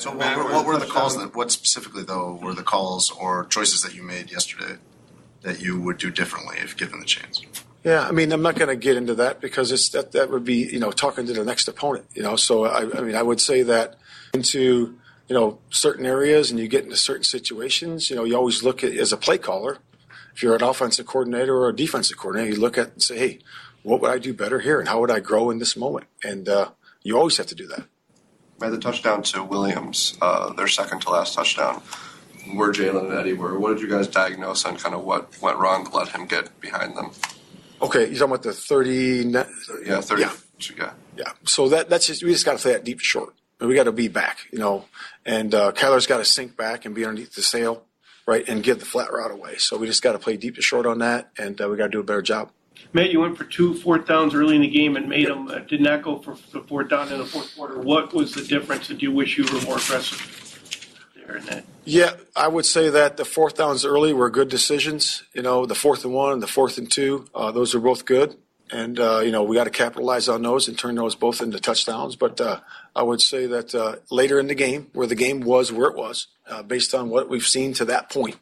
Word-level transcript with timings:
So 0.00 0.16
what, 0.16 0.34
were- 0.36 0.44
what 0.44 0.64
were 0.64 0.78
the 0.78 0.86
calls 0.86 1.18
that, 1.18 1.36
what 1.36 1.50
specifically 1.50 2.02
though 2.04 2.38
were 2.42 2.54
the 2.54 2.62
calls 2.62 3.10
or 3.10 3.44
choices 3.46 3.82
that 3.82 3.94
you 3.94 4.02
made 4.02 4.30
yesterday 4.30 4.76
that 5.42 5.60
you 5.60 5.78
would 5.80 5.98
do 5.98 6.10
differently 6.10 6.56
if 6.58 6.74
given 6.76 6.98
the 7.00 7.04
chance? 7.04 7.42
Yeah, 7.84 8.06
I 8.06 8.10
mean, 8.10 8.32
I'm 8.32 8.40
not 8.42 8.56
going 8.56 8.68
to 8.68 8.76
get 8.76 8.96
into 8.96 9.14
that 9.16 9.40
because 9.40 9.72
it's 9.72 9.90
that 9.90 10.12
that 10.12 10.30
would 10.30 10.44
be 10.44 10.64
you 10.72 10.78
know 10.78 10.90
talking 10.90 11.26
to 11.26 11.32
the 11.34 11.44
next 11.44 11.68
opponent. 11.68 12.06
You 12.14 12.22
know, 12.22 12.36
so 12.36 12.64
I, 12.64 12.98
I 12.98 13.02
mean, 13.02 13.14
I 13.14 13.22
would 13.22 13.40
say 13.42 13.62
that 13.62 13.96
into 14.32 14.96
you 15.28 15.34
know 15.34 15.58
certain 15.68 16.06
areas 16.06 16.50
and 16.50 16.58
you 16.58 16.66
get 16.66 16.84
into 16.84 16.96
certain 16.96 17.24
situations. 17.24 18.08
You 18.08 18.16
know, 18.16 18.24
you 18.24 18.36
always 18.36 18.62
look 18.62 18.82
at 18.82 18.92
as 18.92 19.12
a 19.12 19.18
play 19.18 19.36
caller. 19.36 19.78
If 20.34 20.42
you're 20.42 20.56
an 20.56 20.62
offensive 20.62 21.06
coordinator 21.06 21.54
or 21.54 21.68
a 21.68 21.76
defensive 21.76 22.16
coordinator, 22.16 22.54
you 22.54 22.60
look 22.60 22.78
at 22.78 22.92
and 22.92 23.02
say, 23.02 23.18
hey, 23.18 23.38
what 23.82 24.00
would 24.00 24.10
I 24.10 24.18
do 24.18 24.32
better 24.32 24.60
here, 24.60 24.78
and 24.78 24.88
how 24.88 25.00
would 25.00 25.10
I 25.10 25.20
grow 25.20 25.50
in 25.50 25.58
this 25.58 25.76
moment? 25.76 26.06
And 26.24 26.48
uh, 26.48 26.70
you 27.02 27.18
always 27.18 27.36
have 27.36 27.46
to 27.48 27.54
do 27.54 27.66
that. 27.66 27.84
Made 28.60 28.72
the 28.72 28.78
touchdown 28.78 29.22
to 29.22 29.42
Williams, 29.42 30.18
uh, 30.20 30.52
their 30.52 30.68
second 30.68 31.00
to 31.02 31.10
last 31.10 31.34
touchdown, 31.34 31.80
where 32.54 32.70
Jaylon 32.72 33.06
and 33.10 33.14
Eddie 33.18 33.32
were. 33.32 33.58
What 33.58 33.70
did 33.72 33.80
you 33.80 33.88
guys 33.88 34.06
diagnose 34.06 34.66
on 34.66 34.76
kind 34.76 34.94
of 34.94 35.02
what 35.02 35.40
went 35.40 35.56
wrong 35.58 35.86
to 35.86 35.96
let 35.96 36.08
him 36.08 36.26
get 36.26 36.60
behind 36.60 36.94
them? 36.96 37.10
Okay, 37.80 38.00
you're 38.08 38.18
talking 38.18 38.24
about 38.34 38.42
the 38.42 38.52
30. 38.52 39.24
ne- 39.24 39.44
Yeah, 39.86 40.02
30. 40.02 40.20
Yeah. 40.22 40.32
yeah. 40.76 40.92
Yeah. 41.16 41.32
So 41.44 41.70
that 41.70 41.88
that's 41.88 42.06
just 42.06 42.22
we 42.22 42.32
just 42.32 42.44
got 42.44 42.56
to 42.56 42.62
play 42.62 42.72
that 42.72 42.84
deep 42.84 43.00
short. 43.00 43.32
And 43.60 43.68
we 43.68 43.74
got 43.74 43.84
to 43.84 43.92
be 43.92 44.08
back, 44.08 44.38
you 44.52 44.58
know. 44.58 44.84
And 45.24 45.54
uh, 45.54 45.72
Kyler's 45.72 46.06
got 46.06 46.18
to 46.18 46.24
sink 46.24 46.56
back 46.56 46.84
and 46.84 46.94
be 46.94 47.04
underneath 47.04 47.34
the 47.34 47.42
sail, 47.42 47.84
right, 48.26 48.46
and 48.48 48.62
give 48.62 48.78
the 48.78 48.86
flat 48.86 49.10
route 49.12 49.30
away. 49.30 49.56
So 49.56 49.76
we 49.78 49.86
just 49.86 50.02
got 50.02 50.12
to 50.12 50.18
play 50.18 50.36
deep 50.36 50.56
to 50.56 50.62
short 50.62 50.84
on 50.86 50.98
that, 50.98 51.30
and 51.38 51.58
uh, 51.60 51.68
we 51.68 51.76
got 51.76 51.84
to 51.84 51.90
do 51.90 52.00
a 52.00 52.04
better 52.04 52.22
job. 52.22 52.50
Matt, 52.92 53.10
you 53.10 53.20
went 53.20 53.38
for 53.38 53.44
two 53.44 53.74
fourth 53.74 54.06
downs 54.06 54.34
early 54.34 54.56
in 54.56 54.62
the 54.62 54.68
game 54.68 54.96
and 54.96 55.08
made 55.08 55.28
them. 55.28 55.48
Uh, 55.48 55.60
did 55.60 55.80
not 55.80 56.02
go 56.02 56.18
for 56.18 56.36
the 56.52 56.60
fourth 56.60 56.88
down 56.88 57.12
in 57.12 57.18
the 57.18 57.26
fourth 57.26 57.54
quarter. 57.56 57.78
What 57.78 58.12
was 58.12 58.34
the 58.34 58.42
difference? 58.42 58.88
Did 58.88 59.02
you 59.02 59.12
wish 59.12 59.38
you 59.38 59.44
were 59.44 59.60
more 59.62 59.78
aggressive 59.78 61.12
there 61.14 61.36
in 61.36 61.44
that? 61.46 61.64
Yeah, 61.84 62.12
I 62.34 62.48
would 62.48 62.66
say 62.66 62.90
that 62.90 63.16
the 63.16 63.24
fourth 63.24 63.56
downs 63.56 63.84
early 63.84 64.12
were 64.12 64.28
good 64.28 64.48
decisions. 64.48 65.22
You 65.32 65.42
know, 65.42 65.66
the 65.66 65.74
fourth 65.74 66.04
and 66.04 66.12
one 66.12 66.32
and 66.32 66.42
the 66.42 66.46
fourth 66.48 66.78
and 66.78 66.90
two, 66.90 67.26
uh, 67.34 67.52
those 67.52 67.74
are 67.74 67.80
both 67.80 68.04
good. 68.04 68.36
And, 68.72 69.00
uh, 69.00 69.20
you 69.20 69.32
know, 69.32 69.42
we 69.42 69.56
got 69.56 69.64
to 69.64 69.70
capitalize 69.70 70.28
on 70.28 70.42
those 70.42 70.68
and 70.68 70.78
turn 70.78 70.94
those 70.94 71.16
both 71.16 71.42
into 71.42 71.58
touchdowns. 71.58 72.14
But 72.14 72.40
uh, 72.40 72.60
I 72.94 73.02
would 73.02 73.20
say 73.20 73.46
that 73.46 73.74
uh, 73.74 73.96
later 74.10 74.38
in 74.38 74.46
the 74.46 74.54
game, 74.54 74.88
where 74.92 75.08
the 75.08 75.16
game 75.16 75.40
was 75.40 75.72
where 75.72 75.88
it 75.88 75.96
was, 75.96 76.28
uh, 76.48 76.62
based 76.62 76.94
on 76.94 77.08
what 77.08 77.28
we've 77.28 77.46
seen 77.46 77.72
to 77.74 77.84
that 77.86 78.10
point, 78.10 78.36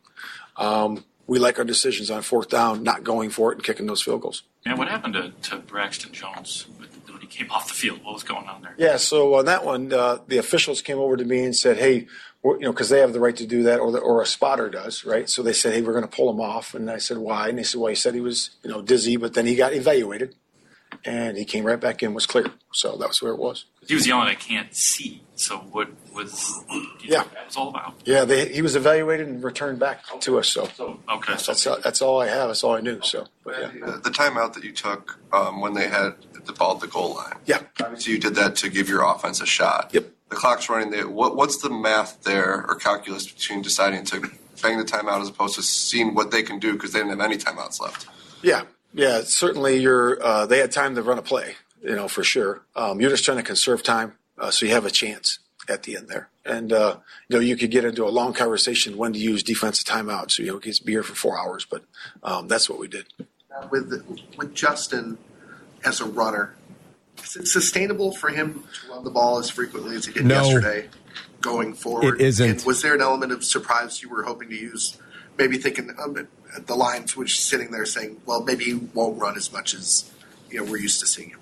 um, 0.57 1.05
we 1.29 1.39
like 1.39 1.59
our 1.59 1.65
decisions 1.65 2.11
on 2.11 2.23
fourth 2.23 2.49
down, 2.49 2.83
not 2.83 3.05
going 3.05 3.31
for 3.31 3.53
it 3.53 3.57
and 3.57 3.65
kicking 3.65 3.87
those 3.87 4.03
field 4.03 4.23
goals. 4.23 4.43
Man, 4.67 4.79
what 4.79 4.89
happened 4.89 5.15
to, 5.15 5.31
to 5.51 5.59
Braxton 5.59 6.13
Jones 6.13 6.67
when 6.79 7.21
he 7.21 7.27
came 7.27 7.51
off 7.53 7.69
the 7.69 7.75
field? 7.75 8.03
What 8.03 8.15
was 8.15 8.25
going 8.25 8.49
on 8.49 8.63
there? 8.63 8.75
Yeah, 8.79 8.97
so 8.97 9.35
on 9.35 9.45
that 9.45 9.65
one, 9.65 9.93
uh, 9.93 10.19
the 10.27 10.39
officials 10.39 10.83
came 10.83 10.99
over 10.99 11.17
to 11.17 11.25
me 11.25 11.45
and 11.45 11.55
said, 11.55 11.77
"Hey, 11.77 12.07
you 12.43 12.59
know, 12.61 12.73
because 12.73 12.89
they 12.89 13.01
have 13.01 13.13
the 13.13 13.21
right 13.21 13.37
to 13.37 13.47
do 13.47 13.63
that, 13.65 13.79
or 13.79 13.93
the, 13.93 13.99
or 13.99 14.23
a 14.23 14.27
spotter 14.27 14.71
does, 14.71 15.05
right?" 15.05 15.29
So 15.29 15.43
they 15.43 15.53
said, 15.53 15.75
"Hey, 15.75 15.83
we're 15.83 15.93
going 15.93 16.09
to 16.09 16.17
pull 16.17 16.31
him 16.31 16.41
off." 16.41 16.75
And 16.75 16.91
I 16.91 16.99
said, 16.99 17.19
"Why?" 17.19 17.49
And 17.49 17.59
they 17.59 17.63
said, 17.63 17.81
"Well, 17.81 17.91
he 17.91 17.95
said 17.95 18.15
he 18.15 18.21
was, 18.23 18.51
you 18.63 18.71
know, 18.71 18.81
dizzy, 18.81 19.17
but 19.17 19.35
then 19.35 19.47
he 19.47 19.55
got 19.55 19.75
evaluated, 19.75 20.35
and 21.05 21.37
he 21.37 21.45
came 21.45 21.65
right 21.65 21.81
back 21.81 22.03
in, 22.03 22.15
was 22.15 22.27
clear. 22.27 22.47
So 22.73 22.97
that 22.97 23.09
was 23.09 23.21
where 23.23 23.33
it 23.33 23.39
was. 23.39 23.65
He 23.87 23.95
was 23.95 24.07
yelling, 24.07 24.29
"I 24.29 24.35
can't 24.35 24.75
see." 24.75 25.23
So 25.35 25.59
what 25.59 25.89
was? 26.15 26.63
Yeah. 27.03 27.23
think 27.23 27.35
that 27.35 27.47
was 27.47 27.57
all 27.57 27.69
about? 27.69 27.95
Yeah, 28.05 28.25
they, 28.25 28.49
he 28.53 28.61
was 28.63 28.77
evaluated 28.77 29.29
and 29.29 29.43
returned 29.43 29.79
back 29.79 30.01
to 30.21 30.39
us. 30.39 30.49
So 30.49 30.69
So 30.77 31.01
okay, 31.09 31.37
so 31.37 31.53
that's 31.53 31.67
all, 31.67 31.79
that's 31.83 32.03
all 32.03 32.21
I 32.21 32.29
have. 32.29 32.49
That's 32.49 32.63
all 32.65 32.75
I 32.75 32.81
knew. 32.81 33.01
So, 33.03 33.27
but 33.45 33.55
yeah, 33.61 33.71
The, 33.87 33.93
the 34.05 34.11
timeout 34.11 34.55
that 34.55 34.65
you 34.65 34.73
took 34.73 35.19
um, 35.33 35.61
when 35.61 35.75
they 35.75 35.89
had 35.89 36.15
the 36.45 36.53
ball 36.53 36.75
at 36.75 36.81
the 36.81 36.87
goal 36.89 37.15
line. 37.15 37.37
yeah, 37.47 37.61
Obviously, 37.83 38.15
you 38.15 38.19
did 38.19 38.35
that 38.35 38.57
to 38.57 38.69
give 38.69 38.89
your 38.89 39.03
offense 39.05 39.41
a 39.41 39.47
shot. 39.47 39.91
Yep. 39.93 40.07
The 40.31 40.37
clock's 40.37 40.69
running 40.69 40.91
there. 40.91 41.09
What, 41.09 41.37
what's 41.37 41.59
the 41.63 41.71
math 41.71 42.23
there 42.25 42.67
or 42.69 42.75
calculus 42.75 43.31
between 43.31 43.63
deciding 43.63 44.05
to 44.07 44.21
bang 44.63 44.77
the 44.79 44.85
timeout 44.85 45.21
as 45.23 45.29
opposed 45.29 45.55
to 45.55 45.63
seeing 45.63 46.15
what 46.15 46.31
they 46.31 46.43
can 46.43 46.59
do 46.59 46.73
because 46.75 46.93
they 46.93 46.99
didn't 46.99 47.11
have 47.13 47.21
any 47.21 47.37
timeouts 47.39 47.81
left? 47.81 48.07
Yeah, 48.43 48.63
yeah. 48.93 49.23
Certainly, 49.25 49.79
you're. 49.79 50.23
Uh, 50.23 50.47
they 50.47 50.59
had 50.59 50.73
time 50.73 50.95
to 50.95 51.03
run 51.03 51.19
a 51.19 51.23
play, 51.23 51.57
you 51.83 51.95
know, 51.97 52.09
for 52.09 52.25
sure. 52.25 52.63
Um, 52.77 53.01
you're 53.01 53.11
just 53.11 53.25
trying 53.25 53.39
to 53.39 53.43
conserve 53.43 53.83
time, 53.83 54.15
uh, 54.39 54.51
so 54.51 54.67
you 54.67 54.73
have 54.73 54.85
a 54.87 54.91
chance 54.91 55.39
at 55.69 55.83
the 55.83 55.97
end 55.97 56.09
there. 56.09 56.29
And 56.45 56.73
uh, 56.73 56.97
you 57.29 57.37
know, 57.37 57.41
you 57.43 57.57
could 57.57 57.71
get 57.71 57.85
into 57.85 58.07
a 58.07 58.09
long 58.11 58.33
conversation 58.33 58.97
when 58.97 59.13
to 59.13 59.19
use 59.19 59.43
defensive 59.43 59.87
timeouts. 59.87 60.33
So 60.33 60.43
you 60.43 60.49
know, 60.49 60.55
we 60.55 60.61
could 60.61 60.79
be 60.85 60.93
here 60.93 61.03
for 61.03 61.15
four 61.15 61.39
hours, 61.39 61.67
but 61.71 61.85
um, 62.23 62.49
that's 62.49 62.69
what 62.71 62.79
we 62.79 62.89
did. 62.89 63.07
with 63.71 63.91
with 64.37 64.55
Justin 64.55 65.19
as 65.85 66.01
a 66.01 66.07
runner, 66.07 66.55
is 67.23 67.37
it 67.37 67.47
sustainable 67.49 68.13
for 68.13 68.31
him 68.31 68.65
to 68.87 68.93
run 68.93 69.05
the 69.05 69.11
ball 69.11 69.39
as 69.39 69.51
frequently 69.51 69.95
as 69.95 70.07
he 70.07 70.13
did 70.13 70.25
No. 70.25 70.43
yesterday 70.43 70.89
going 71.41 71.75
forward? 71.75 72.21
It 72.21 72.27
isn't. 72.27 72.51
And 72.51 72.65
was 72.65 72.83
there 72.83 72.95
an 72.95 73.03
element 73.03 73.31
of 73.33 73.45
surprise 73.45 74.03
you 74.03 74.09
were 74.09 74.23
hoping 74.23 74.49
to 74.49 74.57
use? 74.57 74.97
Maybe 75.37 75.57
thinking 75.59 75.91
um, 76.03 76.27
at 76.59 76.67
the 76.67 76.75
lines, 76.75 77.17
which 77.17 77.41
sitting 77.41 77.71
there 77.71 77.87
saying, 77.87 78.21
"Well, 78.27 78.43
maybe 78.43 78.65
he 78.65 78.75
won't 78.75 79.21
run 79.21 79.37
as 79.37 79.53
much 79.53 79.75
as 79.75 80.11
you 80.51 80.59
know 80.59 80.71
we're 80.71 80.79
used 80.79 81.01
to 81.01 81.07
seeing 81.07 81.31
him." 81.31 81.41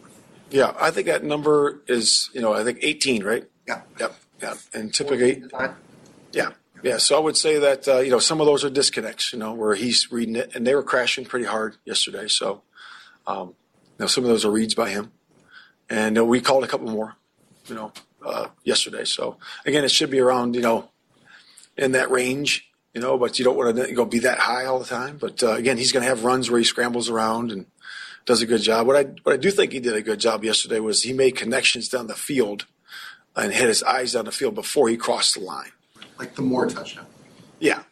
Yeah, 0.50 0.74
I 0.78 0.90
think 0.90 1.06
that 1.08 1.24
number 1.24 1.80
is, 1.88 2.30
you 2.32 2.40
know, 2.40 2.52
I 2.52 2.62
think 2.62 2.78
18, 2.82 3.24
right? 3.24 3.44
Yeah, 3.66 3.80
Yep, 3.98 4.14
yeah. 4.40 4.54
And 4.72 4.94
typically, 4.94 5.40
Fine. 5.50 5.74
Yeah, 6.32 6.50
yeah. 6.82 6.98
So 6.98 7.16
I 7.16 7.20
would 7.20 7.36
say 7.36 7.58
that 7.58 7.88
uh, 7.88 7.98
you 7.98 8.10
know 8.10 8.18
some 8.20 8.40
of 8.40 8.46
those 8.46 8.64
are 8.64 8.70
disconnects, 8.70 9.32
you 9.32 9.38
know, 9.38 9.54
where 9.54 9.74
he's 9.74 10.12
reading 10.12 10.36
it, 10.36 10.54
and 10.54 10.66
they 10.66 10.74
were 10.74 10.82
crashing 10.82 11.24
pretty 11.24 11.46
hard 11.46 11.76
yesterday. 11.84 12.28
So, 12.28 12.62
um, 13.26 13.48
you 13.48 13.54
know, 14.00 14.06
some 14.06 14.22
of 14.22 14.30
those 14.30 14.44
are 14.44 14.50
reads 14.50 14.74
by 14.74 14.90
him, 14.90 15.10
and 15.90 16.16
uh, 16.16 16.24
we 16.24 16.40
called 16.40 16.62
a 16.62 16.68
couple 16.68 16.90
more, 16.90 17.16
you 17.66 17.74
know, 17.74 17.92
uh, 18.24 18.48
yesterday. 18.62 19.04
So 19.04 19.38
again, 19.64 19.84
it 19.84 19.90
should 19.90 20.10
be 20.10 20.20
around 20.20 20.54
you 20.54 20.62
know 20.62 20.90
in 21.76 21.92
that 21.92 22.10
range, 22.10 22.70
you 22.96 23.02
know, 23.02 23.18
but 23.18 23.38
you 23.38 23.44
don't 23.44 23.58
want 23.58 23.76
to 23.76 23.92
go 23.92 24.06
be 24.06 24.20
that 24.20 24.38
high 24.38 24.64
all 24.64 24.78
the 24.78 24.86
time. 24.86 25.18
But 25.18 25.42
uh, 25.42 25.50
again, 25.50 25.76
he's 25.76 25.92
going 25.92 26.02
to 26.02 26.08
have 26.08 26.24
runs 26.24 26.50
where 26.50 26.58
he 26.58 26.64
scrambles 26.64 27.10
around 27.10 27.52
and 27.52 27.66
does 28.24 28.40
a 28.40 28.46
good 28.46 28.62
job. 28.62 28.86
What 28.86 28.96
I 28.96 29.02
what 29.22 29.34
I 29.34 29.36
do 29.36 29.50
think 29.50 29.72
he 29.72 29.80
did 29.80 29.94
a 29.94 30.00
good 30.00 30.18
job 30.18 30.42
yesterday 30.42 30.80
was 30.80 31.02
he 31.02 31.12
made 31.12 31.36
connections 31.36 31.90
down 31.90 32.06
the 32.06 32.14
field 32.14 32.64
and 33.36 33.52
had 33.52 33.68
his 33.68 33.82
eyes 33.82 34.14
down 34.14 34.24
the 34.24 34.32
field 34.32 34.54
before 34.54 34.88
he 34.88 34.96
crossed 34.96 35.34
the 35.34 35.40
line. 35.40 35.72
like 36.18 36.36
the 36.36 36.42
more 36.42 36.66
touchdown. 36.70 37.04
Yeah, 37.60 37.82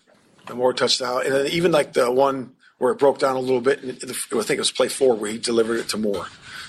the 0.47 0.55
more 0.55 0.73
touchdown, 0.73 1.21
and 1.27 1.35
then 1.35 1.47
even 1.49 1.71
like 1.71 1.93
the 1.93 2.11
one 2.11 2.55
where 2.79 2.91
it 2.91 2.99
broke 2.99 3.19
down 3.19 3.37
a 3.37 3.41
little 3.41 3.61
bit. 3.61 3.83
and 3.83 3.99
the- 4.01 4.17
I 4.33 4.43
think 4.43 4.57
it 4.57 4.59
was 4.59 4.73
play 4.73 4.89
four 4.89 5.15
where 5.17 5.31
he 5.31 5.37
delivered 5.37 5.81
it 5.81 5.89
to 5.91 5.99
Moore. 5.99 6.29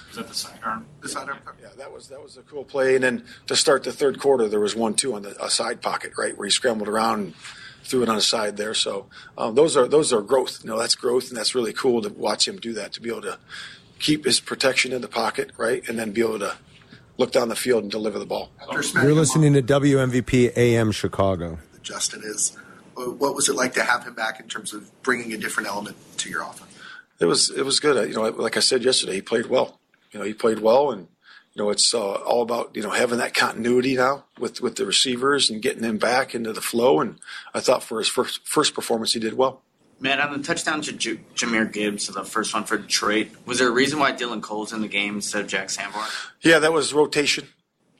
was 0.09 0.17
that 0.17 0.27
the 0.27 0.33
sidearm? 0.33 0.85
The 1.01 1.07
sidearm. 1.07 1.37
Yeah, 1.61 1.69
that 1.77 1.93
was 1.93 2.09
that 2.09 2.21
was 2.21 2.35
a 2.35 2.41
cool 2.41 2.65
play. 2.65 2.95
And 2.95 3.03
then 3.05 3.23
to 3.47 3.55
start 3.55 3.85
the 3.85 3.93
third 3.93 4.19
quarter, 4.19 4.49
there 4.49 4.59
was 4.59 4.75
one 4.75 4.93
two 4.93 5.15
on 5.15 5.21
the 5.21 5.41
a 5.41 5.49
side 5.49 5.81
pocket 5.81 6.11
right 6.17 6.37
where 6.37 6.45
he 6.45 6.51
scrambled 6.51 6.89
around 6.89 7.19
and 7.21 7.33
threw 7.85 8.03
it 8.03 8.09
on 8.09 8.15
the 8.15 8.21
side 8.21 8.57
there. 8.57 8.73
So 8.73 9.07
um, 9.37 9.55
those 9.55 9.77
are 9.77 9.87
those 9.87 10.11
are 10.11 10.21
growth. 10.21 10.59
You 10.63 10.69
know, 10.69 10.77
that's 10.79 10.95
growth, 10.95 11.29
and 11.29 11.37
that's 11.37 11.55
really 11.55 11.73
cool 11.73 12.01
to 12.01 12.09
watch 12.09 12.47
him 12.47 12.57
do 12.57 12.73
that 12.73 12.91
to 12.93 13.01
be 13.01 13.09
able 13.09 13.21
to 13.21 13.37
keep 13.99 14.25
his 14.25 14.39
protection 14.39 14.91
in 14.91 15.01
the 15.01 15.07
pocket 15.07 15.51
right, 15.57 15.87
and 15.87 15.97
then 15.97 16.11
be 16.11 16.21
able 16.21 16.39
to 16.39 16.55
look 17.17 17.31
down 17.31 17.47
the 17.47 17.55
field 17.55 17.83
and 17.83 17.91
deliver 17.91 18.19
the 18.19 18.25
ball. 18.25 18.49
You're 18.71 19.13
listening 19.13 19.53
to 19.53 19.61
WMVP 19.61 20.55
AM 20.57 20.91
Chicago. 20.91 21.59
Justin 21.81 22.21
is. 22.25 22.57
uh, 22.97 23.03
What 23.03 23.35
was 23.35 23.47
it 23.47 23.55
like 23.55 23.73
to 23.75 23.83
have 23.83 24.03
him 24.05 24.13
back 24.15 24.39
in 24.39 24.47
terms 24.47 24.73
of 24.73 24.89
bringing 25.03 25.31
a 25.33 25.37
different 25.37 25.69
element 25.69 25.95
to 26.17 26.29
your 26.29 26.41
offense? 26.41 26.71
It 27.19 27.25
was 27.25 27.49
it 27.49 27.63
was 27.63 27.79
good. 27.79 28.09
You 28.09 28.15
know, 28.15 28.23
like 28.29 28.57
I 28.57 28.59
said 28.59 28.83
yesterday, 28.83 29.13
he 29.13 29.21
played 29.21 29.45
well. 29.45 29.79
You 30.11 30.19
know, 30.19 30.25
he 30.25 30.33
played 30.33 30.59
well, 30.59 30.91
and 30.91 31.07
you 31.55 31.63
know, 31.63 31.69
it's 31.69 31.93
uh, 31.93 31.99
all 31.99 32.41
about 32.41 32.75
you 32.75 32.83
know 32.83 32.89
having 32.89 33.19
that 33.19 33.33
continuity 33.33 33.95
now 33.95 34.25
with 34.37 34.61
with 34.61 34.75
the 34.75 34.85
receivers 34.85 35.49
and 35.49 35.61
getting 35.61 35.81
them 35.81 35.97
back 35.97 36.35
into 36.35 36.51
the 36.51 36.61
flow. 36.61 36.99
And 36.99 37.17
I 37.53 37.61
thought 37.61 37.81
for 37.81 37.99
his 37.99 38.09
first 38.09 38.45
first 38.45 38.73
performance, 38.73 39.13
he 39.13 39.19
did 39.19 39.33
well. 39.33 39.61
Man, 40.01 40.19
on 40.19 40.37
the 40.37 40.43
touchdown 40.43 40.81
to 40.81 40.91
J- 40.91 41.21
Jahmyr 41.35 41.71
Gibbs, 41.71 42.07
the 42.07 42.25
first 42.25 42.53
one 42.53 42.65
for 42.65 42.77
Detroit, 42.77 43.29
was 43.45 43.59
there 43.59 43.69
a 43.69 43.71
reason 43.71 43.97
why 43.97 44.11
Dylan 44.11 44.41
Cole's 44.41 44.73
in 44.73 44.81
the 44.81 44.89
game 44.89 45.15
instead 45.15 45.41
of 45.41 45.47
Jack 45.47 45.69
Sanborn? 45.69 46.05
Yeah, 46.41 46.59
that 46.59 46.73
was 46.73 46.93
rotation. 46.93 47.47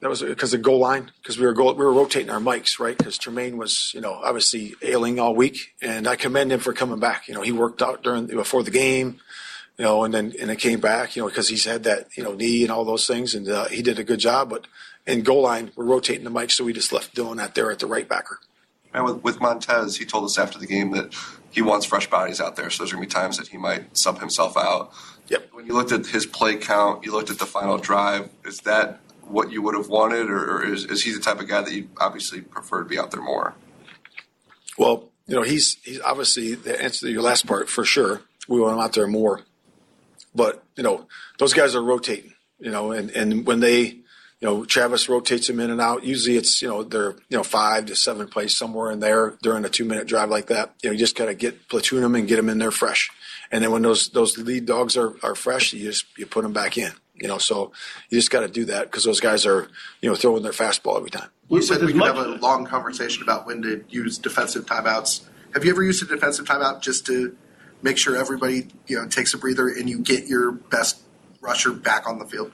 That 0.00 0.10
was 0.10 0.22
because 0.22 0.52
of 0.52 0.60
goal 0.60 0.78
line 0.78 1.10
because 1.22 1.38
we 1.38 1.46
were 1.46 1.54
goal, 1.54 1.72
we 1.72 1.82
were 1.82 1.92
rotating 1.92 2.28
our 2.28 2.38
mics 2.38 2.78
right 2.78 2.96
because 2.96 3.16
Tremaine 3.16 3.56
was 3.56 3.92
you 3.94 4.02
know 4.02 4.12
obviously 4.12 4.74
ailing 4.82 5.18
all 5.18 5.34
week 5.34 5.74
and 5.80 6.06
I 6.06 6.16
commend 6.16 6.52
him 6.52 6.60
for 6.60 6.74
coming 6.74 6.98
back. 6.98 7.28
You 7.28 7.34
know 7.34 7.40
he 7.40 7.52
worked 7.52 7.80
out 7.80 8.02
during 8.02 8.26
before 8.26 8.62
the 8.62 8.70
game, 8.70 9.20
you 9.78 9.84
know, 9.84 10.04
and 10.04 10.14
then 10.14 10.32
and 10.40 10.50
it 10.50 10.58
came 10.58 10.80
back 10.80 11.16
you 11.16 11.22
know 11.22 11.28
because 11.28 11.48
he's 11.48 11.64
had 11.64 11.84
that 11.84 12.08
you 12.16 12.22
know 12.22 12.34
knee 12.34 12.62
and 12.62 12.72
all 12.72 12.84
those 12.84 13.06
things 13.06 13.34
and 13.34 13.48
uh, 13.48 13.66
he 13.66 13.82
did 13.82 13.98
a 13.98 14.04
good 14.04 14.20
job. 14.20 14.50
But 14.50 14.66
in 15.06 15.22
goal 15.22 15.42
line 15.42 15.70
we're 15.76 15.84
rotating 15.84 16.24
the 16.24 16.30
mics 16.30 16.52
so 16.52 16.64
we 16.64 16.72
just 16.72 16.92
left 16.92 17.14
Dylan 17.14 17.40
out 17.40 17.54
there 17.54 17.70
at 17.70 17.78
the 17.78 17.86
right 17.86 18.08
backer. 18.08 18.40
And 18.94 19.04
with, 19.04 19.22
with 19.22 19.40
Montez, 19.40 19.96
he 19.96 20.06
told 20.06 20.24
us 20.24 20.38
after 20.38 20.58
the 20.58 20.66
game 20.66 20.92
that 20.92 21.14
he 21.50 21.60
wants 21.60 21.84
fresh 21.84 22.08
bodies 22.08 22.40
out 22.40 22.56
there. 22.56 22.70
So 22.70 22.82
there's 22.82 22.92
going 22.92 23.06
to 23.06 23.08
be 23.08 23.12
times 23.12 23.36
that 23.36 23.48
he 23.48 23.58
might 23.58 23.94
sub 23.96 24.20
himself 24.20 24.56
out. 24.56 24.92
Yep. 25.28 25.48
When 25.52 25.66
you 25.66 25.74
looked 25.74 25.92
at 25.92 26.06
his 26.06 26.24
play 26.24 26.56
count, 26.56 27.04
you 27.04 27.12
looked 27.12 27.30
at 27.30 27.38
the 27.38 27.46
final 27.46 27.76
drive. 27.76 28.30
Is 28.46 28.60
that 28.60 29.00
what 29.22 29.50
you 29.50 29.60
would 29.62 29.74
have 29.74 29.88
wanted, 29.88 30.30
or, 30.30 30.56
or 30.56 30.66
is, 30.66 30.84
is 30.84 31.02
he 31.02 31.12
the 31.12 31.20
type 31.20 31.40
of 31.40 31.48
guy 31.48 31.60
that 31.60 31.72
you 31.72 31.88
obviously 31.98 32.40
prefer 32.40 32.82
to 32.82 32.88
be 32.88 32.98
out 32.98 33.10
there 33.10 33.22
more? 33.22 33.54
Well, 34.78 35.10
you 35.26 35.34
know, 35.34 35.42
he's 35.42 35.76
he's 35.82 36.00
obviously 36.00 36.54
the 36.54 36.80
answer 36.80 37.06
to 37.06 37.12
your 37.12 37.22
last 37.22 37.46
part 37.46 37.68
for 37.68 37.84
sure. 37.84 38.22
We 38.48 38.60
want 38.60 38.74
him 38.74 38.80
out 38.80 38.92
there 38.92 39.08
more, 39.08 39.42
but 40.36 40.62
you 40.76 40.82
know, 40.82 41.08
those 41.38 41.54
guys 41.54 41.74
are 41.74 41.82
rotating. 41.82 42.34
You 42.58 42.70
know, 42.70 42.92
and 42.92 43.10
and 43.10 43.46
when 43.46 43.60
they 43.60 44.00
you 44.40 44.48
know, 44.48 44.64
Travis 44.64 45.08
rotates 45.08 45.46
them 45.46 45.60
in 45.60 45.70
and 45.70 45.80
out. 45.80 46.04
Usually 46.04 46.36
it's, 46.36 46.60
you 46.60 46.68
know, 46.68 46.82
they're, 46.82 47.12
you 47.28 47.38
know, 47.38 47.42
five 47.42 47.86
to 47.86 47.96
seven 47.96 48.28
plays 48.28 48.56
somewhere 48.56 48.90
in 48.90 49.00
there 49.00 49.34
during 49.42 49.64
a 49.64 49.68
two 49.68 49.84
minute 49.84 50.06
drive 50.06 50.28
like 50.28 50.48
that. 50.48 50.74
You 50.82 50.90
know, 50.90 50.92
you 50.92 50.98
just 50.98 51.16
got 51.16 51.26
to 51.26 51.34
get 51.34 51.68
platoon 51.68 52.02
them 52.02 52.14
and 52.14 52.28
get 52.28 52.36
them 52.36 52.50
in 52.50 52.58
there 52.58 52.70
fresh. 52.70 53.10
And 53.50 53.64
then 53.64 53.70
when 53.70 53.82
those, 53.82 54.10
those 54.10 54.36
lead 54.36 54.66
dogs 54.66 54.96
are, 54.96 55.14
are 55.22 55.34
fresh, 55.34 55.72
you 55.72 55.84
just, 55.84 56.06
you 56.18 56.26
put 56.26 56.42
them 56.42 56.52
back 56.52 56.76
in, 56.76 56.92
you 57.14 57.28
know, 57.28 57.38
so 57.38 57.72
you 58.10 58.18
just 58.18 58.30
got 58.30 58.40
to 58.40 58.48
do 58.48 58.66
that 58.66 58.90
because 58.90 59.04
those 59.04 59.20
guys 59.20 59.46
are, 59.46 59.68
you 60.02 60.10
know, 60.10 60.16
throwing 60.16 60.42
their 60.42 60.52
fastball 60.52 60.98
every 60.98 61.10
time. 61.10 61.30
You 61.48 61.62
said 61.62 61.80
we 61.80 61.92
could 61.92 62.02
have 62.02 62.18
a 62.18 62.28
long 62.36 62.66
conversation 62.66 63.22
about 63.22 63.46
when 63.46 63.62
to 63.62 63.84
use 63.88 64.18
defensive 64.18 64.66
timeouts. 64.66 65.24
Have 65.54 65.64
you 65.64 65.70
ever 65.70 65.82
used 65.82 66.02
a 66.02 66.06
defensive 66.06 66.44
timeout 66.44 66.82
just 66.82 67.06
to 67.06 67.36
make 67.82 67.98
sure 67.98 68.16
everybody 68.16 68.68
you 68.86 68.96
know 68.96 69.06
takes 69.08 69.34
a 69.34 69.38
breather 69.38 69.68
and 69.68 69.88
you 69.88 69.98
get 69.98 70.26
your 70.26 70.52
best 70.52 71.00
rusher 71.40 71.72
back 71.72 72.08
on 72.08 72.18
the 72.18 72.26
field? 72.26 72.52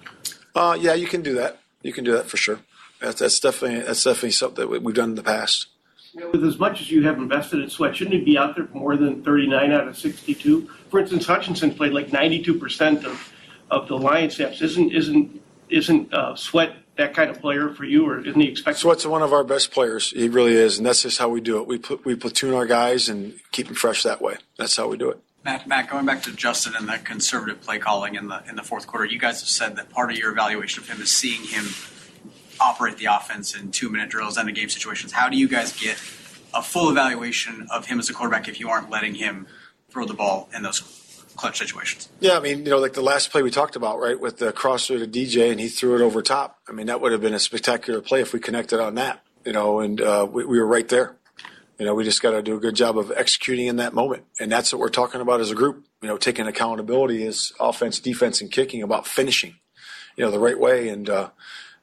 Uh, 0.54 0.76
yeah, 0.80 0.94
you 0.94 1.06
can 1.06 1.22
do 1.22 1.34
that. 1.34 1.58
You 1.82 1.92
can 1.92 2.04
do 2.04 2.12
that 2.12 2.26
for 2.26 2.36
sure. 2.36 2.60
That's, 3.00 3.18
that's 3.18 3.40
definitely, 3.40 3.80
that's 3.80 4.04
definitely 4.04 4.30
something 4.32 4.62
that 4.62 4.68
we- 4.68 4.78
we've 4.78 4.94
done 4.94 5.10
in 5.10 5.14
the 5.16 5.22
past. 5.22 5.66
You 6.12 6.20
know, 6.20 6.30
with 6.30 6.44
as 6.44 6.58
much 6.58 6.80
as 6.82 6.90
you 6.90 7.02
have 7.04 7.16
invested 7.16 7.60
in 7.60 7.70
Sweat, 7.70 7.96
shouldn't 7.96 8.14
he 8.14 8.22
be 8.22 8.36
out 8.36 8.54
there 8.54 8.68
more 8.74 8.96
than 8.96 9.22
39 9.24 9.72
out 9.72 9.88
of 9.88 9.98
62? 9.98 10.68
For 10.90 11.00
instance, 11.00 11.26
Hutchinson 11.26 11.74
played 11.74 11.92
like 11.92 12.08
92% 12.08 13.04
of, 13.04 13.32
of 13.70 13.88
the 13.88 13.96
Lions 13.96 14.36
snaps. 14.36 14.60
Isn't 14.60 14.92
isn't 14.92 15.40
isn't 15.70 16.12
uh, 16.12 16.36
Sweat 16.36 16.76
that 16.96 17.14
kind 17.14 17.30
of 17.30 17.40
player 17.40 17.70
for 17.70 17.84
you, 17.84 18.06
or 18.06 18.20
isn't 18.20 18.40
he 18.40 18.48
expected? 18.48 18.78
So 18.80 18.88
Sweat's 18.88 19.06
one 19.06 19.22
of 19.22 19.32
our 19.32 19.44
best 19.44 19.72
players. 19.72 20.10
He 20.10 20.28
really 20.28 20.52
is, 20.52 20.78
and 20.78 20.86
that's 20.86 21.02
just 21.02 21.18
how 21.18 21.28
we 21.28 21.40
do 21.40 21.58
it. 21.60 21.66
We 21.66 21.78
put 21.78 22.04
we 22.04 22.14
platoon 22.14 22.54
our 22.54 22.66
guys 22.66 23.08
and 23.08 23.34
keep 23.50 23.66
them 23.66 23.76
fresh 23.76 24.02
that 24.02 24.20
way. 24.20 24.36
That's 24.58 24.76
how 24.76 24.88
we 24.88 24.96
do 24.96 25.10
it. 25.10 25.20
Matt, 25.44 25.66
Matt, 25.66 25.90
going 25.90 26.06
back 26.06 26.22
to 26.22 26.32
Justin 26.32 26.74
and 26.76 26.88
that 26.88 27.04
conservative 27.04 27.60
play 27.62 27.78
calling 27.78 28.14
in 28.14 28.28
the 28.28 28.42
in 28.48 28.56
the 28.56 28.62
fourth 28.62 28.86
quarter, 28.86 29.06
you 29.06 29.18
guys 29.18 29.40
have 29.40 29.48
said 29.48 29.76
that 29.76 29.90
part 29.90 30.10
of 30.10 30.18
your 30.18 30.30
evaluation 30.30 30.82
of 30.82 30.88
him 30.88 31.00
is 31.00 31.10
seeing 31.10 31.42
him 31.42 31.64
operate 32.60 32.96
the 32.98 33.06
offense 33.06 33.56
in 33.56 33.72
two 33.72 33.88
minute 33.88 34.08
drills 34.08 34.36
and 34.36 34.48
the 34.48 34.52
game 34.52 34.68
situations. 34.68 35.12
How 35.12 35.28
do 35.28 35.36
you 35.36 35.48
guys 35.48 35.72
get 35.72 35.96
a 36.54 36.62
full 36.62 36.90
evaluation 36.90 37.66
of 37.70 37.86
him 37.86 37.98
as 37.98 38.08
a 38.10 38.12
quarterback 38.12 38.48
if 38.48 38.60
you 38.60 38.68
aren't 38.68 38.90
letting 38.90 39.14
him 39.14 39.46
throw 39.90 40.06
the 40.06 40.14
ball 40.14 40.48
in 40.54 40.62
those 40.62 40.80
clutch 41.42 41.58
situations? 41.58 42.08
Yeah, 42.20 42.36
I 42.36 42.40
mean, 42.40 42.64
you 42.64 42.70
know, 42.70 42.78
like 42.78 42.92
the 42.92 43.02
last 43.02 43.32
play 43.32 43.42
we 43.42 43.50
talked 43.50 43.74
about, 43.74 43.98
right, 43.98 44.18
with 44.18 44.38
the 44.38 44.52
crosser 44.52 44.98
to 44.98 45.06
DJ, 45.08 45.50
and 45.50 45.58
he 45.58 45.68
threw 45.68 45.96
it 45.96 46.00
over 46.00 46.22
top. 46.22 46.58
I 46.68 46.72
mean, 46.72 46.86
that 46.86 47.00
would 47.00 47.10
have 47.10 47.20
been 47.20 47.34
a 47.34 47.40
spectacular 47.40 48.00
play 48.00 48.20
if 48.20 48.32
we 48.32 48.38
connected 48.38 48.78
on 48.78 48.94
that, 48.94 49.24
you 49.44 49.52
know, 49.52 49.80
and 49.80 50.00
uh, 50.00 50.24
we, 50.30 50.44
we 50.44 50.60
were 50.60 50.66
right 50.66 50.88
there. 50.88 51.16
You 51.78 51.86
know, 51.86 51.94
we 51.94 52.04
just 52.04 52.22
got 52.22 52.30
to 52.30 52.42
do 52.42 52.54
a 52.56 52.60
good 52.60 52.76
job 52.76 52.96
of 52.96 53.10
executing 53.10 53.66
in 53.66 53.76
that 53.76 53.92
moment, 53.92 54.22
and 54.38 54.52
that's 54.52 54.72
what 54.72 54.78
we're 54.78 54.88
talking 54.88 55.20
about 55.20 55.40
as 55.40 55.50
a 55.50 55.56
group. 55.56 55.84
You 56.00 56.08
know, 56.08 56.16
taking 56.16 56.46
accountability 56.46 57.24
is 57.24 57.52
offense, 57.58 57.98
defense, 57.98 58.40
and 58.40 58.48
kicking 58.48 58.84
about 58.84 59.04
finishing, 59.04 59.56
you 60.16 60.24
know, 60.24 60.30
the 60.30 60.38
right 60.38 60.58
way, 60.58 60.90
and 60.90 61.10
uh, 61.10 61.30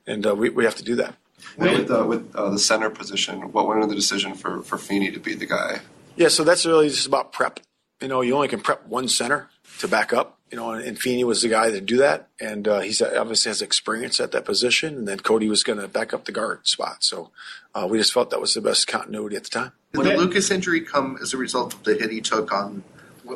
and 0.08 0.26
uh, 0.26 0.36
we 0.36 0.50
we 0.50 0.64
have 0.64 0.76
to 0.76 0.86
do 0.86 0.96
that. 0.96 1.16
And 1.58 1.80
with 1.80 1.92
uh, 1.92 2.06
with 2.06 2.34
uh, 2.34 2.50
the 2.50 2.60
center 2.60 2.90
position, 2.90 3.52
what 3.52 3.68
went 3.68 3.84
into 3.84 3.90
the 3.94 4.00
decision 4.00 4.36
for 4.36 4.62
for 4.62 4.78
Feeney 4.78 5.12
to 5.12 5.20
be 5.20 5.36
the 5.36 5.46
guy? 5.46 5.82
Yeah, 6.16 6.30
so 6.30 6.46
that's 6.46 6.66
really 6.66 6.88
just 6.88 7.08
about 7.08 7.34
prep. 7.34 7.60
You 8.02 8.08
know, 8.08 8.22
you 8.22 8.36
only 8.36 8.48
can 8.48 8.62
prep 8.62 8.88
one 8.88 9.08
center 9.08 9.50
to 9.80 9.88
back 9.88 10.14
up. 10.14 10.38
You 10.52 10.58
know, 10.58 10.72
and, 10.72 10.84
and 10.84 10.98
Feeney 10.98 11.24
was 11.24 11.44
the 11.44 11.48
guy 11.48 11.70
to 11.70 11.80
do 11.80 11.98
that, 11.98 12.28
and 12.40 12.68
uh, 12.68 12.80
he's 12.80 13.04
obviously 13.04 13.52
has 13.52 13.62
experience 13.62 14.20
at 14.20 14.32
that 14.32 14.46
position. 14.46 14.96
And 14.96 15.08
then 15.08 15.20
Cody 15.20 15.48
was 15.48 15.64
going 15.64 15.80
to 15.80 15.88
back 15.88 16.12
up 16.12 16.26
the 16.26 16.32
guard 16.32 16.68
spot. 16.68 17.04
So 17.04 17.30
uh, 17.76 17.88
we 17.90 18.00
just 18.00 18.12
felt 18.14 18.32
that 18.32 18.42
was 18.42 18.56
the 18.56 18.62
best 18.62 18.88
continuity 18.88 19.36
at 19.36 19.44
the 19.44 19.50
time. 19.50 19.72
Did 19.94 20.06
the 20.06 20.18
Lucas 20.18 20.50
injury 20.50 20.82
come 20.82 21.18
as 21.22 21.34
a 21.34 21.38
result 21.38 21.76
of 21.76 21.84
the 21.84 21.96
hit 21.96 22.12
he 22.12 22.22
took 22.22 22.52
on? 22.52 22.84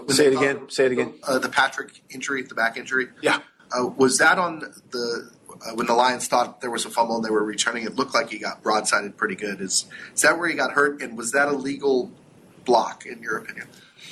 Say 0.07 0.27
it 0.27 0.33
again. 0.33 0.69
Say 0.69 0.87
it 0.87 0.91
again. 0.91 1.13
Uh, 1.23 1.37
the 1.37 1.49
Patrick 1.49 2.01
injury, 2.09 2.41
the 2.41 2.55
back 2.55 2.77
injury. 2.77 3.09
Yeah. 3.21 3.39
Uh, 3.71 3.87
was 3.87 4.17
that 4.17 4.39
on 4.39 4.59
the 4.91 5.31
uh, 5.51 5.75
when 5.75 5.85
the 5.85 5.93
Lions 5.93 6.27
thought 6.27 6.61
there 6.61 6.71
was 6.71 6.85
a 6.85 6.89
fumble 6.89 7.17
and 7.17 7.25
they 7.25 7.29
were 7.29 7.43
returning? 7.43 7.83
It 7.83 7.95
looked 7.95 8.13
like 8.13 8.29
he 8.29 8.39
got 8.39 8.63
broadsided 8.63 9.17
pretty 9.17 9.35
good. 9.35 9.61
Is 9.61 9.85
is 10.15 10.21
that 10.21 10.37
where 10.39 10.49
he 10.49 10.55
got 10.55 10.71
hurt? 10.71 11.01
And 11.01 11.15
was 11.15 11.31
that 11.33 11.47
a 11.47 11.51
legal 11.51 12.11
block 12.65 13.05
in 13.05 13.21
your 13.21 13.37
opinion? 13.37 13.67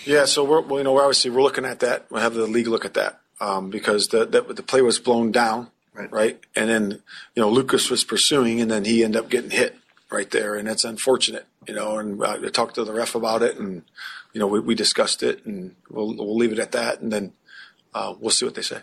Yeah, 0.06 0.26
so 0.26 0.44
we're 0.44 0.62
well, 0.62 0.80
you 0.80 0.84
know 0.84 0.94
we're 0.94 1.04
obviously 1.04 1.32
we're 1.32 1.44
looking 1.44 1.66
at 1.66 1.80
that. 1.82 2.06
We'll 2.10 2.22
have 2.22 2.34
the 2.34 2.48
league 2.48 2.68
look 2.68 2.86
at 2.86 2.94
that 2.96 3.20
um, 3.40 3.70
because 3.70 4.08
the, 4.08 4.26
the 4.26 4.42
the 4.42 4.64
play 4.64 4.82
was 4.82 5.00
blown 5.00 5.32
down, 5.32 5.70
Right. 5.94 6.40
And 6.56 6.70
then 6.70 6.92
you 7.36 7.42
know 7.42 7.50
Lucas 7.50 7.90
was 7.90 8.04
pursuing, 8.04 8.62
and 8.62 8.72
then 8.72 8.86
he 8.86 9.04
ended 9.04 9.22
up 9.22 9.30
getting 9.30 9.52
hit 9.52 9.76
right 10.10 10.30
there, 10.32 10.56
and 10.56 10.68
that's 10.68 10.84
unfortunate. 10.84 11.46
You 11.68 11.76
know, 11.76 11.98
and 12.00 12.22
uh, 12.24 12.38
I 12.44 12.50
talked 12.50 12.76
to 12.76 12.84
the 12.84 12.94
ref 12.94 13.14
about 13.14 13.44
it, 13.44 13.58
and 13.58 13.84
you 14.34 14.40
know 14.40 14.48
we, 14.48 14.60
we 14.60 14.74
discussed 14.74 15.22
it, 15.22 15.46
and 15.46 15.76
we'll 15.90 16.16
we'll 16.16 16.38
leave 16.38 16.52
it 16.54 16.60
at 16.60 16.72
that, 16.72 17.02
and 17.02 17.12
then 17.12 17.34
uh, 17.94 18.16
we'll 18.20 18.32
see 18.32 18.46
what 18.46 18.56
they 18.56 18.62
say. 18.64 18.80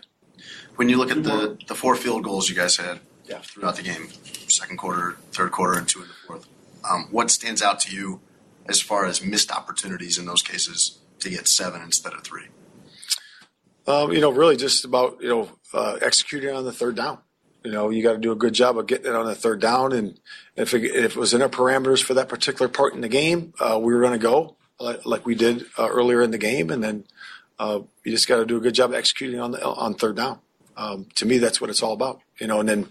When 0.77 0.87
you 0.87 0.97
look 0.97 1.11
at 1.11 1.23
the, 1.23 1.57
the 1.67 1.75
four 1.75 1.95
field 1.95 2.23
goals 2.23 2.49
you 2.49 2.55
guys 2.55 2.77
had 2.77 2.99
Yeah. 3.27 3.39
throughout 3.39 3.75
the 3.75 3.83
game, 3.83 4.07
second 4.47 4.77
quarter, 4.77 5.17
third 5.33 5.51
quarter, 5.51 5.77
and 5.77 5.85
two 5.89 6.01
in 6.01 6.07
the 6.07 6.13
fourth, 6.25 6.47
um, 6.89 7.07
what 7.11 7.29
stands 7.31 7.61
out 7.61 7.81
to 7.81 7.93
you 7.93 8.21
as 8.69 8.79
far 8.79 9.05
as 9.05 9.23
missed 9.23 9.51
opportunities 9.51 10.17
in 10.17 10.25
those 10.25 10.41
cases 10.41 10.99
to 11.19 11.29
get 11.29 11.47
seven 11.47 11.81
instead 11.81 12.13
of 12.13 12.23
three? 12.23 12.47
Um, 13.87 14.11
you 14.11 14.21
know, 14.21 14.29
really 14.29 14.55
just 14.55 14.85
about 14.85 15.17
you 15.21 15.29
know 15.29 15.49
uh, 15.73 15.97
executing 16.01 16.55
on 16.55 16.63
the 16.63 16.71
third 16.71 16.95
down. 16.95 17.17
You 17.63 17.71
know, 17.71 17.89
you 17.89 18.01
got 18.03 18.13
to 18.13 18.19
do 18.19 18.31
a 18.31 18.35
good 18.35 18.53
job 18.53 18.77
of 18.77 18.87
getting 18.87 19.07
it 19.07 19.15
on 19.15 19.25
the 19.25 19.35
third 19.35 19.59
down, 19.59 19.91
and 19.91 20.19
if 20.55 20.73
it, 20.73 20.83
if 20.83 21.15
it 21.15 21.19
was 21.19 21.33
in 21.33 21.41
our 21.41 21.49
parameters 21.49 22.01
for 22.01 22.13
that 22.13 22.29
particular 22.29 22.69
part 22.69 22.93
in 22.93 23.01
the 23.01 23.09
game, 23.09 23.53
uh, 23.59 23.77
we 23.81 23.93
were 23.93 23.99
going 23.99 24.13
to 24.13 24.19
go 24.19 24.55
like, 24.79 25.05
like 25.05 25.25
we 25.25 25.35
did 25.35 25.65
uh, 25.77 25.89
earlier 25.89 26.21
in 26.21 26.31
the 26.31 26.37
game, 26.37 26.69
and 26.69 26.83
then 26.83 27.03
uh, 27.57 27.81
you 28.05 28.11
just 28.11 28.27
got 28.27 28.37
to 28.37 28.45
do 28.45 28.57
a 28.57 28.61
good 28.61 28.75
job 28.75 28.93
executing 28.93 29.39
on 29.39 29.51
the 29.51 29.65
on 29.65 29.95
third 29.95 30.15
down. 30.15 30.39
Um, 30.77 31.07
to 31.15 31.25
me, 31.25 31.39
that's 31.39 31.59
what 31.59 31.69
it's 31.69 31.83
all 31.83 31.93
about. 31.93 32.21
You 32.39 32.47
know, 32.47 32.59
and 32.59 32.69
then 32.69 32.89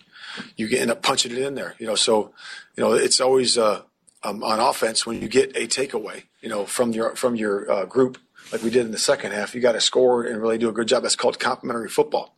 you 0.57 0.69
end 0.77 0.91
up 0.91 1.03
punching 1.03 1.33
it 1.33 1.39
in 1.39 1.55
there. 1.55 1.75
You 1.79 1.87
know, 1.87 1.95
so 1.95 2.35
you 2.77 2.83
know 2.83 2.93
it's 2.93 3.21
always 3.21 3.57
uh, 3.57 3.83
um, 4.23 4.43
on 4.43 4.61
offense 4.61 5.07
when 5.07 5.21
you 5.21 5.29
get 5.29 5.57
a 5.57 5.67
takeaway. 5.67 6.25
You 6.41 6.49
know, 6.49 6.67
from 6.67 6.93
your 6.93 7.15
from 7.17 7.37
your 7.37 7.71
uh, 7.71 7.85
group, 7.85 8.19
like 8.53 8.63
we 8.63 8.71
did 8.71 8.87
in 8.87 8.93
the 8.93 8.99
second 8.99 9.33
half, 9.33 9.55
you 9.55 9.61
got 9.61 9.73
to 9.73 9.81
score 9.81 10.25
and 10.25 10.41
really 10.41 10.59
do 10.59 10.69
a 10.69 10.73
good 10.73 10.89
job. 10.89 11.03
That's 11.03 11.17
called 11.17 11.39
complementary 11.39 11.89
football, 11.89 12.37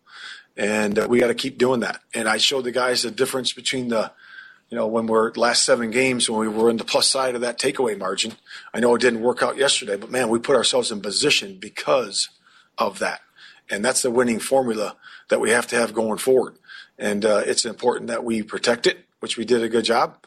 and 0.57 0.99
uh, 0.99 1.07
we 1.09 1.21
got 1.21 1.29
to 1.29 1.35
keep 1.35 1.59
doing 1.59 1.81
that. 1.81 2.01
And 2.15 2.29
I 2.29 2.39
showed 2.39 2.65
the 2.65 2.73
guys 2.73 3.03
the 3.03 3.11
difference 3.11 3.53
between 3.53 3.89
the 3.89 4.13
you 4.71 4.77
know, 4.77 4.87
when 4.87 5.07
we're 5.09 5.33
last 5.33 5.65
seven 5.65 5.91
games, 5.91 6.31
when 6.31 6.41
we 6.41 6.49
were 6.49 6.71
in 6.71 6.77
the 6.77 6.85
plus 6.85 7.09
side 7.09 7.35
of 7.35 7.41
that 7.41 7.59
takeaway 7.59 7.99
margin. 7.99 8.35
I 8.73 8.79
know 8.79 8.95
it 8.95 9.01
didn't 9.01 9.21
work 9.21 9.43
out 9.43 9.57
yesterday, 9.57 9.97
but 9.97 10.11
man, 10.11 10.29
we 10.29 10.39
put 10.39 10.55
ourselves 10.55 10.93
in 10.93 11.01
position 11.01 11.59
because 11.61 12.29
of 12.79 13.01
that. 13.01 13.21
And 13.69 13.85
that's 13.85 14.03
the 14.03 14.13
winning 14.13 14.39
formula 14.39 14.97
that 15.29 15.41
we 15.41 15.51
have 15.51 15.67
to 15.69 15.77
have 15.77 15.93
going 15.93 16.19
forward. 16.19 16.57
And 16.99 17.25
uh, 17.25 17.43
it's 17.45 17.65
important 17.65 18.07
that 18.09 18.25
we 18.25 18.43
protect 18.43 18.87
it, 18.87 19.07
which 19.19 19.37
we 19.37 19.45
did 19.45 19.63
a 19.63 19.69
good 19.69 19.85
job. 19.85 20.25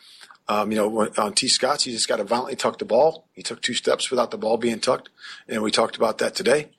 Um, 0.47 0.71
you 0.71 0.77
know, 0.77 1.09
on 1.17 1.33
T. 1.33 1.47
Scott's, 1.47 1.85
he 1.85 1.91
just 1.91 2.07
got 2.07 2.17
to 2.17 2.25
violently 2.25 2.57
tuck 2.57 2.77
the 2.77 2.85
ball. 2.85 3.27
He 3.33 3.41
took 3.41 3.61
two 3.61 3.73
steps 3.73 4.11
without 4.11 4.31
the 4.31 4.37
ball 4.37 4.57
being 4.57 4.79
tucked, 4.79 5.09
and 5.47 5.63
we 5.63 5.71
talked 5.71 5.95
about 5.95 6.17
that 6.17 6.35
today. 6.35 6.69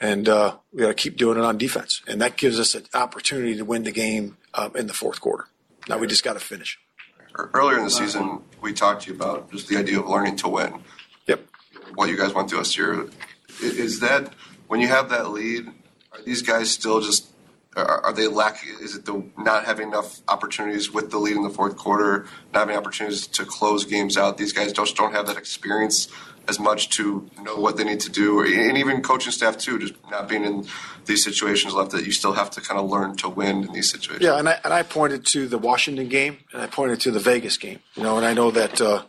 And 0.00 0.28
uh, 0.28 0.56
we 0.72 0.80
got 0.82 0.88
to 0.88 0.94
keep 0.94 1.16
doing 1.16 1.38
it 1.38 1.44
on 1.44 1.58
defense, 1.58 2.02
and 2.08 2.20
that 2.20 2.36
gives 2.36 2.58
us 2.58 2.74
an 2.74 2.84
opportunity 2.94 3.56
to 3.56 3.64
win 3.64 3.84
the 3.84 3.92
game 3.92 4.36
um, 4.54 4.74
in 4.74 4.86
the 4.86 4.94
fourth 4.94 5.20
quarter. 5.20 5.46
Now 5.88 5.98
we 5.98 6.06
just 6.06 6.24
got 6.24 6.32
to 6.32 6.40
finish. 6.40 6.78
Earlier 7.34 7.78
in 7.78 7.84
the 7.84 7.90
season, 7.90 8.40
we 8.60 8.72
talked 8.72 9.02
to 9.02 9.10
you 9.10 9.16
about 9.16 9.50
just 9.52 9.68
the 9.68 9.76
idea 9.76 10.00
of 10.00 10.08
learning 10.08 10.36
to 10.36 10.48
win. 10.48 10.80
Yep. 11.26 11.40
What 11.94 12.08
you 12.08 12.16
guys 12.16 12.32
went 12.32 12.48
through 12.48 12.58
last 12.58 12.76
year, 12.78 13.08
is 13.60 14.00
that 14.00 14.32
when 14.66 14.80
you 14.80 14.88
have 14.88 15.10
that 15.10 15.30
lead? 15.30 15.68
Are 16.12 16.22
these 16.22 16.42
guys 16.42 16.70
still 16.70 17.00
just? 17.00 17.28
Are, 17.76 18.12
they 18.12 18.28
lacking? 18.28 18.70
Is 18.80 18.94
it 18.94 19.04
the 19.04 19.24
not 19.36 19.64
having 19.64 19.88
enough 19.88 20.20
opportunities 20.28 20.92
with 20.92 21.10
the 21.10 21.18
lead 21.18 21.36
in 21.36 21.42
the 21.42 21.50
fourth 21.50 21.76
quarter, 21.76 22.26
not 22.52 22.60
having 22.60 22.76
opportunities 22.76 23.26
to 23.26 23.44
close 23.44 23.84
games 23.84 24.16
out? 24.16 24.38
These 24.38 24.52
guys 24.52 24.72
just 24.72 24.96
don't 24.96 25.12
have 25.12 25.26
that 25.26 25.36
experience 25.36 26.08
as 26.48 26.58
much 26.58 26.90
to 26.90 27.28
know 27.42 27.56
what 27.56 27.76
they 27.76 27.84
need 27.84 28.00
to 28.00 28.10
do, 28.10 28.42
and 28.42 28.76
even 28.76 29.02
coaching 29.02 29.32
staff 29.32 29.56
too, 29.56 29.78
just 29.78 29.94
not 30.10 30.28
being 30.28 30.44
in 30.44 30.66
these 31.06 31.24
situations 31.24 31.74
left 31.74 31.90
that 31.92 32.04
you 32.04 32.12
still 32.12 32.32
have 32.32 32.50
to 32.50 32.60
kind 32.60 32.78
of 32.78 32.88
learn 32.88 33.16
to 33.16 33.28
win 33.28 33.64
in 33.64 33.72
these 33.72 33.90
situations. 33.90 34.24
Yeah, 34.24 34.38
and 34.38 34.48
I, 34.48 34.58
and 34.64 34.72
I 34.72 34.82
pointed 34.82 35.26
to 35.26 35.48
the 35.48 35.58
Washington 35.58 36.08
game, 36.08 36.38
and 36.52 36.62
I 36.62 36.66
pointed 36.66 37.00
to 37.02 37.10
the 37.10 37.20
Vegas 37.20 37.56
game. 37.56 37.78
You 37.94 38.02
know, 38.02 38.16
and 38.16 38.26
I 38.26 38.34
know 38.34 38.50
that 38.50 38.80
uh, 38.80 39.04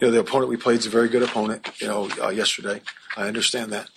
you 0.00 0.06
know 0.06 0.10
the 0.10 0.20
opponent 0.20 0.48
we 0.48 0.56
played 0.56 0.78
is 0.78 0.86
a 0.86 0.90
very 0.90 1.08
good 1.08 1.22
opponent. 1.22 1.68
You 1.80 1.88
know, 1.88 2.08
uh, 2.22 2.28
yesterday, 2.28 2.80
I 3.16 3.26
understand 3.26 3.72
that, 3.72 3.88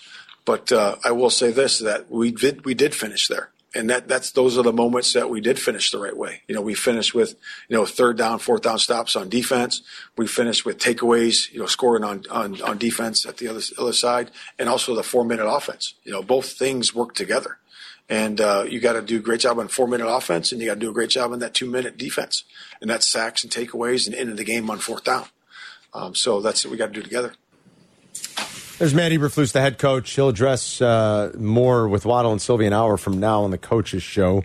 but 0.46 0.72
uh, 0.72 0.96
I 1.04 1.12
will 1.12 1.30
say 1.30 1.52
this: 1.52 1.80
that 1.80 2.10
we 2.10 2.32
did 2.32 2.66
we 2.66 2.74
did 2.74 2.96
finish 2.96 3.28
there, 3.28 3.52
and 3.76 3.90
that 3.90 4.08
that's 4.08 4.32
those 4.32 4.58
are 4.58 4.64
the 4.64 4.74
moments 4.74 5.14
that 5.14 5.30
we 5.30 5.42
did 5.42 5.60
finish 5.60 5.92
the 5.92 6.00
right 6.00 6.16
way. 6.16 6.42
You 6.48 6.56
know, 6.56 6.62
we 6.62 6.74
finished 6.74 7.14
with 7.14 7.36
you 7.68 7.78
know 7.78 7.86
third 7.86 8.18
down, 8.18 8.40
fourth 8.40 8.64
down 8.64 8.80
stops 8.80 9.16
on 9.16 9.30
defense. 9.30 9.82
We 10.18 10.28
finished 10.28 10.66
with 10.66 10.80
takeaways. 10.80 11.52
You 11.52 11.60
know, 11.60 11.66
scoring 11.66 12.04
on 12.04 12.26
on, 12.32 12.62
on 12.62 12.78
defense 12.78 13.26
at 13.26 13.38
the 13.38 13.48
other 13.48 13.62
other 13.78 13.94
side, 13.94 14.32
and 14.58 14.68
also 14.68 14.96
the 14.96 15.04
four 15.04 15.24
minute 15.24 15.48
offense. 15.48 15.94
You 16.04 16.12
know, 16.12 16.24
both 16.24 16.54
things 16.54 16.96
work 16.96 17.14
together. 17.14 17.58
And 18.12 18.42
uh, 18.42 18.66
you 18.68 18.80
got 18.80 18.94
to 18.94 19.04
do 19.04 19.18
a 19.18 19.22
great 19.22 19.42
job 19.42 19.60
on 19.60 19.68
four 19.68 19.88
minute 19.88 20.08
offense, 20.08 20.52
and 20.52 20.60
you 20.60 20.68
got 20.68 20.74
to 20.76 20.80
do 20.80 20.90
a 20.90 20.94
great 20.94 21.12
job 21.12 21.32
on 21.32 21.40
that 21.40 21.54
two 21.54 21.70
minute 21.70 21.96
defense, 21.96 22.44
and 22.82 22.90
that's 22.90 23.08
sacks 23.08 23.44
and 23.44 23.54
takeaways 23.54 24.08
and 24.08 24.16
into 24.16 24.34
the 24.34 24.44
game 24.44 24.70
on 24.72 24.80
fourth 24.80 25.04
down. 25.04 25.26
Um, 25.94 26.16
so 26.16 26.42
that's 26.42 26.66
what 26.66 26.72
we 26.72 26.78
got 26.78 26.88
to 26.88 26.94
do 26.94 27.04
together. 27.04 27.34
There's 28.80 28.94
Matt 28.94 29.12
Eberflus, 29.12 29.52
the 29.52 29.60
head 29.60 29.78
coach. 29.78 30.10
He'll 30.12 30.30
address 30.30 30.82
uh, 30.82 31.34
more 31.38 31.88
with 31.88 32.06
Waddle 32.06 32.32
and 32.32 32.42
Silvy 32.42 32.66
an 32.66 32.72
hour 32.72 32.96
from 32.96 33.20
now 33.20 33.44
on 33.44 33.52
the 33.52 33.58
coaches 33.58 34.04
show. 34.04 34.44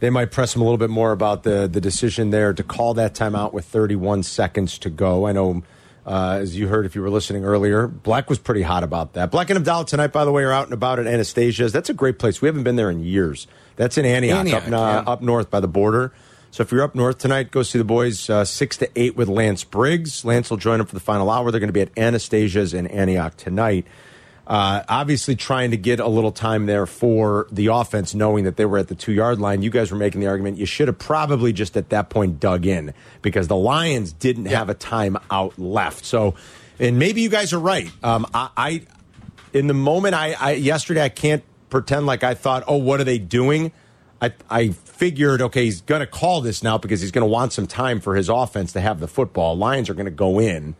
they 0.00 0.10
might 0.10 0.30
press 0.30 0.54
him 0.54 0.62
a 0.62 0.64
little 0.64 0.78
bit 0.78 0.90
more 0.90 1.12
about 1.12 1.42
the 1.42 1.68
the 1.68 1.80
decision 1.80 2.30
there 2.30 2.52
to 2.52 2.62
call 2.62 2.94
that 2.94 3.14
timeout 3.14 3.52
with 3.52 3.64
31 3.66 4.22
seconds 4.24 4.78
to 4.78 4.90
go. 4.90 5.26
I 5.26 5.32
know, 5.32 5.62
uh, 6.06 6.38
as 6.40 6.56
you 6.56 6.68
heard 6.68 6.86
if 6.86 6.94
you 6.94 7.02
were 7.02 7.10
listening 7.10 7.44
earlier, 7.44 7.86
Black 7.86 8.28
was 8.28 8.38
pretty 8.38 8.62
hot 8.62 8.82
about 8.82 9.12
that. 9.14 9.30
Black 9.30 9.50
and 9.50 9.56
Abdallah 9.56 9.86
tonight, 9.86 10.12
by 10.12 10.24
the 10.24 10.32
way, 10.32 10.42
are 10.42 10.52
out 10.52 10.64
and 10.64 10.74
about 10.74 10.98
at 10.98 11.06
Anastasia's. 11.06 11.72
That's 11.72 11.90
a 11.90 11.94
great 11.94 12.18
place. 12.18 12.42
We 12.42 12.46
haven't 12.48 12.64
been 12.64 12.76
there 12.76 12.90
in 12.90 13.00
years. 13.00 13.46
That's 13.76 13.96
in 13.96 14.04
Antioch, 14.04 14.38
Antioch, 14.38 14.62
up, 14.64 14.70
yeah. 14.70 15.12
up 15.12 15.22
north 15.22 15.50
by 15.50 15.60
the 15.60 15.68
border. 15.68 16.12
So 16.50 16.62
if 16.62 16.72
you're 16.72 16.82
up 16.82 16.94
north 16.94 17.18
tonight, 17.18 17.50
go 17.50 17.62
see 17.62 17.78
the 17.78 17.84
boys 17.84 18.30
uh, 18.30 18.44
six 18.44 18.76
to 18.78 18.90
eight 18.96 19.16
with 19.16 19.28
Lance 19.28 19.64
Briggs. 19.64 20.24
Lance 20.24 20.50
will 20.50 20.56
join 20.56 20.78
them 20.78 20.86
for 20.86 20.94
the 20.94 21.00
final 21.00 21.30
hour. 21.30 21.50
They're 21.50 21.60
going 21.60 21.68
to 21.68 21.72
be 21.72 21.82
at 21.82 21.96
Anastasia's 21.96 22.74
in 22.74 22.86
Antioch 22.86 23.36
tonight. 23.36 23.86
Uh, 24.46 24.82
obviously, 24.88 25.36
trying 25.36 25.72
to 25.72 25.76
get 25.76 26.00
a 26.00 26.08
little 26.08 26.32
time 26.32 26.64
there 26.64 26.86
for 26.86 27.46
the 27.52 27.66
offense, 27.66 28.14
knowing 28.14 28.44
that 28.44 28.56
they 28.56 28.64
were 28.64 28.78
at 28.78 28.88
the 28.88 28.94
two 28.94 29.12
yard 29.12 29.38
line. 29.38 29.60
You 29.60 29.68
guys 29.68 29.90
were 29.90 29.98
making 29.98 30.22
the 30.22 30.26
argument 30.26 30.56
you 30.56 30.64
should 30.64 30.88
have 30.88 30.98
probably 30.98 31.52
just 31.52 31.76
at 31.76 31.90
that 31.90 32.08
point 32.08 32.40
dug 32.40 32.64
in 32.64 32.94
because 33.20 33.46
the 33.46 33.56
Lions 33.56 34.14
didn't 34.14 34.46
have 34.46 34.70
a 34.70 34.74
timeout 34.74 35.52
left. 35.58 36.06
So, 36.06 36.34
and 36.78 36.98
maybe 36.98 37.20
you 37.20 37.28
guys 37.28 37.52
are 37.52 37.60
right. 37.60 37.90
Um, 38.02 38.26
I, 38.32 38.48
I, 38.56 38.82
in 39.52 39.66
the 39.66 39.74
moment, 39.74 40.14
I, 40.14 40.32
I 40.32 40.52
yesterday 40.52 41.04
I 41.04 41.10
can't 41.10 41.44
pretend 41.68 42.06
like 42.06 42.24
I 42.24 42.32
thought, 42.32 42.64
oh, 42.66 42.78
what 42.78 43.00
are 43.00 43.04
they 43.04 43.18
doing? 43.18 43.70
I, 44.22 44.32
I 44.48 44.74
figured, 44.98 45.40
okay, 45.40 45.64
he's 45.64 45.80
going 45.80 46.00
to 46.00 46.06
call 46.06 46.40
this 46.40 46.60
now 46.62 46.76
because 46.76 47.00
he's 47.00 47.12
going 47.12 47.22
to 47.22 47.30
want 47.30 47.52
some 47.52 47.68
time 47.68 48.00
for 48.00 48.16
his 48.16 48.28
offense 48.28 48.72
to 48.72 48.80
have 48.80 48.98
the 48.98 49.06
football. 49.06 49.56
Lions 49.56 49.88
are 49.88 49.94
going 49.94 50.06
to 50.06 50.10
go 50.10 50.40
in 50.40 50.74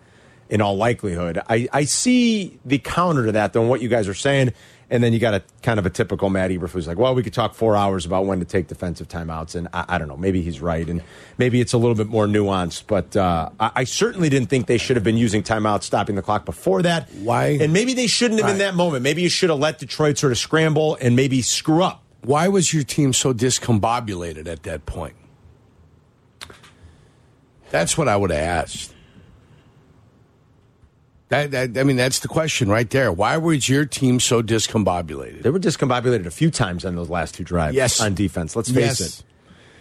in 0.51 0.61
all 0.61 0.77
likelihood. 0.77 1.41
I, 1.49 1.69
I 1.73 1.85
see 1.85 2.59
the 2.65 2.79
counter 2.79 3.27
to 3.27 3.33
that, 3.33 3.53
though, 3.53 3.63
in 3.63 3.69
what 3.69 3.81
you 3.81 3.89
guys 3.89 4.09
are 4.09 4.15
saying. 4.15 4.53
And 4.91 5.05
then 5.05 5.13
you 5.13 5.19
got 5.19 5.35
a 5.35 5.43
kind 5.63 5.79
of 5.79 5.87
a 5.87 5.91
typical 5.91 6.31
Matt 6.31 6.51
Eberflus 6.51 6.71
who's 6.71 6.89
like, 6.89 6.99
well, 6.99 7.15
we 7.15 7.23
could 7.23 7.35
talk 7.35 7.55
four 7.55 7.77
hours 7.77 8.07
about 8.07 8.25
when 8.25 8.41
to 8.41 8.45
take 8.45 8.67
defensive 8.67 9.07
timeouts. 9.07 9.55
And 9.55 9.69
I, 9.73 9.85
I 9.87 9.99
don't 9.99 10.09
know, 10.09 10.17
maybe 10.17 10.43
he's 10.43 10.61
right. 10.61 10.89
And 10.89 11.03
maybe 11.37 11.61
it's 11.61 11.75
a 11.75 11.79
little 11.79 11.95
bit 11.95 12.09
more 12.09 12.27
nuanced. 12.27 12.85
But 12.89 13.15
uh, 13.15 13.51
I, 13.61 13.71
I 13.77 13.85
certainly 13.85 14.31
didn't 14.31 14.49
think 14.49 14.67
they 14.67 14.79
should 14.79 14.97
have 14.97 15.05
been 15.05 15.19
using 15.19 15.45
timeouts, 15.45 15.85
stopping 15.85 16.17
the 16.17 16.23
clock 16.23 16.45
before 16.45 16.83
that. 16.83 17.09
Why? 17.11 17.59
And 17.61 17.73
maybe 17.73 17.95
they 17.95 18.09
shouldn't 18.09 18.41
have 18.41 18.51
in 18.51 18.59
that 18.59 18.75
moment. 18.75 19.03
Maybe 19.05 19.23
you 19.23 19.29
should 19.29 19.51
have 19.51 19.59
let 19.61 19.79
Detroit 19.79 20.19
sort 20.19 20.33
of 20.33 20.39
scramble 20.39 20.97
and 21.01 21.15
maybe 21.15 21.43
screw 21.43 21.85
up. 21.85 22.03
Why 22.23 22.49
was 22.49 22.73
your 22.75 22.83
team 22.85 23.13
so 23.13 23.33
discombobulated 23.33 24.47
at 24.49 24.65
that 24.65 24.87
point? 24.87 25.15
That's 27.71 27.97
what 27.99 28.09
I 28.09 28.17
would 28.17 28.31
have 28.31 28.41
asked. 28.41 28.95
That, 31.29 31.51
that, 31.51 31.77
I 31.79 31.85
mean, 31.85 31.97
that's 31.97 32.21
the 32.21 32.29
question 32.29 32.71
right 32.71 32.89
there. 32.89 33.13
Why 33.13 33.37
was 33.37 33.69
your 33.69 33.85
team 33.85 34.19
so 34.19 34.43
discombobulated? 34.43 35.43
They 35.43 35.51
were 35.51 35.59
discombobulated 35.61 36.25
a 36.25 36.31
few 36.31 36.51
times 36.51 36.87
on 36.87 36.97
those 36.97 37.11
last 37.11 37.35
two 37.35 37.45
drives 37.45 37.75
Yes. 37.77 38.01
on 38.01 38.15
defense. 38.15 38.57
Let's 38.57 38.71
face 38.71 39.01
Yes. 39.01 39.01
it. 39.21 39.25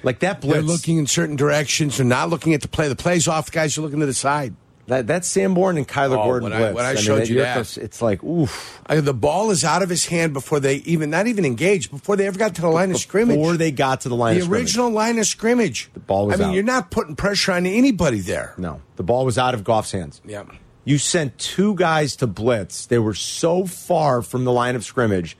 Like 0.04 0.20
that 0.20 0.42
blitz. 0.42 0.54
They're 0.56 0.62
looking 0.62 0.98
in 0.98 1.08
certain 1.08 1.38
directions. 1.38 1.98
They're 1.98 2.06
not 2.06 2.30
looking 2.30 2.54
at 2.54 2.62
the 2.62 2.68
play. 2.68 2.90
The 2.90 2.96
play's 2.96 3.28
off. 3.28 3.46
The 3.46 3.52
guys 3.52 3.78
are 3.78 3.82
looking 3.82 4.02
to 4.02 4.06
the 4.06 4.14
side. 4.14 4.54
That, 4.88 5.08
that 5.08 5.26
Sanborn 5.26 5.78
and 5.78 5.88
Kyler 5.88 6.18
Oh, 6.18 6.24
Gordon 6.24 6.44
when 6.50 6.54
I- 6.54 6.58
blitz. 6.60 6.76
when 6.76 6.86
I 6.86 6.94
mean, 6.94 7.04
showed 7.04 7.28
you 7.28 7.36
that. 7.40 7.58
at 7.58 7.78
it's 7.78 8.02
like, 8.02 8.24
oof. 8.24 8.80
I, 8.88 9.00
the 9.02 9.14
ball 9.14 9.52
is 9.52 9.64
out 9.64 9.84
of 9.84 9.90
his 9.90 10.06
hand 10.06 10.34
before 10.34 10.60
they 10.60 10.76
even, 10.78 11.10
not 11.10 11.28
even 11.28 11.46
engaged, 11.46 11.92
before 11.92 12.16
they 12.16 12.26
ever 12.28 12.40
got 12.40 12.56
to 12.56 12.62
the 12.62 12.70
line 12.70 12.92
of 12.92 12.98
scrimmage. 12.98 13.38
Before 13.38 13.58
they 13.58 13.72
got 13.72 14.02
to 14.02 14.10
the 14.10 14.16
line 14.16 14.36
the 14.36 14.40
of 14.42 14.46
scrimmage. 14.46 14.62
original 14.64 14.90
line 14.92 15.20
of 15.20 15.28
scrimmage. 15.28 15.90
The 15.94 16.00
ball 16.00 16.28
was 16.28 16.36
I 16.36 16.38
mean, 16.40 16.48
out. 16.50 16.54
you're 16.56 16.64
not 16.64 16.90
putting 16.92 17.16
pressure 17.16 17.52
on 17.52 17.66
anybody 17.66 18.20
there. 18.22 18.54
No, 18.58 18.82
the 18.96 19.04
ball 19.04 19.26
was 19.26 19.38
out 19.38 19.54
of 19.54 19.64
Goff's 19.64 19.92
hands. 19.92 20.22
Yeah. 20.26 20.44
You 20.86 20.98
sent 20.98 21.38
two 21.38 21.76
guys 21.76 22.16
to 22.18 22.28
blitz. 22.28 22.86
They 22.86 22.98
were 23.00 23.14
so 23.14 23.66
far 23.66 24.22
from 24.22 24.46
the 24.46 24.54
line 24.54 24.76
of 24.78 24.86
scrimmage 24.86 25.36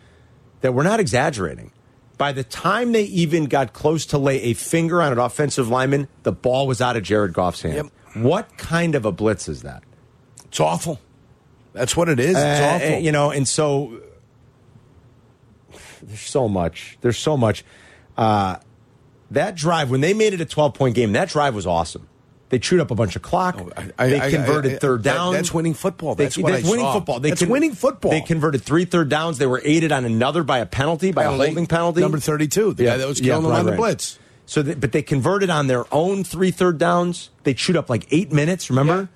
that 0.60 0.74
we're 0.74 0.84
not 0.84 1.00
exaggerating. 1.00 1.72
By 2.18 2.32
the 2.34 2.44
time 2.44 2.92
they 2.92 3.04
even 3.04 3.46
got 3.46 3.72
close 3.74 4.06
to 4.08 4.18
lay 4.18 4.42
a 4.42 4.54
finger 4.54 5.02
on 5.02 5.12
an 5.14 5.20
offensive 5.20 5.70
lineman, 5.70 6.08
the 6.24 6.32
ball 6.34 6.68
was 6.68 6.82
out 6.82 6.98
of 6.98 7.04
Jared 7.04 7.32
Goff's 7.32 7.62
hand. 7.62 7.76
Yep. 7.76 7.86
What 8.22 8.58
kind 8.58 8.96
of 8.96 9.06
a 9.06 9.12
blitz 9.12 9.48
is 9.48 9.62
that? 9.64 9.84
It's 10.46 10.60
awful. 10.60 11.00
That's 11.74 11.96
what 11.96 12.10
it 12.10 12.20
is. 12.20 12.32
It's 12.32 12.40
Uh, 12.40 12.72
awful. 12.76 13.00
You 13.00 13.12
know, 13.12 13.32
and 13.32 13.48
so 13.48 14.00
there's 16.02 16.20
so 16.22 16.48
much. 16.48 16.98
There's 17.02 17.18
so 17.18 17.38
much. 17.38 17.64
Uh, 18.18 18.58
that 19.32 19.56
drive, 19.56 19.90
when 19.90 20.02
they 20.02 20.14
made 20.14 20.34
it 20.34 20.42
a 20.42 20.46
12 20.46 20.74
point 20.74 20.96
game, 20.96 21.12
that 21.14 21.30
drive 21.30 21.54
was 21.56 21.68
awesome. 21.68 22.08
They 22.50 22.60
chewed 22.60 22.80
up 22.80 22.92
a 22.92 22.96
bunch 22.96 23.18
of 23.18 23.22
clock. 23.22 23.58
Oh, 23.60 23.70
I- 24.00 24.08
they 24.08 24.22
I- 24.22 24.30
converted 24.32 24.76
I- 24.76 24.78
third 24.78 25.04
that- 25.04 25.32
that's 25.34 25.54
winning 25.54 25.74
football. 25.74 26.16
They- 26.16 26.24
That's 26.26 26.38
I 26.38 26.42
winning 26.42 26.64
saw. 26.80 26.94
football. 26.94 27.20
They 27.20 27.30
That's 27.32 27.46
winning 27.46 27.74
football. 27.74 28.12
They 28.12 28.22
converted 28.22 28.62
three 28.62 28.86
third 28.86 29.10
downs. 29.10 29.38
They 29.38 29.48
were 29.48 29.62
aided 29.66 29.92
on 29.92 30.06
another 30.06 30.44
by 30.44 30.60
a 30.60 30.66
penalty, 30.66 31.12
by 31.12 31.24
a 31.26 31.30
holding 31.32 31.68
penalty. 31.68 32.00
Number 32.00 32.20
32, 32.20 32.74
the 32.74 32.86
guy 32.86 32.96
that 32.98 33.08
was 33.08 33.20
killing 33.20 33.44
them 33.44 33.52
right, 33.52 33.60
on 33.60 33.66
the 33.66 33.74
blitz. 33.74 34.18
So, 34.48 34.64
they, 34.64 34.74
but 34.74 34.94
they 34.94 35.02
converted 35.04 35.50
on 35.52 35.68
their 35.68 35.86
own 35.94 36.24
three 36.24 36.52
third 36.52 36.78
downs. 36.80 37.30
They 37.44 37.54
chewed 37.54 37.76
up 37.78 37.90
like 37.90 38.08
eight 38.12 38.32
minutes. 38.32 38.70
Remember? 38.70 39.10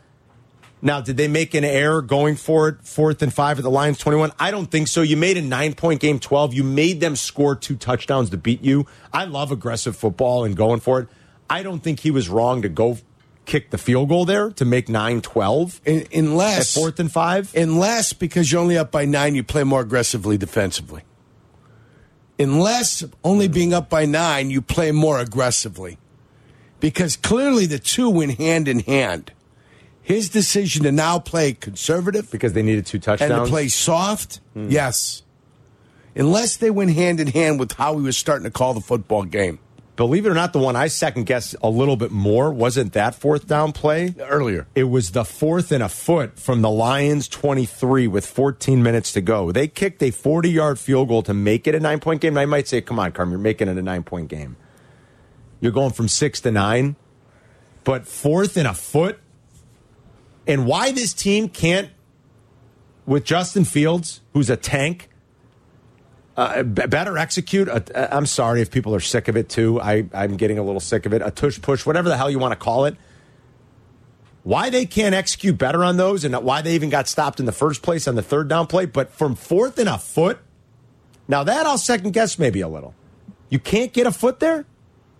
Now, 0.83 0.99
did 0.99 1.15
they 1.15 1.27
make 1.27 1.53
an 1.53 1.63
error 1.63 2.01
going 2.01 2.35
for 2.35 2.67
it, 2.67 2.83
fourth 2.83 3.21
and 3.21 3.33
five 3.33 3.57
at 3.57 3.63
the 3.63 3.69
Lions 3.69 3.97
21? 3.99 4.31
I 4.39 4.51
don't 4.51 4.65
think 4.69 4.87
so. 4.87 5.01
You 5.01 5.15
made 5.15 5.37
a 5.37 5.41
nine 5.41 5.73
point 5.73 6.01
game 6.01 6.19
12. 6.19 6.53
You 6.53 6.63
made 6.63 6.99
them 6.99 7.15
score 7.15 7.55
two 7.55 7.75
touchdowns 7.75 8.29
to 8.31 8.37
beat 8.37 8.63
you. 8.63 8.87
I 9.13 9.25
love 9.25 9.51
aggressive 9.51 9.95
football 9.95 10.43
and 10.43 10.55
going 10.55 10.79
for 10.79 10.99
it. 10.99 11.07
I 11.49 11.63
don't 11.63 11.81
think 11.81 12.01
he 12.01 12.11
was 12.11 12.29
wrong 12.29 12.61
to 12.63 12.69
go 12.69 12.97
kick 13.45 13.69
the 13.71 13.77
field 13.77 14.09
goal 14.09 14.25
there 14.25 14.49
to 14.51 14.65
make 14.65 14.89
9 14.89 15.21
12 15.21 15.81
Un- 15.87 16.05
unless 16.13 16.75
at 16.75 16.79
fourth 16.81 16.99
and 16.99 17.11
five. 17.11 17.53
unless 17.55 18.13
because 18.13 18.51
you're 18.51 18.61
only 18.61 18.77
up 18.77 18.91
by 18.91 19.05
nine, 19.05 19.35
you 19.35 19.43
play 19.43 19.63
more 19.63 19.81
aggressively 19.81 20.37
defensively. 20.37 21.03
Unless 22.41 23.03
only 23.23 23.47
being 23.47 23.73
up 23.73 23.89
by 23.89 24.05
nine, 24.05 24.49
you 24.49 24.61
play 24.61 24.91
more 24.91 25.19
aggressively, 25.19 25.97
because 26.79 27.15
clearly 27.15 27.65
the 27.65 27.79
two 27.79 28.09
went 28.09 28.37
hand 28.37 28.67
in 28.67 28.79
hand. 28.79 29.31
His 30.01 30.29
decision 30.29 30.83
to 30.83 30.91
now 30.91 31.19
play 31.19 31.53
conservative 31.53 32.31
because 32.31 32.53
they 32.53 32.63
needed 32.63 32.85
two 32.87 32.99
touchdowns. 32.99 33.31
and 33.31 33.45
to 33.45 33.49
play 33.49 33.67
soft, 33.67 34.39
yes. 34.55 35.21
Unless 36.15 36.57
they 36.57 36.69
went 36.71 36.91
hand 36.93 37.19
in 37.19 37.27
hand 37.27 37.59
with 37.59 37.73
how 37.73 37.95
he 37.97 38.01
was 38.01 38.17
starting 38.17 38.43
to 38.43 38.51
call 38.51 38.73
the 38.73 38.81
football 38.81 39.23
game 39.23 39.59
Believe 39.97 40.25
it 40.25 40.29
or 40.29 40.33
not, 40.33 40.53
the 40.53 40.59
one 40.59 40.75
I 40.75 40.87
second 40.87 41.25
guessed 41.25 41.55
a 41.61 41.69
little 41.69 41.95
bit 41.97 42.11
more 42.11 42.51
wasn't 42.51 42.93
that 42.93 43.13
fourth 43.13 43.45
down 43.47 43.71
play. 43.73 44.15
earlier. 44.19 44.65
It 44.73 44.85
was 44.85 45.11
the 45.11 45.25
fourth 45.25 45.71
and 45.71 45.83
a 45.83 45.89
foot 45.89 46.39
from 46.39 46.61
the 46.61 46.69
Lions 46.69 47.27
23 47.27 48.07
with 48.07 48.25
14 48.25 48.81
minutes 48.81 49.11
to 49.13 49.21
go. 49.21 49.51
They 49.51 49.67
kicked 49.67 50.01
a 50.01 50.11
40 50.11 50.49
yard 50.49 50.79
field 50.79 51.09
goal 51.09 51.21
to 51.23 51.33
make 51.33 51.67
it 51.67 51.75
a 51.75 51.79
nine 51.79 51.99
point 51.99 52.21
game. 52.21 52.33
And 52.33 52.39
I 52.39 52.45
might 52.45 52.67
say, 52.67 52.81
come 52.81 52.99
on, 52.99 53.11
Carm, 53.11 53.29
you're 53.31 53.39
making 53.39 53.67
it 53.67 53.77
a 53.77 53.81
nine 53.81 54.03
point 54.03 54.29
game. 54.29 54.55
You're 55.59 55.71
going 55.73 55.91
from 55.91 56.07
six 56.07 56.41
to 56.41 56.51
nine, 56.51 56.95
but 57.83 58.07
fourth 58.07 58.57
and 58.57 58.67
a 58.67 58.73
foot. 58.73 59.19
And 60.47 60.65
why 60.65 60.91
this 60.91 61.13
team 61.13 61.49
can't, 61.49 61.89
with 63.05 63.23
Justin 63.23 63.65
Fields, 63.65 64.21
who's 64.33 64.49
a 64.49 64.57
tank, 64.57 65.09
uh, 66.37 66.63
better 66.63 67.17
execute. 67.17 67.69
i 67.69 67.81
I'm 67.93 68.25
sorry 68.25 68.61
if 68.61 68.71
people 68.71 68.95
are 68.95 68.99
sick 68.99 69.27
of 69.27 69.35
it 69.35 69.49
too. 69.49 69.81
I, 69.81 70.05
I'm 70.13 70.37
getting 70.37 70.57
a 70.57 70.63
little 70.63 70.79
sick 70.79 71.05
of 71.05 71.13
it. 71.13 71.21
A 71.21 71.31
tush 71.31 71.61
push, 71.61 71.85
whatever 71.85 72.09
the 72.09 72.17
hell 72.17 72.29
you 72.29 72.39
want 72.39 72.53
to 72.53 72.55
call 72.55 72.85
it. 72.85 72.95
Why 74.43 74.69
they 74.69 74.85
can't 74.85 75.13
execute 75.13 75.57
better 75.57 75.83
on 75.83 75.97
those 75.97 76.23
and 76.23 76.35
why 76.35 76.61
they 76.61 76.73
even 76.73 76.89
got 76.89 77.07
stopped 77.07 77.39
in 77.39 77.45
the 77.45 77.51
first 77.51 77.83
place 77.83 78.07
on 78.07 78.15
the 78.15 78.23
third 78.23 78.47
down 78.47 78.67
play, 78.67 78.85
but 78.85 79.11
from 79.11 79.35
fourth 79.35 79.77
and 79.77 79.87
a 79.87 79.99
foot, 79.99 80.39
now 81.27 81.43
that 81.43 81.67
I'll 81.67 81.77
second 81.77 82.11
guess 82.11 82.39
maybe 82.39 82.61
a 82.61 82.67
little. 82.67 82.95
You 83.49 83.59
can't 83.59 83.93
get 83.93 84.07
a 84.07 84.11
foot 84.11 84.39
there? 84.39 84.65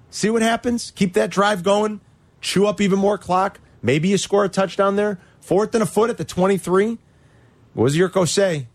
See 0.10 0.30
what 0.30 0.42
happens? 0.42 0.92
Keep 0.92 1.14
that 1.14 1.30
drive 1.30 1.62
going, 1.62 2.02
chew 2.42 2.66
up 2.66 2.82
even 2.82 2.98
more 2.98 3.18
clock. 3.18 3.60
Maybe 3.84 4.08
you 4.08 4.18
score 4.18 4.44
a 4.44 4.50
touchdown 4.50 4.96
there. 4.96 5.20
Fourth 5.40 5.74
and 5.74 5.84
a 5.84 5.88
foot 5.88 6.10
at 6.10 6.18
the 6.18 6.26
23. 6.26 6.98
What 7.74 7.88
does 7.88 7.98
Jurko 7.98 8.28
say? 8.28 8.68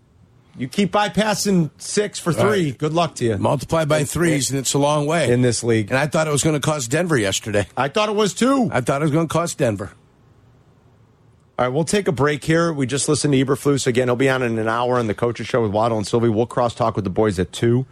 You 0.58 0.68
keep 0.68 0.92
bypassing 0.92 1.70
six 1.76 2.18
for 2.18 2.32
three. 2.32 2.70
Right. 2.70 2.78
Good 2.78 2.94
luck 2.94 3.14
to 3.16 3.24
you. 3.24 3.36
Multiply 3.36 3.84
by 3.84 4.04
threes, 4.04 4.50
and 4.50 4.58
it's 4.58 4.72
a 4.72 4.78
long 4.78 5.06
way 5.06 5.30
in 5.30 5.42
this 5.42 5.62
league. 5.62 5.90
And 5.90 5.98
I 5.98 6.06
thought 6.06 6.26
it 6.26 6.30
was 6.30 6.42
going 6.42 6.58
to 6.58 6.64
cost 6.64 6.90
Denver 6.90 7.16
yesterday. 7.16 7.66
I 7.76 7.88
thought 7.88 8.08
it 8.08 8.14
was 8.14 8.32
too. 8.32 8.70
I 8.72 8.80
thought 8.80 9.02
it 9.02 9.04
was 9.04 9.12
going 9.12 9.28
to 9.28 9.32
cost 9.32 9.58
Denver. 9.58 9.92
All 11.58 11.64
right, 11.64 11.72
we'll 11.72 11.84
take 11.84 12.06
a 12.06 12.12
break 12.12 12.44
here. 12.44 12.72
We 12.72 12.86
just 12.86 13.08
listened 13.08 13.32
to 13.32 13.44
Eberflus 13.44 13.86
again. 13.86 14.08
He'll 14.08 14.16
be 14.16 14.28
on 14.28 14.42
in 14.42 14.58
an 14.58 14.68
hour 14.68 14.98
on 14.98 15.06
the 15.06 15.14
coaches 15.14 15.46
show 15.46 15.62
with 15.62 15.72
Waddle 15.72 15.96
and 15.96 16.06
Silvy. 16.06 16.28
We'll 16.28 16.46
cross 16.46 16.74
talk 16.74 16.96
with 16.96 17.04
the 17.04 17.10
boys 17.10 17.38
at 17.38 17.52
two. 17.52 17.86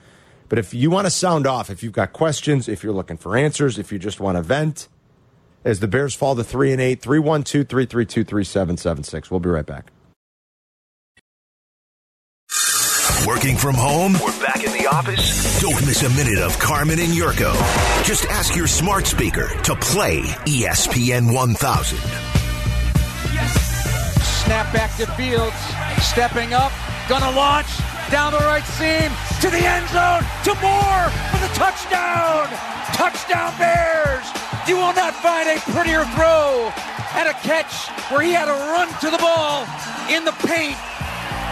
But 0.50 0.58
if 0.58 0.74
you 0.74 0.90
want 0.90 1.06
to 1.06 1.10
sound 1.10 1.46
off, 1.46 1.70
if 1.70 1.82
you've 1.82 1.92
got 1.92 2.12
questions, 2.12 2.68
if 2.68 2.84
you're 2.84 2.92
looking 2.92 3.16
for 3.16 3.36
answers, 3.36 3.78
if 3.78 3.90
you 3.90 3.98
just 3.98 4.20
want 4.20 4.36
to 4.36 4.42
vent, 4.42 4.88
as 5.64 5.80
the 5.80 5.88
Bears 5.88 6.14
fall 6.14 6.36
to 6.36 6.44
three 6.44 6.72
and 6.72 6.80
eight, 6.80 7.00
312 7.00 7.66
332 7.66 8.24
3776. 8.24 9.30
We'll 9.30 9.40
be 9.40 9.48
right 9.48 9.64
back. 9.64 9.93
Working 13.26 13.56
from 13.56 13.74
home 13.74 14.16
or 14.16 14.30
back 14.40 14.64
in 14.64 14.72
the 14.72 14.86
office? 14.86 15.60
Don't 15.60 15.86
miss 15.86 16.02
a 16.02 16.10
minute 16.10 16.38
of 16.38 16.58
Carmen 16.58 16.98
and 16.98 17.12
Jurko. 17.12 17.52
Just 18.02 18.24
ask 18.26 18.56
your 18.56 18.66
smart 18.66 19.06
speaker 19.06 19.48
to 19.64 19.74
play 19.76 20.20
ESPN 20.46 21.32
1000. 21.32 21.98
Snap 24.44 24.72
back 24.72 24.96
to 24.96 25.06
Fields. 25.16 25.56
Stepping 26.00 26.54
up. 26.54 26.72
Gonna 27.08 27.30
launch. 27.36 27.68
down 28.10 28.32
the 28.32 28.38
right 28.38 28.64
seam 28.64 29.10
to 29.40 29.50
the 29.50 29.60
end 29.60 29.88
zone 29.88 30.24
to 30.44 30.54
Moore 30.60 31.08
for 31.28 31.40
the 31.44 31.52
touchdown. 31.52 32.48
Touchdown 32.94 33.52
Bears. 33.58 34.24
You 34.66 34.76
will 34.76 34.94
not 34.94 35.14
find 35.14 35.48
a 35.48 35.60
prettier 35.72 36.04
throw 36.16 36.72
and 37.16 37.28
a 37.28 37.34
catch 37.44 37.88
where 38.10 38.22
he 38.22 38.32
had 38.32 38.46
to 38.46 38.52
run 38.52 38.88
to 39.00 39.10
the 39.10 39.18
ball 39.18 39.66
in 40.08 40.24
the 40.24 40.32
paint. 40.46 40.76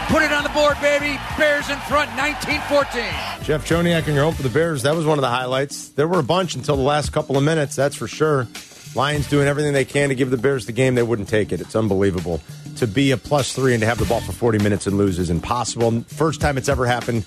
Put 0.09 0.23
it 0.23 0.33
on 0.33 0.43
the 0.43 0.51
board, 0.51 0.77
baby. 0.81 1.19
Bears 1.39 1.71
in 1.71 1.79
front, 1.81 2.11
19-14. 2.11 3.43
Jeff 3.45 3.67
Joniak 3.67 4.07
and 4.07 4.15
your 4.15 4.25
home 4.25 4.35
for 4.35 4.43
the 4.43 4.51
Bears. 4.51 4.83
That 4.83 4.95
was 4.95 5.07
one 5.07 5.19
of 5.19 5.23
the 5.23 5.29
highlights. 5.29 5.89
There 5.91 6.07
were 6.07 6.19
a 6.19 6.25
bunch 6.25 6.55
until 6.55 6.77
the 6.77 6.83
last 6.83 7.13
couple 7.13 7.37
of 7.37 7.45
minutes, 7.45 7.77
that's 7.77 7.97
for 7.97 8.07
sure. 8.07 8.47
Lions 8.95 9.29
doing 9.29 9.49
everything 9.49 9.73
they 9.73 9.87
can 9.87 10.11
to 10.11 10.15
give 10.15 10.31
the 10.31 10.37
Bears 10.37 10.67
the 10.67 10.73
game. 10.73 10.95
They 10.95 11.03
wouldn't 11.03 11.29
take 11.29 11.51
it. 11.51 11.61
It's 11.61 11.75
unbelievable. 11.75 12.41
To 12.77 12.87
be 12.87 13.11
a 13.13 13.17
plus 13.17 13.55
three 13.55 13.73
and 13.73 13.81
to 13.81 13.87
have 13.87 13.99
the 13.99 14.05
ball 14.05 14.21
for 14.21 14.33
40 14.33 14.59
minutes 14.59 14.87
and 14.87 14.99
lose 14.99 15.19
is 15.19 15.31
impossible. 15.31 16.03
First 16.03 16.41
time 16.43 16.59
it's 16.59 16.69
ever 16.69 16.85
happened 16.85 17.25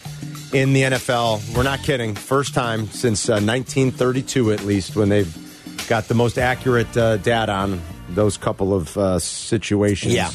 in 0.53 0.73
the 0.73 0.83
NFL. 0.83 1.55
We're 1.55 1.63
not 1.63 1.81
kidding. 1.81 2.13
First 2.13 2.53
time 2.53 2.87
since 2.87 3.27
uh, 3.29 3.33
1932, 3.41 4.51
at 4.51 4.61
least, 4.61 4.95
when 4.95 5.09
they've 5.09 5.35
got 5.87 6.07
the 6.07 6.13
most 6.13 6.37
accurate 6.37 6.95
uh, 6.95 7.17
data 7.17 7.51
on 7.51 7.81
those 8.09 8.37
couple 8.37 8.73
of 8.73 8.95
uh, 8.97 9.17
situations. 9.19 10.13
Yeah. 10.13 10.29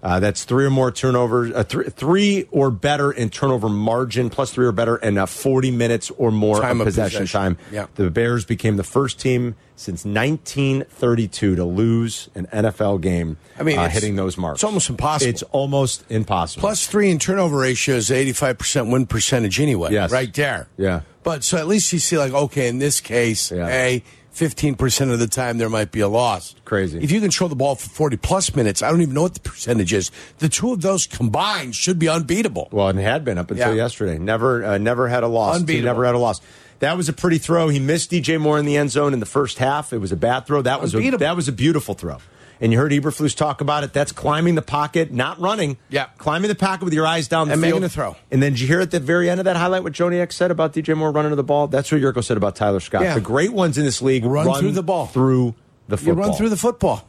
Uh, 0.00 0.20
that's 0.20 0.44
three 0.44 0.64
or 0.64 0.70
more 0.70 0.92
turnovers, 0.92 1.52
uh, 1.52 1.64
th- 1.64 1.88
three 1.88 2.46
or 2.52 2.70
better 2.70 3.10
in 3.10 3.30
turnover 3.30 3.68
margin, 3.68 4.30
plus 4.30 4.52
three 4.52 4.64
or 4.64 4.70
better, 4.70 4.94
and 4.96 5.18
uh, 5.18 5.26
40 5.26 5.72
minutes 5.72 6.10
or 6.12 6.30
more 6.30 6.60
Time 6.60 6.80
of 6.80 6.84
possession, 6.86 7.22
possession. 7.22 7.56
time. 7.56 7.58
Yeah. 7.72 7.86
The 7.96 8.08
Bears 8.08 8.44
became 8.44 8.76
the 8.76 8.84
first 8.84 9.18
team 9.18 9.56
since 9.74 10.04
1932 10.04 11.56
to 11.56 11.64
lose 11.64 12.28
an 12.34 12.46
NFL 12.52 13.00
game 13.00 13.36
I 13.58 13.62
mean, 13.62 13.78
uh, 13.78 13.88
hitting 13.88 14.16
those 14.16 14.36
marks. 14.36 14.58
it's 14.58 14.64
almost 14.64 14.88
impossible. 14.90 15.30
It's 15.30 15.42
almost 15.44 16.04
impossible. 16.08 16.60
Plus 16.60 16.86
three 16.86 17.10
in 17.10 17.18
turnover 17.18 17.58
ratio 17.58 17.96
is 17.96 18.10
85% 18.10 18.90
win 18.92 19.06
percentage 19.06 19.60
anyway. 19.60 19.92
Yes. 19.92 20.10
Right 20.10 20.32
there. 20.32 20.68
Yeah. 20.76 21.00
But 21.22 21.44
so 21.44 21.58
at 21.58 21.66
least 21.66 21.92
you 21.92 21.98
see, 21.98 22.16
like, 22.18 22.32
okay, 22.32 22.68
in 22.68 22.78
this 22.78 23.00
case, 23.00 23.48
hey, 23.50 24.02
15% 24.38 25.12
of 25.12 25.18
the 25.18 25.26
time 25.26 25.58
there 25.58 25.68
might 25.68 25.90
be 25.90 26.00
a 26.00 26.08
loss. 26.08 26.54
Crazy. 26.64 26.98
If 27.02 27.10
you 27.10 27.20
control 27.20 27.48
the 27.48 27.56
ball 27.56 27.74
for 27.74 27.88
40 27.88 28.16
plus 28.18 28.54
minutes, 28.54 28.82
I 28.82 28.90
don't 28.90 29.00
even 29.02 29.14
know 29.14 29.22
what 29.22 29.34
the 29.34 29.40
percentage 29.40 29.92
is. 29.92 30.10
The 30.38 30.48
two 30.48 30.72
of 30.72 30.80
those 30.80 31.06
combined 31.06 31.74
should 31.74 31.98
be 31.98 32.08
unbeatable. 32.08 32.68
Well, 32.70 32.88
and 32.88 32.98
had 32.98 33.24
been 33.24 33.36
up 33.38 33.50
until 33.50 33.70
Yeah. 33.70 33.82
yesterday. 33.82 34.18
Never, 34.18 34.64
uh, 34.64 34.78
never 34.78 35.08
had 35.08 35.24
a 35.24 35.28
loss. 35.28 35.56
He 35.56 35.60
Unbeatable. 35.60 35.86
Never 35.86 36.04
had 36.04 36.14
a 36.14 36.18
loss. 36.18 36.40
That 36.78 36.96
was 36.96 37.08
a 37.08 37.12
pretty 37.12 37.38
throw. 37.38 37.68
He 37.68 37.80
missed 37.80 38.10
DJ 38.12 38.38
Moore 38.38 38.58
in 38.58 38.64
the 38.64 38.76
end 38.76 38.92
zone 38.92 39.12
in 39.12 39.18
the 39.18 39.26
first 39.26 39.58
half. 39.58 39.92
It 39.92 39.98
was 39.98 40.12
a 40.12 40.16
bad 40.16 40.46
throw. 40.46 40.62
That 40.62 40.80
was 40.80 40.94
a, 40.94 41.10
that 41.16 41.34
was 41.34 41.48
a 41.48 41.52
beautiful 41.52 41.94
throw. 41.94 42.18
And 42.60 42.72
you 42.72 42.78
heard 42.78 42.90
Eberflus 42.92 43.36
talk 43.36 43.60
about 43.60 43.84
it. 43.84 43.92
That's 43.92 44.10
climbing 44.10 44.54
the 44.56 44.62
pocket, 44.62 45.12
not 45.12 45.38
running. 45.40 45.78
Yeah. 45.90 46.06
climbing 46.18 46.48
the 46.48 46.54
pocket 46.56 46.84
with 46.84 46.92
your 46.92 47.06
eyes 47.06 47.28
down 47.28 47.46
the 47.48 47.52
And 47.54 47.62
field 47.62 47.74
making 47.74 47.84
a 47.84 47.88
throw. 47.88 48.16
And 48.32 48.42
then 48.42 48.52
did 48.52 48.60
you 48.60 48.66
hear 48.66 48.80
at 48.80 48.90
the 48.90 48.98
very 49.00 49.30
end 49.30 49.40
of 49.40 49.44
that 49.44 49.56
highlight 49.56 49.84
what 49.84 49.92
Joniak 49.92 50.32
said 50.32 50.50
about 50.50 50.72
DJ 50.72 50.96
Moore 50.96 51.12
running 51.12 51.30
to 51.30 51.36
the 51.36 51.44
ball? 51.44 51.68
That's 51.68 51.90
what 51.92 52.00
Jurko 52.00 52.22
said 52.24 52.36
about 52.36 52.56
Tyler 52.56 52.80
Scott. 52.80 53.02
Yeah. 53.02 53.14
The 53.14 53.20
great 53.20 53.52
ones 53.52 53.78
in 53.78 53.84
this 53.84 54.02
league 54.02 54.24
Run 54.24 54.52
through 54.60 54.72
the 54.72 54.82
ball. 54.82 55.06
through 55.06 55.54
the 55.86 55.96
football. 55.96 56.14
You 56.14 56.20
run 56.20 56.32
through 56.36 56.48
the 56.48 56.56
football. 56.56 57.06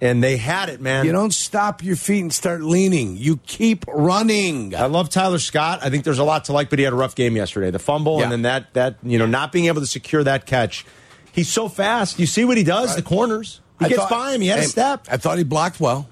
and 0.00 0.22
they 0.24 0.36
had 0.36 0.68
it, 0.68 0.80
man. 0.80 1.06
You 1.06 1.12
don't 1.12 1.32
stop 1.32 1.82
your 1.84 1.94
feet 1.94 2.20
and 2.22 2.32
start 2.32 2.62
leaning. 2.62 3.16
You 3.16 3.36
keep 3.46 3.84
running. 3.86 4.74
I 4.74 4.86
love 4.86 5.08
Tyler 5.10 5.38
Scott. 5.38 5.78
I 5.82 5.90
think 5.90 6.02
there's 6.02 6.18
a 6.18 6.24
lot 6.24 6.46
to 6.46 6.52
like, 6.52 6.68
but 6.70 6.80
he 6.80 6.84
had 6.84 6.92
a 6.92 6.96
rough 6.96 7.14
game 7.14 7.36
yesterday. 7.36 7.70
The 7.70 7.78
fumble 7.78 8.18
Yeah. 8.18 8.24
and 8.24 8.32
then 8.32 8.42
that 8.42 8.74
that 8.74 8.96
you 9.04 9.18
know 9.18 9.26
not 9.26 9.52
being 9.52 9.66
able 9.66 9.80
to 9.80 9.86
secure 9.86 10.24
that 10.24 10.46
catch. 10.46 10.84
He's 11.30 11.48
so 11.48 11.68
fast. 11.68 12.18
You 12.18 12.26
see 12.26 12.44
what 12.44 12.56
he 12.58 12.64
does? 12.64 12.94
The 12.96 13.00
corners. 13.02 13.60
He 13.82 13.86
I 13.86 13.88
gets 13.88 14.00
thought- 14.00 14.10
by 14.10 14.32
him. 14.34 14.40
He 14.40 14.48
had 14.48 14.60
a 14.60 14.64
step. 14.64 15.06
I 15.10 15.16
thought 15.16 15.38
he 15.38 15.44
blocked 15.44 15.80
well. 15.80 16.08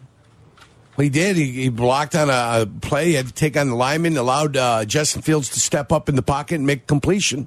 Well, 0.96 1.04
he 1.04 1.08
did. 1.10 1.36
He, 1.36 1.50
he 1.52 1.68
blocked 1.68 2.14
on 2.14 2.28
a, 2.28 2.62
a 2.62 2.66
play. 2.66 3.06
He 3.06 3.14
had 3.14 3.26
to 3.26 3.32
take 3.32 3.56
on 3.56 3.68
the 3.68 3.74
lineman, 3.74 4.16
allowed 4.16 4.56
uh, 4.56 4.84
Justin 4.84 5.22
Fields 5.22 5.48
to 5.50 5.60
step 5.60 5.92
up 5.92 6.08
in 6.08 6.16
the 6.16 6.22
pocket 6.22 6.56
and 6.56 6.66
make 6.66 6.86
completion. 6.86 7.46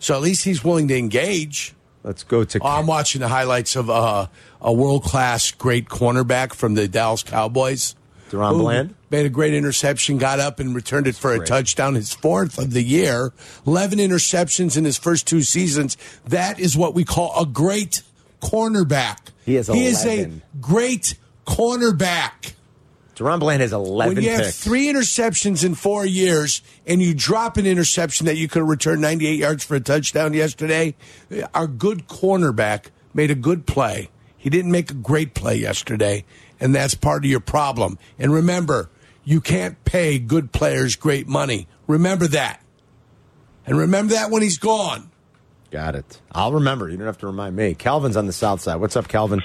So 0.00 0.14
at 0.14 0.20
least 0.20 0.44
he's 0.44 0.62
willing 0.62 0.88
to 0.88 0.96
engage. 0.96 1.74
Let's 2.04 2.22
go 2.24 2.44
to. 2.44 2.58
Oh, 2.60 2.66
I'm 2.66 2.86
watching 2.86 3.20
the 3.20 3.28
highlights 3.28 3.74
of 3.76 3.90
uh, 3.90 4.26
a 4.60 4.72
world 4.72 5.04
class 5.04 5.50
great 5.50 5.88
cornerback 5.88 6.52
from 6.54 6.74
the 6.74 6.88
Dallas 6.88 7.22
Cowboys. 7.22 7.94
DaRon 8.30 8.58
Bland? 8.58 8.94
made 9.10 9.24
a 9.24 9.30
great 9.30 9.54
interception, 9.54 10.18
got 10.18 10.38
up 10.38 10.60
and 10.60 10.74
returned 10.74 11.06
it 11.06 11.14
for 11.16 11.32
a 11.32 11.44
touchdown, 11.46 11.94
his 11.94 12.12
fourth 12.12 12.58
of 12.58 12.72
the 12.72 12.82
year. 12.82 13.32
11 13.66 13.98
interceptions 13.98 14.76
in 14.76 14.84
his 14.84 14.98
first 14.98 15.26
two 15.26 15.40
seasons. 15.42 15.96
That 16.26 16.60
is 16.60 16.76
what 16.76 16.94
we 16.94 17.04
call 17.04 17.32
a 17.40 17.46
great 17.46 18.02
cornerback. 18.40 19.18
He 19.44 19.54
has 19.54 19.68
He 19.68 19.86
is 19.86 20.04
a 20.04 20.30
great 20.60 21.14
cornerback. 21.46 22.54
DaRon 23.16 23.40
Bland 23.40 23.62
has 23.62 23.72
11 23.72 24.14
When 24.14 24.24
you 24.24 24.30
have 24.30 24.54
three 24.54 24.86
interceptions 24.86 25.64
in 25.64 25.74
four 25.74 26.06
years 26.06 26.62
and 26.86 27.02
you 27.02 27.14
drop 27.14 27.56
an 27.56 27.66
interception 27.66 28.26
that 28.26 28.36
you 28.36 28.46
could 28.46 28.60
have 28.60 28.68
returned 28.68 29.00
98 29.00 29.34
yards 29.34 29.64
for 29.64 29.74
a 29.74 29.80
touchdown 29.80 30.34
yesterday, 30.34 30.94
our 31.52 31.66
good 31.66 32.06
cornerback 32.06 32.90
made 33.12 33.32
a 33.32 33.34
good 33.34 33.66
play. 33.66 34.10
He 34.36 34.50
didn't 34.50 34.70
make 34.70 34.92
a 34.92 34.94
great 34.94 35.34
play 35.34 35.56
yesterday, 35.56 36.24
and 36.60 36.72
that's 36.72 36.94
part 36.94 37.24
of 37.24 37.30
your 37.30 37.40
problem. 37.40 37.98
And 38.20 38.32
remember, 38.32 38.88
you 39.24 39.40
can't 39.40 39.84
pay 39.84 40.20
good 40.20 40.52
players 40.52 40.94
great 40.94 41.26
money. 41.26 41.66
Remember 41.88 42.28
that. 42.28 42.62
And 43.66 43.76
remember 43.76 44.14
that 44.14 44.30
when 44.30 44.42
he's 44.42 44.58
gone. 44.58 45.07
Got 45.70 45.96
it. 45.96 46.20
I'll 46.32 46.52
remember. 46.52 46.88
You 46.88 46.96
don't 46.96 47.06
have 47.06 47.18
to 47.18 47.26
remind 47.26 47.56
me. 47.56 47.74
Calvin's 47.74 48.16
on 48.16 48.26
the 48.26 48.32
south 48.32 48.60
side. 48.60 48.76
What's 48.76 48.96
up, 48.96 49.08
Calvin? 49.08 49.42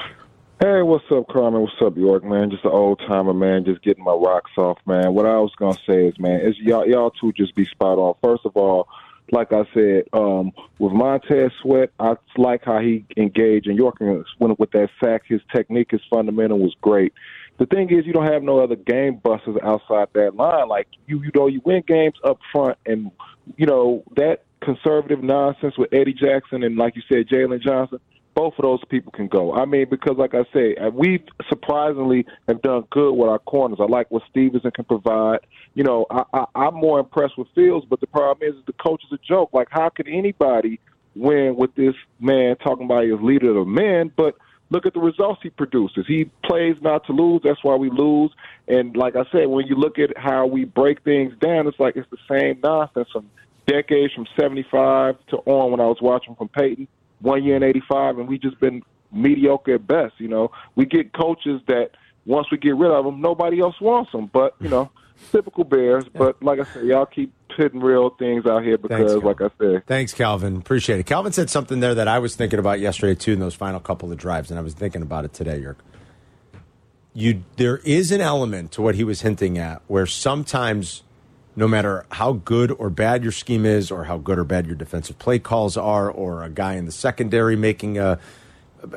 Hey, 0.61 0.81
what's 0.81 1.03
up, 1.11 1.27
Carmen? 1.27 1.61
What's 1.61 1.73
up, 1.81 1.97
York, 1.97 2.23
man? 2.23 2.49
Just 2.49 2.63
an 2.63 2.71
old 2.71 3.01
timer, 3.05 3.33
man. 3.33 3.65
Just 3.65 3.83
getting 3.83 4.03
my 4.03 4.13
rocks 4.13 4.51
off, 4.57 4.77
man. 4.85 5.13
What 5.13 5.25
I 5.25 5.37
was 5.39 5.51
gonna 5.57 5.77
say 5.85 6.07
is, 6.07 6.17
man, 6.17 6.39
is 6.39 6.57
y'all 6.57 6.87
y'all 6.87 7.11
two 7.11 7.33
just 7.33 7.53
be 7.55 7.65
spot 7.65 7.97
on. 7.97 8.15
First 8.23 8.45
of 8.45 8.55
all, 8.55 8.87
like 9.31 9.51
I 9.51 9.63
said, 9.73 10.03
um, 10.13 10.53
with 10.79 10.93
Montez 10.93 11.51
Sweat, 11.61 11.91
I 11.99 12.15
like 12.37 12.63
how 12.63 12.79
he 12.79 13.03
engaged 13.17 13.67
in 13.67 13.75
York 13.75 13.97
and 13.99 14.23
when 14.37 14.55
with 14.57 14.71
that 14.71 14.89
sack. 15.03 15.23
His 15.27 15.41
technique, 15.53 15.91
his 15.91 16.01
fundamental 16.09 16.59
was 16.59 16.75
great. 16.79 17.11
The 17.57 17.65
thing 17.65 17.89
is, 17.89 18.05
you 18.05 18.13
don't 18.13 18.31
have 18.31 18.43
no 18.43 18.59
other 18.59 18.77
game 18.77 19.19
busters 19.21 19.57
outside 19.63 20.07
that 20.13 20.35
line. 20.35 20.69
Like 20.69 20.87
you, 21.07 21.21
you 21.23 21.31
know, 21.35 21.47
you 21.47 21.61
win 21.65 21.83
games 21.85 22.15
up 22.23 22.39
front, 22.53 22.77
and 22.85 23.11
you 23.57 23.65
know 23.65 24.03
that 24.15 24.43
conservative 24.63 25.23
nonsense 25.23 25.77
with 25.77 25.93
Eddie 25.93 26.13
Jackson 26.13 26.63
and, 26.63 26.75
like 26.77 26.95
you 26.95 27.01
said, 27.09 27.27
Jaylon 27.27 27.61
Johnson 27.61 27.99
both 28.35 28.53
of 28.57 28.63
those 28.63 28.83
people 28.89 29.11
can 29.11 29.27
go. 29.27 29.53
I 29.53 29.65
mean, 29.65 29.87
because 29.89 30.17
like 30.17 30.33
I 30.33 30.43
say, 30.53 30.75
we 30.91 31.23
surprisingly 31.49 32.25
have 32.47 32.61
done 32.61 32.85
good 32.89 33.13
with 33.13 33.29
our 33.29 33.39
corners. 33.39 33.79
I 33.81 33.85
like 33.85 34.09
what 34.11 34.23
Stevenson 34.29 34.71
can 34.71 34.85
provide. 34.85 35.39
You 35.75 35.83
know, 35.83 36.05
I, 36.09 36.23
I, 36.33 36.45
I'm 36.55 36.75
more 36.75 36.99
impressed 36.99 37.37
with 37.37 37.47
Fields, 37.55 37.85
but 37.89 37.99
the 37.99 38.07
problem 38.07 38.47
is, 38.47 38.55
is 38.55 38.65
the 38.65 38.73
coach 38.73 39.01
is 39.05 39.11
a 39.13 39.21
joke. 39.27 39.49
Like, 39.53 39.67
how 39.69 39.89
could 39.89 40.07
anybody 40.07 40.79
win 41.15 41.55
with 41.55 41.75
this 41.75 41.95
man 42.19 42.55
talking 42.57 42.85
about 42.85 43.05
his 43.05 43.21
leader 43.21 43.55
of 43.57 43.67
men? 43.67 44.11
But 44.15 44.35
look 44.69 44.85
at 44.85 44.93
the 44.93 44.99
results 44.99 45.41
he 45.43 45.49
produces. 45.49 46.05
He 46.07 46.25
plays 46.43 46.75
not 46.81 47.05
to 47.07 47.13
lose. 47.13 47.41
That's 47.43 47.63
why 47.63 47.75
we 47.75 47.89
lose. 47.89 48.31
And 48.67 48.95
like 48.95 49.15
I 49.15 49.23
said, 49.31 49.47
when 49.47 49.67
you 49.67 49.75
look 49.75 49.99
at 49.99 50.17
how 50.17 50.47
we 50.47 50.65
break 50.65 51.03
things 51.03 51.33
down, 51.39 51.67
it's 51.67 51.79
like 51.79 51.95
it's 51.95 52.09
the 52.09 52.17
same 52.29 52.59
nonsense 52.63 53.09
from 53.11 53.29
decades 53.65 54.13
from 54.13 54.27
75 54.39 55.15
to 55.27 55.37
on 55.37 55.71
when 55.71 55.79
I 55.79 55.85
was 55.85 55.97
watching 56.01 56.35
from 56.35 56.49
Peyton 56.49 56.87
one 57.19 57.43
year 57.43 57.55
in 57.55 57.63
85, 57.63 58.19
and 58.19 58.27
we 58.27 58.37
just 58.37 58.59
been 58.59 58.83
mediocre 59.11 59.75
at 59.75 59.87
best. 59.87 60.13
You 60.17 60.27
know, 60.27 60.51
we 60.75 60.85
get 60.85 61.13
coaches 61.13 61.61
that 61.67 61.91
once 62.25 62.47
we 62.51 62.57
get 62.57 62.75
rid 62.75 62.91
of 62.91 63.05
them, 63.05 63.21
nobody 63.21 63.61
else 63.61 63.79
wants 63.79 64.11
them. 64.11 64.29
But 64.31 64.55
you 64.59 64.69
know, 64.69 64.89
typical 65.31 65.63
Bears. 65.63 66.05
But 66.13 66.41
like 66.43 66.59
I 66.59 66.63
said, 66.65 66.85
y'all 66.85 67.05
keep 67.05 67.33
putting 67.55 67.79
real 67.79 68.09
things 68.11 68.45
out 68.45 68.63
here 68.63 68.77
because, 68.77 69.11
Thanks, 69.13 69.25
like 69.25 69.41
I 69.41 69.49
said, 69.59 69.85
Thanks, 69.87 70.13
Calvin. 70.13 70.57
Appreciate 70.57 70.99
it. 70.99 71.05
Calvin 71.05 71.31
said 71.31 71.49
something 71.49 71.79
there 71.79 71.95
that 71.95 72.07
I 72.07 72.19
was 72.19 72.35
thinking 72.35 72.59
about 72.59 72.79
yesterday 72.79 73.15
too 73.15 73.33
in 73.33 73.39
those 73.39 73.55
final 73.55 73.79
couple 73.79 74.11
of 74.11 74.17
drives, 74.17 74.49
and 74.49 74.59
I 74.59 74.63
was 74.63 74.73
thinking 74.73 75.01
about 75.01 75.25
it 75.25 75.33
today, 75.33 75.59
Yerk. 75.59 75.79
You, 77.15 77.43
there 77.57 77.77
is 77.77 78.11
an 78.11 78.21
element 78.21 78.71
to 78.71 78.81
what 78.81 78.95
he 78.95 79.03
was 79.03 79.21
hinting 79.21 79.57
at 79.59 79.83
where 79.87 80.07
sometimes, 80.07 81.03
no 81.55 81.67
matter 81.67 82.05
how 82.11 82.33
good 82.33 82.71
or 82.71 82.89
bad 82.89 83.23
your 83.23 83.31
scheme 83.31 83.65
is, 83.65 83.91
or 83.91 84.05
how 84.05 84.17
good 84.17 84.39
or 84.39 84.43
bad 84.43 84.65
your 84.65 84.75
defensive 84.75 85.19
play 85.19 85.39
calls 85.39 85.77
are, 85.77 86.09
or 86.09 86.43
a 86.43 86.49
guy 86.49 86.73
in 86.73 86.85
the 86.85 86.91
secondary 86.91 87.55
making 87.55 87.97
a 87.97 88.19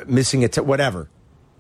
missing 0.07 0.45
a 0.45 0.49
t- 0.49 0.61
whatever. 0.61 1.09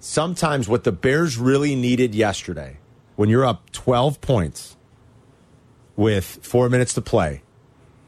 Sometimes 0.00 0.68
what 0.68 0.85
the 0.85 0.92
Bears 0.92 1.37
really 1.38 1.74
needed 1.74 2.14
yesterday, 2.14 2.78
when 3.16 3.28
you're 3.28 3.44
up 3.44 3.70
12 3.72 4.20
points 4.20 4.76
with 5.96 6.38
four 6.42 6.68
minutes 6.68 6.94
to 6.94 7.00
play, 7.00 7.42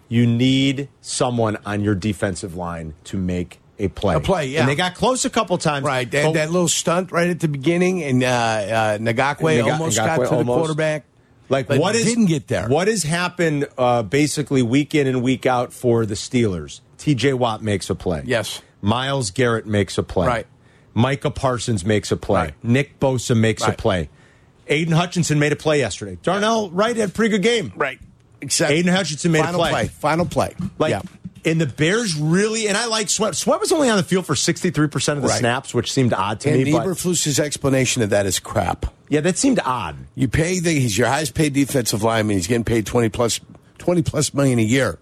you 0.08 0.26
need 0.26 0.88
someone 1.00 1.58
on 1.66 1.82
your 1.82 1.94
defensive 1.94 2.54
line 2.54 2.94
to 3.04 3.16
make 3.16 3.60
a 3.78 3.88
play. 3.88 4.14
A 4.16 4.20
play, 4.20 4.48
yeah. 4.48 4.60
And 4.60 4.68
they 4.68 4.74
got 4.74 4.94
close 4.94 5.24
a 5.24 5.30
couple 5.30 5.56
times. 5.58 5.84
Right. 5.84 6.10
That, 6.10 6.34
that 6.34 6.50
little 6.50 6.68
stunt 6.68 7.12
right 7.12 7.28
at 7.28 7.40
the 7.40 7.48
beginning, 7.48 8.02
and 8.02 8.22
uh, 8.22 8.26
uh, 8.26 8.98
Ngakoue 8.98 9.70
almost 9.70 9.96
got 9.96 10.16
to 10.16 10.36
the 10.36 10.44
quarterback. 10.44 11.04
Like 11.48 11.66
but 11.66 11.78
what 11.78 11.94
is 11.94 12.04
didn't 12.04 12.26
get 12.26 12.48
there? 12.48 12.68
What 12.68 12.88
has 12.88 13.02
happened 13.02 13.68
uh, 13.78 14.02
basically 14.02 14.62
week 14.62 14.94
in 14.94 15.06
and 15.06 15.22
week 15.22 15.46
out 15.46 15.72
for 15.72 16.04
the 16.04 16.14
Steelers? 16.14 16.80
T.J. 16.98 17.34
Watt 17.34 17.62
makes 17.62 17.88
a 17.90 17.94
play. 17.94 18.22
Yes. 18.26 18.60
Myles 18.82 19.30
Garrett 19.30 19.66
makes 19.66 19.98
a 19.98 20.02
play. 20.02 20.26
Right. 20.26 20.46
Micah 20.94 21.30
Parsons 21.30 21.84
makes 21.84 22.10
a 22.10 22.16
play. 22.16 22.40
Right. 22.40 22.54
Nick 22.64 22.98
Bosa 22.98 23.36
makes 23.36 23.62
a 23.62 23.72
play. 23.72 24.08
Aidan 24.66 24.94
Hutchinson 24.94 25.38
made 25.38 25.52
a 25.52 25.56
play 25.56 25.78
yesterday. 25.78 26.18
Darnell 26.22 26.70
Wright 26.70 26.96
had 26.96 27.10
a 27.10 27.12
pretty 27.12 27.30
good 27.30 27.42
game. 27.42 27.72
Right. 27.76 27.98
Except 28.40 28.70
Aidan 28.70 28.92
Hutchinson 28.92 29.32
made 29.32 29.44
final 29.44 29.64
a 29.64 29.68
play. 29.70 29.86
Final 29.88 30.26
play. 30.26 30.54
Like, 30.78 30.90
yeah. 30.90 31.02
And 31.44 31.60
the 31.60 31.66
Bears 31.66 32.16
really, 32.16 32.66
and 32.68 32.76
I 32.76 32.86
like 32.86 33.08
Sweat. 33.08 33.34
Sweat 33.34 33.60
was 33.60 33.72
only 33.72 33.88
on 33.90 33.96
the 33.96 34.02
field 34.02 34.26
for 34.26 34.34
63% 34.34 35.16
of 35.16 35.22
the 35.22 35.28
Right. 35.28 35.38
snaps, 35.38 35.72
which 35.74 35.92
seemed 35.92 36.12
odd 36.12 36.40
to 36.40 36.50
And 36.50 36.64
me. 36.64 36.72
Eberflus's 36.72 37.38
explanation 37.38 38.02
of 38.02 38.10
that 38.10 38.26
is 38.26 38.38
crap. 38.38 38.86
yeah, 39.08 39.20
that 39.20 39.38
seemed 39.38 39.60
odd. 39.64 39.96
You 40.14 40.28
pay 40.28 40.58
the 40.60 40.70
he's 40.72 40.96
your 40.98 41.08
highest 41.08 41.34
paid 41.34 41.52
defensive 41.52 42.02
lineman. 42.02 42.36
He's 42.36 42.46
getting 42.46 42.64
paid 42.64 42.86
twenty 42.86 43.08
plus 43.08 43.40
twenty 43.78 44.02
plus 44.02 44.32
million 44.34 44.58
a 44.58 44.62
year. 44.62 44.98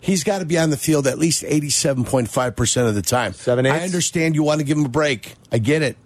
He's 0.00 0.22
got 0.24 0.38
to 0.38 0.44
be 0.44 0.56
on 0.58 0.70
the 0.70 0.76
field 0.76 1.06
at 1.06 1.18
least 1.18 1.42
eighty 1.46 1.70
seven 1.70 2.04
point 2.04 2.28
five 2.28 2.54
percent 2.56 2.88
of 2.88 2.94
the 2.94 3.02
time. 3.02 3.32
Seven, 3.32 3.66
eight. 3.66 3.72
I 3.72 3.80
understand 3.84 4.34
you 4.34 4.42
want 4.42 4.60
to 4.60 4.64
give 4.64 4.78
him 4.78 4.84
a 4.84 4.88
break. 4.90 5.34
I 5.50 5.58
get 5.58 5.82
it. 5.82 5.96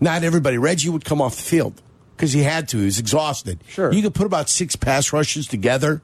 Not 0.00 0.24
everybody. 0.24 0.58
Reggie 0.58 0.88
would 0.88 1.04
come 1.04 1.20
off 1.22 1.36
the 1.36 1.42
field 1.42 1.80
because 2.16 2.32
he 2.32 2.42
had 2.42 2.68
to. 2.70 2.78
He 2.78 2.84
was 2.86 2.98
exhausted. 2.98 3.62
Sure. 3.68 3.92
You 3.92 4.02
could 4.02 4.14
put 4.14 4.26
about 4.26 4.48
six 4.48 4.74
pass 4.76 5.12
rushes 5.12 5.46
together. 5.46 6.02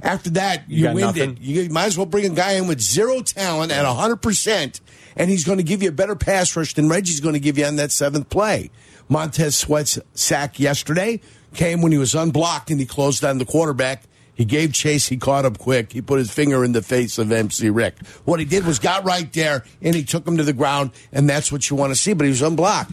After 0.00 0.30
that, 0.30 0.68
you, 0.68 0.84
got 0.84 0.94
winded. 0.94 1.28
nothing? 1.30 1.38
You 1.40 1.70
might 1.70 1.86
as 1.86 1.96
well 1.96 2.06
bring 2.06 2.26
a 2.26 2.34
guy 2.34 2.52
in 2.52 2.66
with 2.66 2.80
zero 2.80 3.20
talent 3.20 3.72
at 3.72 3.84
hundred 3.84 4.16
percent, 4.16 4.80
and 5.16 5.30
he's 5.30 5.44
going 5.44 5.58
to 5.58 5.64
give 5.64 5.82
you 5.82 5.88
a 5.88 5.92
better 5.92 6.14
pass 6.16 6.54
rush 6.56 6.74
than 6.74 6.88
Reggie's 6.88 7.20
going 7.20 7.34
to 7.34 7.40
give 7.40 7.56
you 7.56 7.64
on 7.64 7.76
that 7.76 7.90
seventh 7.90 8.28
play. 8.28 8.70
Montez 9.08 9.56
Sweat's 9.56 9.98
sack 10.14 10.58
yesterday 10.58 11.20
came 11.54 11.82
when 11.82 11.92
he 11.92 11.98
was 11.98 12.14
unblocked 12.14 12.70
and 12.70 12.80
he 12.80 12.86
closed 12.86 13.24
on 13.24 13.38
the 13.38 13.44
quarterback. 13.44 14.02
He 14.34 14.44
gave 14.44 14.72
chase. 14.72 15.06
He 15.06 15.16
caught 15.16 15.44
up 15.44 15.58
quick. 15.58 15.92
He 15.92 16.02
put 16.02 16.18
his 16.18 16.30
finger 16.30 16.64
in 16.64 16.72
the 16.72 16.82
face 16.82 17.18
of 17.18 17.30
MC 17.30 17.70
Rick. 17.70 18.04
What 18.24 18.40
he 18.40 18.44
did 18.44 18.66
was 18.66 18.80
got 18.80 19.04
right 19.04 19.32
there 19.32 19.64
and 19.80 19.94
he 19.94 20.02
took 20.02 20.26
him 20.26 20.36
to 20.38 20.42
the 20.42 20.52
ground, 20.52 20.90
and 21.12 21.28
that's 21.28 21.52
what 21.52 21.70
you 21.70 21.76
want 21.76 21.92
to 21.92 21.96
see. 21.96 22.14
But 22.14 22.24
he 22.24 22.30
was 22.30 22.42
unblocked. 22.42 22.90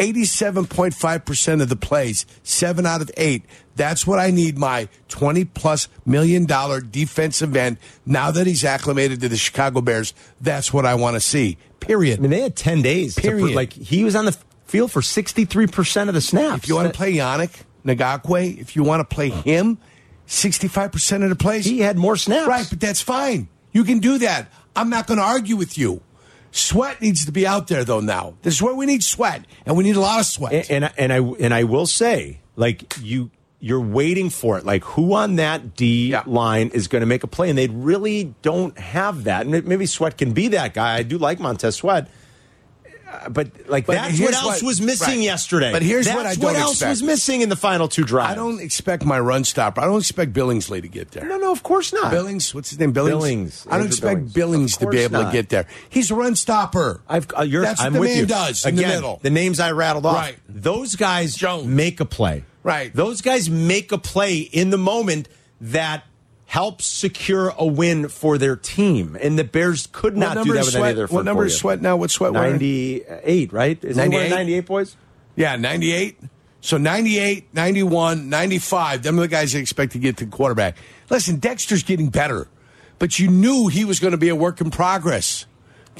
87.5% 0.00 1.60
of 1.62 1.68
the 1.68 1.76
plays, 1.76 2.24
seven 2.42 2.86
out 2.86 3.02
of 3.02 3.10
eight. 3.18 3.44
That's 3.76 4.06
what 4.06 4.18
I 4.18 4.30
need 4.30 4.56
my 4.56 4.88
20 5.08 5.44
plus 5.44 5.88
million 6.06 6.46
dollar 6.46 6.80
defensive 6.80 7.54
end. 7.54 7.76
Now 8.06 8.30
that 8.30 8.46
he's 8.46 8.64
acclimated 8.64 9.20
to 9.20 9.28
the 9.28 9.36
Chicago 9.36 9.82
Bears, 9.82 10.14
that's 10.40 10.72
what 10.72 10.86
I 10.86 10.94
want 10.94 11.16
to 11.16 11.20
see. 11.20 11.58
Period. 11.80 12.18
I 12.18 12.22
mean, 12.22 12.30
they 12.30 12.40
had 12.40 12.56
10 12.56 12.80
days. 12.82 13.14
Period. 13.14 13.54
like, 13.54 13.74
he 13.74 14.02
was 14.02 14.16
on 14.16 14.24
the 14.24 14.32
field 14.64 14.90
for 14.90 15.00
63% 15.00 16.08
of 16.08 16.14
the 16.14 16.20
snaps. 16.22 16.64
If 16.64 16.68
you 16.68 16.76
want 16.76 16.88
to 16.88 16.96
play 16.96 17.12
Yannick 17.14 17.62
Ngakoue, 17.84 18.58
if 18.58 18.76
you 18.76 18.82
want 18.82 19.00
to 19.08 19.14
play 19.14 19.28
him, 19.28 19.78
65% 20.26 21.22
of 21.24 21.28
the 21.28 21.36
plays. 21.36 21.66
He 21.66 21.80
had 21.80 21.98
more 21.98 22.16
snaps. 22.16 22.48
Right, 22.48 22.66
but 22.68 22.80
that's 22.80 23.02
fine. 23.02 23.48
You 23.72 23.84
can 23.84 23.98
do 23.98 24.18
that. 24.18 24.48
I'm 24.74 24.88
not 24.88 25.06
going 25.06 25.18
to 25.18 25.24
argue 25.24 25.56
with 25.56 25.76
you. 25.76 26.00
Sweat 26.52 27.00
needs 27.00 27.24
to 27.26 27.32
be 27.32 27.46
out 27.46 27.68
there 27.68 27.84
though. 27.84 28.00
Now 28.00 28.34
this 28.42 28.54
is 28.54 28.62
where 28.62 28.74
we 28.74 28.86
need 28.86 29.02
sweat, 29.04 29.44
and 29.66 29.76
we 29.76 29.84
need 29.84 29.96
a 29.96 30.00
lot 30.00 30.20
of 30.20 30.26
sweat. 30.26 30.52
and, 30.70 30.70
and 30.70 30.84
I- 30.84 30.92
and 30.98 31.12
I 31.12 31.18
and 31.44 31.54
I 31.54 31.64
will 31.64 31.86
say, 31.86 32.40
like 32.56 32.94
you, 33.00 33.30
you're 33.60 33.80
waiting 33.80 34.30
for 34.30 34.58
it. 34.58 34.64
Like 34.64 34.82
who 34.84 35.14
on 35.14 35.36
that 35.36 35.76
D 35.76 36.16
line 36.26 36.68
is 36.74 36.88
going 36.88 37.00
to 37.00 37.06
make 37.06 37.22
a 37.22 37.26
play, 37.28 37.48
and 37.50 37.58
they 37.58 37.68
really 37.68 38.34
don't 38.42 38.76
have 38.78 39.24
that. 39.24 39.46
And 39.46 39.64
maybe 39.66 39.86
Sweat 39.86 40.16
can 40.18 40.32
be 40.32 40.48
that 40.48 40.74
guy. 40.74 40.96
I 40.96 41.02
do 41.02 41.18
like 41.18 41.38
Montez 41.40 41.76
Sweat, 41.76 42.08
but 43.30 43.48
like 43.68 43.86
But 43.86 43.94
that's 43.94 44.20
what 44.20 44.34
else 44.34 44.44
what- 44.44 44.62
was 44.62 44.80
missing 44.80 45.18
right. 45.18 45.24
yesterday. 45.24 45.72
But 45.72 45.82
here's 45.82 46.06
That's 46.06 46.16
what 46.16 46.26
I 46.26 46.34
don't 46.34 46.44
what 46.44 46.56
else 46.56 46.72
expect. 46.74 46.90
was 46.90 47.02
missing 47.02 47.40
in 47.42 47.48
the 47.48 47.56
final 47.56 47.88
two 47.88 48.04
drives. 48.04 48.32
I 48.32 48.34
don't 48.34 48.60
expect 48.60 49.04
my 49.04 49.18
run 49.20 49.44
stopper. 49.44 49.80
I 49.80 49.84
don't 49.84 49.98
expect 49.98 50.32
Billingsley 50.32 50.80
to 50.82 50.88
get 50.88 51.10
there. 51.12 51.24
No, 51.26 51.36
no, 51.38 51.52
of 51.52 51.62
course 51.62 51.92
not. 51.92 52.10
Billings, 52.10 52.54
what's 52.54 52.70
his 52.70 52.78
name? 52.78 52.92
Billings. 52.92 53.10
Billings, 53.20 53.66
I 53.66 53.70
don't 53.72 53.80
Andrew 53.82 53.86
expect 53.88 54.32
Billings. 54.32 54.32
Billings, 54.34 54.76
to 54.78 54.86
be 54.88 54.98
able 54.98 55.24
to 55.24 55.32
get 55.32 55.48
there. 55.48 55.66
He's 55.88 56.10
a 56.10 56.14
run 56.14 56.36
stopper. 56.36 57.02
I've, 57.08 57.26
uh, 57.36 57.42
you're, 57.42 57.62
That's 57.62 57.80
what 57.80 57.86
I'm 57.86 57.92
the 57.94 58.00
with 58.00 58.10
man 58.10 58.18
you. 58.18 58.26
does 58.26 58.64
in 58.64 58.74
Again, 58.74 58.88
the 58.88 58.94
middle. 58.94 59.18
The 59.22 59.30
names 59.30 59.60
I 59.60 59.72
rattled 59.72 60.06
off. 60.06 60.14
Right. 60.16 60.36
Those 60.48 60.96
guys 60.96 61.34
Jones. 61.34 61.66
make 61.66 62.00
a 62.00 62.04
play. 62.04 62.44
Right. 62.62 62.94
Those 62.94 63.22
guys 63.22 63.48
make 63.50 63.90
a 63.92 63.98
play 63.98 64.38
in 64.38 64.70
the 64.70 64.78
moment 64.78 65.28
that 65.62 66.04
helps 66.50 66.84
secure 66.84 67.54
a 67.56 67.64
win 67.64 68.08
for 68.08 68.36
their 68.36 68.56
team. 68.56 69.16
And 69.22 69.38
the 69.38 69.44
Bears 69.44 69.86
could 69.86 70.16
not 70.16 70.42
do 70.42 70.52
that 70.54 70.64
with 70.64 70.72
Sweat? 70.72 70.82
any 70.82 70.90
of 70.90 70.96
their 70.96 71.06
What 71.06 71.24
number 71.24 71.44
is. 71.44 71.56
Sweat 71.56 71.80
now? 71.80 71.96
What's 71.96 72.14
Sweat 72.14 72.32
wearing? 72.32 72.54
98, 72.54 73.52
right? 73.52 73.84
Is 73.84 73.96
98? 73.96 74.30
98, 74.30 74.66
boys? 74.66 74.96
Yeah, 75.36 75.54
98. 75.54 76.18
So 76.60 76.76
98, 76.76 77.54
91, 77.54 78.28
95. 78.28 79.04
Them 79.04 79.18
are 79.18 79.22
the 79.22 79.28
guys 79.28 79.52
that 79.52 79.60
expect 79.60 79.92
to 79.92 80.00
get 80.00 80.16
to 80.16 80.26
quarterback. 80.26 80.76
Listen, 81.08 81.36
Dexter's 81.38 81.84
getting 81.84 82.08
better, 82.08 82.48
but 82.98 83.20
you 83.20 83.28
knew 83.28 83.68
he 83.68 83.84
was 83.84 84.00
going 84.00 84.10
to 84.10 84.18
be 84.18 84.28
a 84.28 84.34
work 84.34 84.60
in 84.60 84.72
progress. 84.72 85.46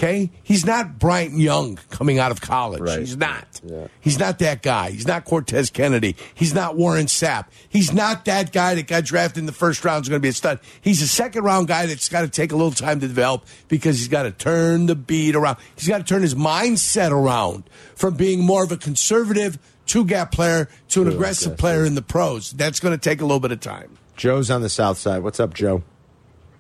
Okay? 0.00 0.30
He's 0.42 0.64
not 0.64 0.98
Bryant 0.98 1.36
Young 1.36 1.78
coming 1.90 2.18
out 2.18 2.30
of 2.30 2.40
college. 2.40 2.80
Right. 2.80 3.00
He's 3.00 3.18
not. 3.18 3.60
He's 4.00 4.18
not 4.18 4.38
that 4.38 4.62
guy. 4.62 4.92
He's 4.92 5.06
not 5.06 5.26
Cortez 5.26 5.68
Kennedy. 5.68 6.16
He's 6.34 6.54
not 6.54 6.74
Warren 6.74 7.04
Sapp. 7.04 7.48
He's 7.68 7.92
not 7.92 8.24
that 8.24 8.50
guy 8.50 8.74
that 8.76 8.86
got 8.86 9.04
drafted 9.04 9.40
in 9.40 9.46
the 9.46 9.52
first 9.52 9.84
round 9.84 10.04
is 10.04 10.08
going 10.08 10.18
to 10.18 10.22
be 10.22 10.30
a 10.30 10.32
stud. 10.32 10.58
He's 10.80 11.02
a 11.02 11.06
second 11.06 11.44
round 11.44 11.68
guy 11.68 11.84
that's 11.84 12.08
got 12.08 12.22
to 12.22 12.28
take 12.28 12.50
a 12.50 12.56
little 12.56 12.72
time 12.72 13.00
to 13.00 13.08
develop 13.08 13.44
because 13.68 13.98
he's 13.98 14.08
got 14.08 14.22
to 14.22 14.30
turn 14.30 14.86
the 14.86 14.96
beat 14.96 15.36
around. 15.36 15.58
He's 15.76 15.88
got 15.88 15.98
to 15.98 16.04
turn 16.04 16.22
his 16.22 16.34
mindset 16.34 17.10
around 17.10 17.68
from 17.94 18.14
being 18.14 18.40
more 18.40 18.64
of 18.64 18.72
a 18.72 18.78
conservative 18.78 19.58
two 19.84 20.06
gap 20.06 20.32
player 20.32 20.70
to 20.88 21.02
an 21.02 21.08
aggressive 21.08 21.58
player 21.58 21.84
in 21.84 21.94
the 21.94 22.00
pros. 22.02 22.52
That's 22.52 22.80
going 22.80 22.98
to 22.98 22.98
take 22.98 23.20
a 23.20 23.24
little 23.24 23.40
bit 23.40 23.52
of 23.52 23.60
time. 23.60 23.98
Joe's 24.16 24.50
on 24.50 24.62
the 24.62 24.70
south 24.70 24.96
side. 24.96 25.22
What's 25.22 25.40
up, 25.40 25.52
Joe? 25.52 25.82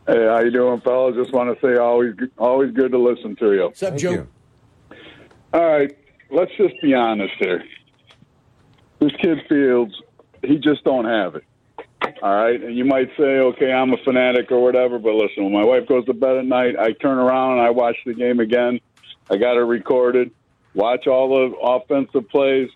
Hey, 0.06 0.26
how 0.26 0.40
you 0.40 0.50
doing, 0.50 0.80
fellas? 0.80 1.14
Just 1.14 1.32
want 1.32 1.54
to 1.54 1.66
say 1.66 1.78
always, 1.78 2.14
always 2.38 2.72
good 2.72 2.92
to 2.92 2.98
listen 2.98 3.36
to 3.36 3.52
you. 3.52 3.64
What's 3.64 3.82
up, 3.82 3.96
Joe? 3.96 4.10
you. 4.10 4.28
All 5.52 5.64
right, 5.64 5.96
let's 6.30 6.50
just 6.56 6.74
be 6.80 6.94
honest 6.94 7.34
here. 7.38 7.62
This 9.00 9.12
kid 9.20 9.38
Fields, 9.48 9.94
he 10.42 10.58
just 10.58 10.84
don't 10.84 11.04
have 11.04 11.36
it. 11.36 11.44
All 12.22 12.34
right, 12.34 12.62
and 12.62 12.76
you 12.76 12.84
might 12.84 13.08
say, 13.16 13.38
okay, 13.38 13.72
I'm 13.72 13.92
a 13.92 13.96
fanatic 14.04 14.50
or 14.50 14.62
whatever, 14.62 14.98
but 14.98 15.14
listen, 15.14 15.44
when 15.44 15.52
my 15.52 15.64
wife 15.64 15.86
goes 15.86 16.04
to 16.06 16.14
bed 16.14 16.36
at 16.36 16.46
night, 16.46 16.76
I 16.78 16.92
turn 16.92 17.18
around 17.18 17.58
and 17.58 17.60
I 17.60 17.70
watch 17.70 17.96
the 18.06 18.14
game 18.14 18.40
again. 18.40 18.80
I 19.30 19.36
got 19.36 19.56
it 19.56 19.64
recorded. 19.64 20.30
Watch 20.74 21.06
all 21.06 21.28
the 21.28 21.56
offensive 21.56 22.28
plays. 22.28 22.70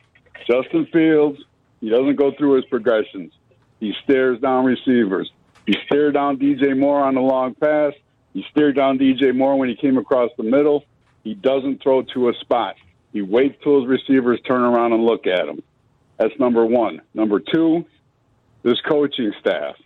Justin 0.47 0.87
Fields, 0.93 1.41
he 1.81 1.89
doesn't 1.89 2.17
go 2.17 2.33
through 2.37 2.57
his 2.57 2.65
progressions. 2.67 3.33
He 3.81 3.95
stares 4.05 4.41
down 4.41 4.65
receivers. 4.65 5.31
He 5.67 5.77
stared 5.87 6.15
down 6.15 6.37
DJ 6.37 6.77
Moore 6.79 7.03
on 7.03 7.15
the 7.15 7.21
long 7.21 7.55
pass. 7.55 7.93
He 8.33 8.45
stared 8.51 8.77
down 8.77 8.99
DJ 8.99 9.35
Moore 9.35 9.57
when 9.57 9.69
he 9.69 9.77
came 9.77 9.97
across 9.97 10.31
the 10.37 10.43
middle. 10.43 10.85
He 11.23 11.35
doesn't 11.35 11.83
throw 11.83 12.03
to 12.15 12.29
a 12.29 12.35
spot. 12.41 12.77
He 13.13 13.23
waits 13.23 13.57
till 13.63 13.81
his 13.81 13.89
receivers 13.89 14.41
turn 14.47 14.63
around 14.63 14.93
and 14.93 15.05
look 15.05 15.27
at 15.27 15.49
him. 15.49 15.63
That's 16.19 16.39
number 16.39 16.67
one. 16.67 17.01
Number 17.15 17.41
two, 17.41 17.85
this 18.63 18.81
coaching 18.89 19.33
staff, 19.41 19.77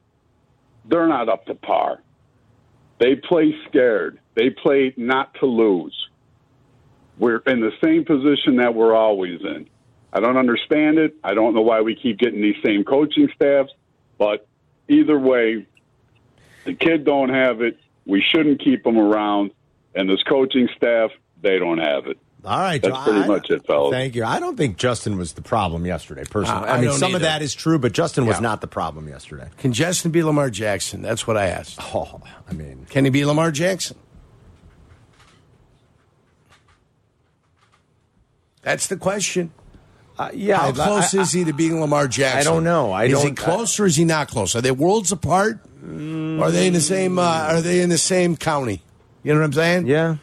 they're 0.86 1.06
not 1.06 1.28
up 1.28 1.46
to 1.46 1.54
par. 1.54 2.02
They 2.98 3.14
play 3.14 3.54
scared. 3.68 4.18
They 4.34 4.50
play 4.50 4.94
not 4.96 5.34
to 5.34 5.46
lose. 5.46 5.94
We're 7.18 7.38
in 7.46 7.60
the 7.60 7.72
same 7.82 8.04
position 8.04 8.56
that 8.56 8.74
we're 8.74 8.94
always 8.94 9.40
in. 9.40 9.68
I 10.12 10.20
don't 10.20 10.36
understand 10.36 10.98
it. 10.98 11.14
I 11.22 11.34
don't 11.34 11.54
know 11.54 11.60
why 11.60 11.80
we 11.80 11.94
keep 11.94 12.18
getting 12.18 12.40
these 12.40 12.56
same 12.64 12.84
coaching 12.84 13.28
staffs, 13.34 13.70
but 14.16 14.46
either 14.88 15.18
way, 15.18 15.66
the 16.64 16.74
kid 16.74 17.04
don't 17.04 17.30
have 17.30 17.60
it. 17.62 17.78
We 18.06 18.22
shouldn't 18.22 18.62
keep 18.62 18.86
him 18.86 18.98
around, 18.98 19.50
and 19.94 20.08
this 20.08 20.22
coaching 20.22 20.68
staff, 20.76 21.10
they 21.42 21.58
don't 21.58 21.78
have 21.78 22.06
it. 22.06 22.18
All 22.44 22.58
right, 22.58 22.80
That's 22.80 22.96
pretty 23.04 23.20
I- 23.20 23.26
much 23.26 23.50
it, 23.50 23.66
fellas. 23.66 23.92
Thank 23.92 24.14
you. 24.14 24.24
I 24.24 24.38
don't 24.38 24.56
think 24.56 24.76
Justin 24.78 25.18
was 25.18 25.32
the 25.32 25.42
problem 25.42 25.84
yesterday, 25.84 26.22
personally. 26.30 26.68
Uh, 26.68 26.72
I 26.72 26.74
I, 26.74 26.80
mean, 26.80 26.90
don't 26.90 26.98
some 26.98 27.14
of 27.16 27.22
that 27.22 27.42
is 27.42 27.52
true, 27.52 27.78
but 27.80 27.92
Justin 27.92 28.26
was 28.26 28.40
not 28.40 28.60
the 28.60 28.68
problem 28.68 29.08
yesterday. 29.08 29.48
Can 29.58 29.72
Justin 29.72 30.12
be 30.12 30.22
Lamar 30.22 30.48
Jackson? 30.48 31.02
That's 31.02 31.26
what 31.26 31.36
I 31.36 31.46
asked. 31.48 31.78
Oh, 31.94 32.20
I 32.48 32.52
mean, 32.52 32.86
Can 32.90 33.04
he 33.04 33.10
be 33.10 33.24
Lamar 33.24 33.50
Jackson? 33.50 33.96
That's 38.62 38.86
the 38.86 38.96
question. 38.96 39.52
Uh, 40.18 40.30
yeah. 40.34 40.58
How 40.58 40.72
close 40.72 41.14
I- 41.14 41.22
is 41.22 41.32
he 41.32 41.44
to 41.44 41.52
being 41.52 41.80
Lamar 41.80 42.08
Jackson? 42.08 42.40
I 42.40 42.44
don't 42.44 42.64
know. 42.64 42.92
I 42.92 43.04
is 43.04 43.22
he 43.22 43.28
don't- 43.28 43.36
close 43.36 43.78
or 43.80 43.86
is 43.86 43.96
he 43.96 44.04
not 44.04 44.28
close? 44.28 44.54
Are 44.56 44.60
they 44.60 44.70
worlds 44.70 45.12
apart? 45.12 45.60
are 45.84 46.50
they 46.50 46.66
in 46.66 46.72
the 46.74 46.80
same? 46.80 47.18
Uh, 47.18 47.22
are 47.22 47.60
they 47.62 47.80
in 47.80 47.88
the 47.88 47.98
same 47.98 48.36
county? 48.36 48.82
You 49.22 49.32
know 49.32 49.40
what 49.40 49.46
I'm 49.46 49.52
saying? 49.54 49.86
Yeah. 49.86 50.16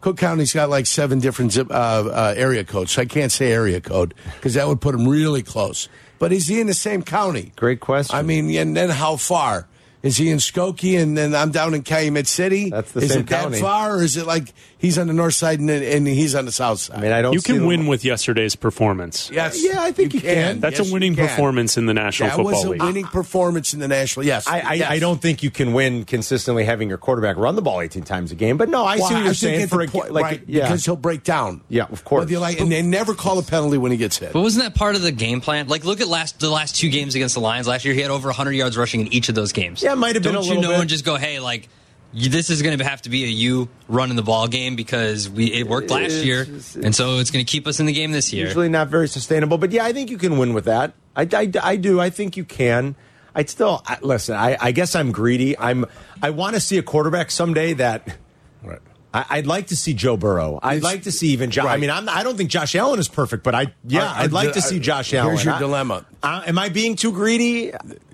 Cook 0.00 0.16
County's 0.16 0.52
got 0.52 0.68
like 0.70 0.86
seven 0.86 1.18
different 1.18 1.52
zip, 1.52 1.70
uh, 1.70 1.74
uh, 1.74 2.34
area 2.36 2.62
codes. 2.64 2.92
So 2.92 3.02
I 3.02 3.04
can't 3.04 3.32
say 3.32 3.50
area 3.52 3.80
code 3.80 4.14
because 4.36 4.54
that 4.54 4.68
would 4.68 4.80
put 4.80 4.94
him 4.94 5.08
really 5.08 5.42
close. 5.42 5.88
But 6.20 6.32
is 6.32 6.46
he 6.46 6.60
in 6.60 6.66
the 6.68 6.74
same 6.74 7.02
county? 7.02 7.52
Great 7.56 7.80
question. 7.80 8.14
I 8.16 8.22
mean, 8.22 8.48
and 8.56 8.76
then 8.76 8.90
how 8.90 9.16
far? 9.16 9.66
Is 10.02 10.16
he 10.16 10.30
in 10.30 10.38
Skokie 10.38 10.96
and 11.00 11.16
then 11.18 11.34
I'm 11.34 11.50
down 11.50 11.74
in 11.74 11.82
Calumet 11.82 12.28
City? 12.28 12.70
That's 12.70 12.92
the 12.92 13.00
is 13.00 13.10
same 13.12 13.20
it 13.22 13.26
that 13.30 13.54
far, 13.56 13.96
or 13.96 14.02
is 14.04 14.16
it 14.16 14.26
like 14.26 14.54
he's 14.78 14.96
on 14.96 15.08
the 15.08 15.12
north 15.12 15.34
side 15.34 15.58
and, 15.58 15.68
and 15.68 16.06
he's 16.06 16.36
on 16.36 16.44
the 16.44 16.52
south 16.52 16.78
side? 16.78 16.98
I 16.98 17.00
mean, 17.02 17.10
I 17.10 17.20
don't. 17.20 17.32
You 17.32 17.40
can 17.42 17.56
them- 17.56 17.66
win 17.66 17.86
with 17.88 18.04
yesterday's 18.04 18.54
performance. 18.54 19.28
Yes. 19.32 19.60
Yeah, 19.62 19.82
I 19.82 19.90
think 19.90 20.14
you 20.14 20.20
can. 20.20 20.60
That's 20.60 20.78
Yes, 20.78 20.88
a 20.88 20.92
winning 20.92 21.16
performance 21.16 21.76
in 21.76 21.86
the 21.86 21.94
National 21.94 22.28
That 22.28 22.36
Football 22.36 22.68
was 22.70 22.80
a 22.80 22.84
winning 22.84 23.06
performance 23.06 23.74
in 23.74 23.80
the 23.80 23.88
national. 23.88 24.24
Yes, 24.24 24.46
I, 24.46 24.60
I, 24.60 24.72
yes. 24.74 24.90
I 24.90 24.98
don't 25.00 25.20
think 25.20 25.42
you 25.42 25.50
can 25.50 25.72
win 25.72 26.04
consistently 26.04 26.64
having 26.64 26.88
your 26.88 26.98
quarterback 26.98 27.36
run 27.36 27.56
the 27.56 27.62
ball 27.62 27.80
18 27.80 28.04
times 28.04 28.30
a 28.30 28.36
game. 28.36 28.56
But 28.56 28.68
no, 28.68 28.84
I 28.84 28.98
Well, 28.98 29.08
see 29.08 29.14
what 29.14 29.24
you're 29.24 29.34
think 29.34 29.36
saying. 29.36 29.66
For 29.66 29.78
the 29.78 29.82
a, 29.82 29.86
ga- 29.88 29.92
point- 30.00 30.12
like, 30.12 30.22
right, 30.22 30.42
yeah, 30.46 30.62
because 30.68 30.84
he'll 30.84 30.94
break 30.94 31.24
down. 31.24 31.60
yeah, 31.68 31.86
of 31.90 32.04
course. 32.04 32.20
Whether 32.20 32.32
you 32.32 32.38
like, 32.38 32.60
and 32.60 32.70
they 32.70 32.82
never 32.82 33.14
call 33.14 33.40
a 33.40 33.42
penalty 33.42 33.78
when 33.78 33.90
he 33.90 33.98
gets 33.98 34.16
hit. 34.18 34.32
But 34.32 34.42
wasn't 34.42 34.64
that 34.64 34.76
part 34.78 34.94
of 34.94 35.02
the 35.02 35.10
game 35.10 35.40
plan? 35.40 35.66
Like, 35.66 35.84
look 35.84 36.00
at 36.00 36.06
last 36.06 36.38
the 36.38 36.50
last 36.50 36.76
two 36.76 36.88
games 36.88 37.16
against 37.16 37.34
the 37.34 37.40
Lions 37.40 37.66
last 37.66 37.84
year. 37.84 37.94
He 37.94 38.00
had 38.00 38.12
over 38.12 38.28
100 38.28 38.52
yards 38.52 38.76
rushing 38.78 39.00
in 39.00 39.12
each 39.12 39.28
of 39.28 39.34
those 39.34 39.50
games. 39.52 39.82
Yeah, 39.82 39.87
it 39.92 39.96
might 39.96 40.14
have 40.16 40.22
been 40.22 40.34
Don't 40.34 40.44
you 40.46 40.60
know 40.60 40.68
bit. 40.70 40.80
and 40.80 40.88
just 40.88 41.04
go, 41.04 41.16
hey, 41.16 41.40
like 41.40 41.68
you, 42.12 42.30
this 42.30 42.48
is 42.50 42.62
going 42.62 42.76
to 42.78 42.84
have 42.84 43.02
to 43.02 43.10
be 43.10 43.24
a 43.24 43.28
you 43.28 43.68
running 43.88 44.16
the 44.16 44.22
ball 44.22 44.48
game 44.48 44.76
because 44.76 45.28
we 45.28 45.52
it 45.52 45.66
worked 45.68 45.90
last 45.90 46.04
It's- 46.04 46.24
year, 46.24 46.42
it's- 46.42 46.74
and 46.76 46.94
so 46.94 47.18
it's 47.18 47.30
going 47.30 47.44
to 47.44 47.50
keep 47.50 47.66
us 47.66 47.80
in 47.80 47.86
the 47.86 47.92
game 47.92 48.12
this 48.12 48.32
year. 48.32 48.46
usually 48.46 48.68
not 48.68 48.88
very 48.88 49.08
sustainable. 49.08 49.58
But 49.58 49.72
yeah, 49.72 49.84
I 49.84 49.92
think 49.92 50.10
you 50.10 50.18
can 50.18 50.38
win 50.38 50.54
with 50.54 50.64
that. 50.66 50.94
I, 51.16 51.28
I, 51.32 51.50
I 51.62 51.76
do. 51.76 52.00
I 52.00 52.10
think 52.10 52.36
you 52.36 52.44
can. 52.44 52.94
I'd 53.34 53.50
still 53.50 53.82
I, 53.86 53.98
listen. 54.00 54.34
I, 54.36 54.56
I 54.60 54.72
guess 54.72 54.94
I'm 54.96 55.12
greedy. 55.12 55.56
I'm. 55.58 55.84
I 56.22 56.30
want 56.30 56.54
to 56.54 56.60
see 56.60 56.78
a 56.78 56.82
quarterback 56.82 57.30
someday 57.30 57.72
that. 57.74 58.16
Right. 58.64 58.80
I, 59.18 59.38
I'd 59.38 59.46
like 59.46 59.68
to 59.68 59.76
see 59.76 59.94
Joe 59.94 60.16
Burrow. 60.16 60.58
I'd 60.62 60.78
It's- 60.78 60.82
like 60.92 61.02
to 61.02 61.12
see 61.12 61.28
even 61.28 61.50
Josh. 61.50 61.66
I 61.66 61.76
mean, 61.76 61.90
I'm, 61.90 62.08
I 62.08 62.22
don't 62.22 62.36
think 62.36 62.50
Josh 62.50 62.74
Allen 62.74 62.98
is 63.00 63.08
perfect, 63.08 63.42
but 63.42 63.54
I 63.54 63.72
yeah, 63.84 64.04
I- 64.12 64.24
I'd 64.24 64.32
like 64.32 64.52
to 64.52 64.60
see 64.62 64.78
Josh 64.78 65.12
Allen. 65.14 65.30
here's 65.34 65.44
your 65.44 65.54
I- 65.54 65.58
dilemma. 65.58 66.06
I- 66.22 66.46
am 66.46 66.58
I 66.58 66.68
being 66.68 66.96
too 66.96 67.12
greedy? 67.12 67.72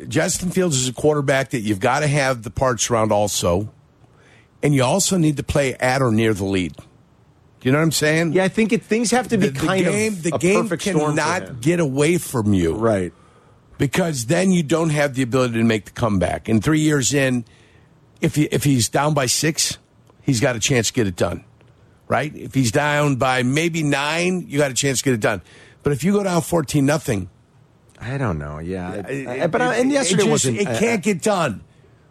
Justin 0.08 0.50
Fields 0.50 0.76
is 0.76 0.88
a 0.88 0.92
quarterback 0.92 1.50
that 1.50 1.60
you've 1.60 1.80
got 1.80 2.00
to 2.00 2.06
have 2.06 2.42
the 2.42 2.50
parts 2.50 2.90
around 2.90 3.12
also, 3.12 3.70
and 4.62 4.74
you 4.74 4.82
also 4.82 5.16
need 5.16 5.36
to 5.36 5.42
play 5.42 5.74
at 5.74 6.00
or 6.02 6.10
near 6.10 6.32
the 6.34 6.44
lead. 6.44 6.74
Do 6.76 7.68
you 7.68 7.72
know 7.72 7.78
what 7.78 7.84
I'm 7.84 7.92
saying? 7.92 8.32
Yeah, 8.34 8.44
I 8.44 8.48
think 8.48 8.72
it, 8.72 8.82
things 8.82 9.10
have 9.10 9.28
to 9.28 9.38
be 9.38 9.48
the, 9.48 9.58
the 9.58 9.66
kind 9.66 9.84
game, 9.84 10.12
of 10.12 10.22
the 10.22 10.30
game 10.32 10.68
cannot 10.68 11.60
get 11.62 11.80
away 11.80 12.18
from 12.18 12.52
you, 12.52 12.74
right? 12.74 13.12
Because 13.78 14.26
then 14.26 14.52
you 14.52 14.62
don't 14.62 14.90
have 14.90 15.14
the 15.14 15.22
ability 15.22 15.54
to 15.54 15.64
make 15.64 15.86
the 15.86 15.90
comeback. 15.92 16.48
And 16.48 16.62
three 16.62 16.80
years 16.80 17.12
in, 17.14 17.44
if 18.20 18.34
he, 18.34 18.44
if 18.44 18.64
he's 18.64 18.88
down 18.88 19.14
by 19.14 19.26
six, 19.26 19.78
he's 20.24 20.40
got 20.40 20.56
a 20.56 20.60
chance 20.60 20.88
to 20.88 20.92
get 20.92 21.06
it 21.06 21.16
done, 21.16 21.44
right? 22.08 22.34
If 22.34 22.54
he's 22.54 22.72
down 22.72 23.16
by 23.16 23.42
maybe 23.42 23.82
nine, 23.82 24.44
you 24.48 24.58
got 24.58 24.70
a 24.70 24.74
chance 24.74 24.98
to 24.98 25.04
get 25.04 25.14
it 25.14 25.20
done. 25.20 25.42
But 25.82 25.92
if 25.92 26.02
you 26.02 26.12
go 26.12 26.22
down 26.22 26.42
fourteen 26.42 26.86
nothing, 26.86 27.28
I 28.00 28.18
don't 28.18 28.38
know. 28.38 28.58
Yeah, 28.58 28.92
it- 28.94 29.28
I- 29.28 29.46
but 29.46 29.60
I, 29.62 29.76
and 29.76 29.90
it- 29.90 29.94
yesterday 29.94 30.22
it 30.22 30.26
just- 30.26 30.30
wasn't. 30.30 30.58
It 30.58 30.78
can't 30.78 31.02
get 31.02 31.22
done. 31.22 31.62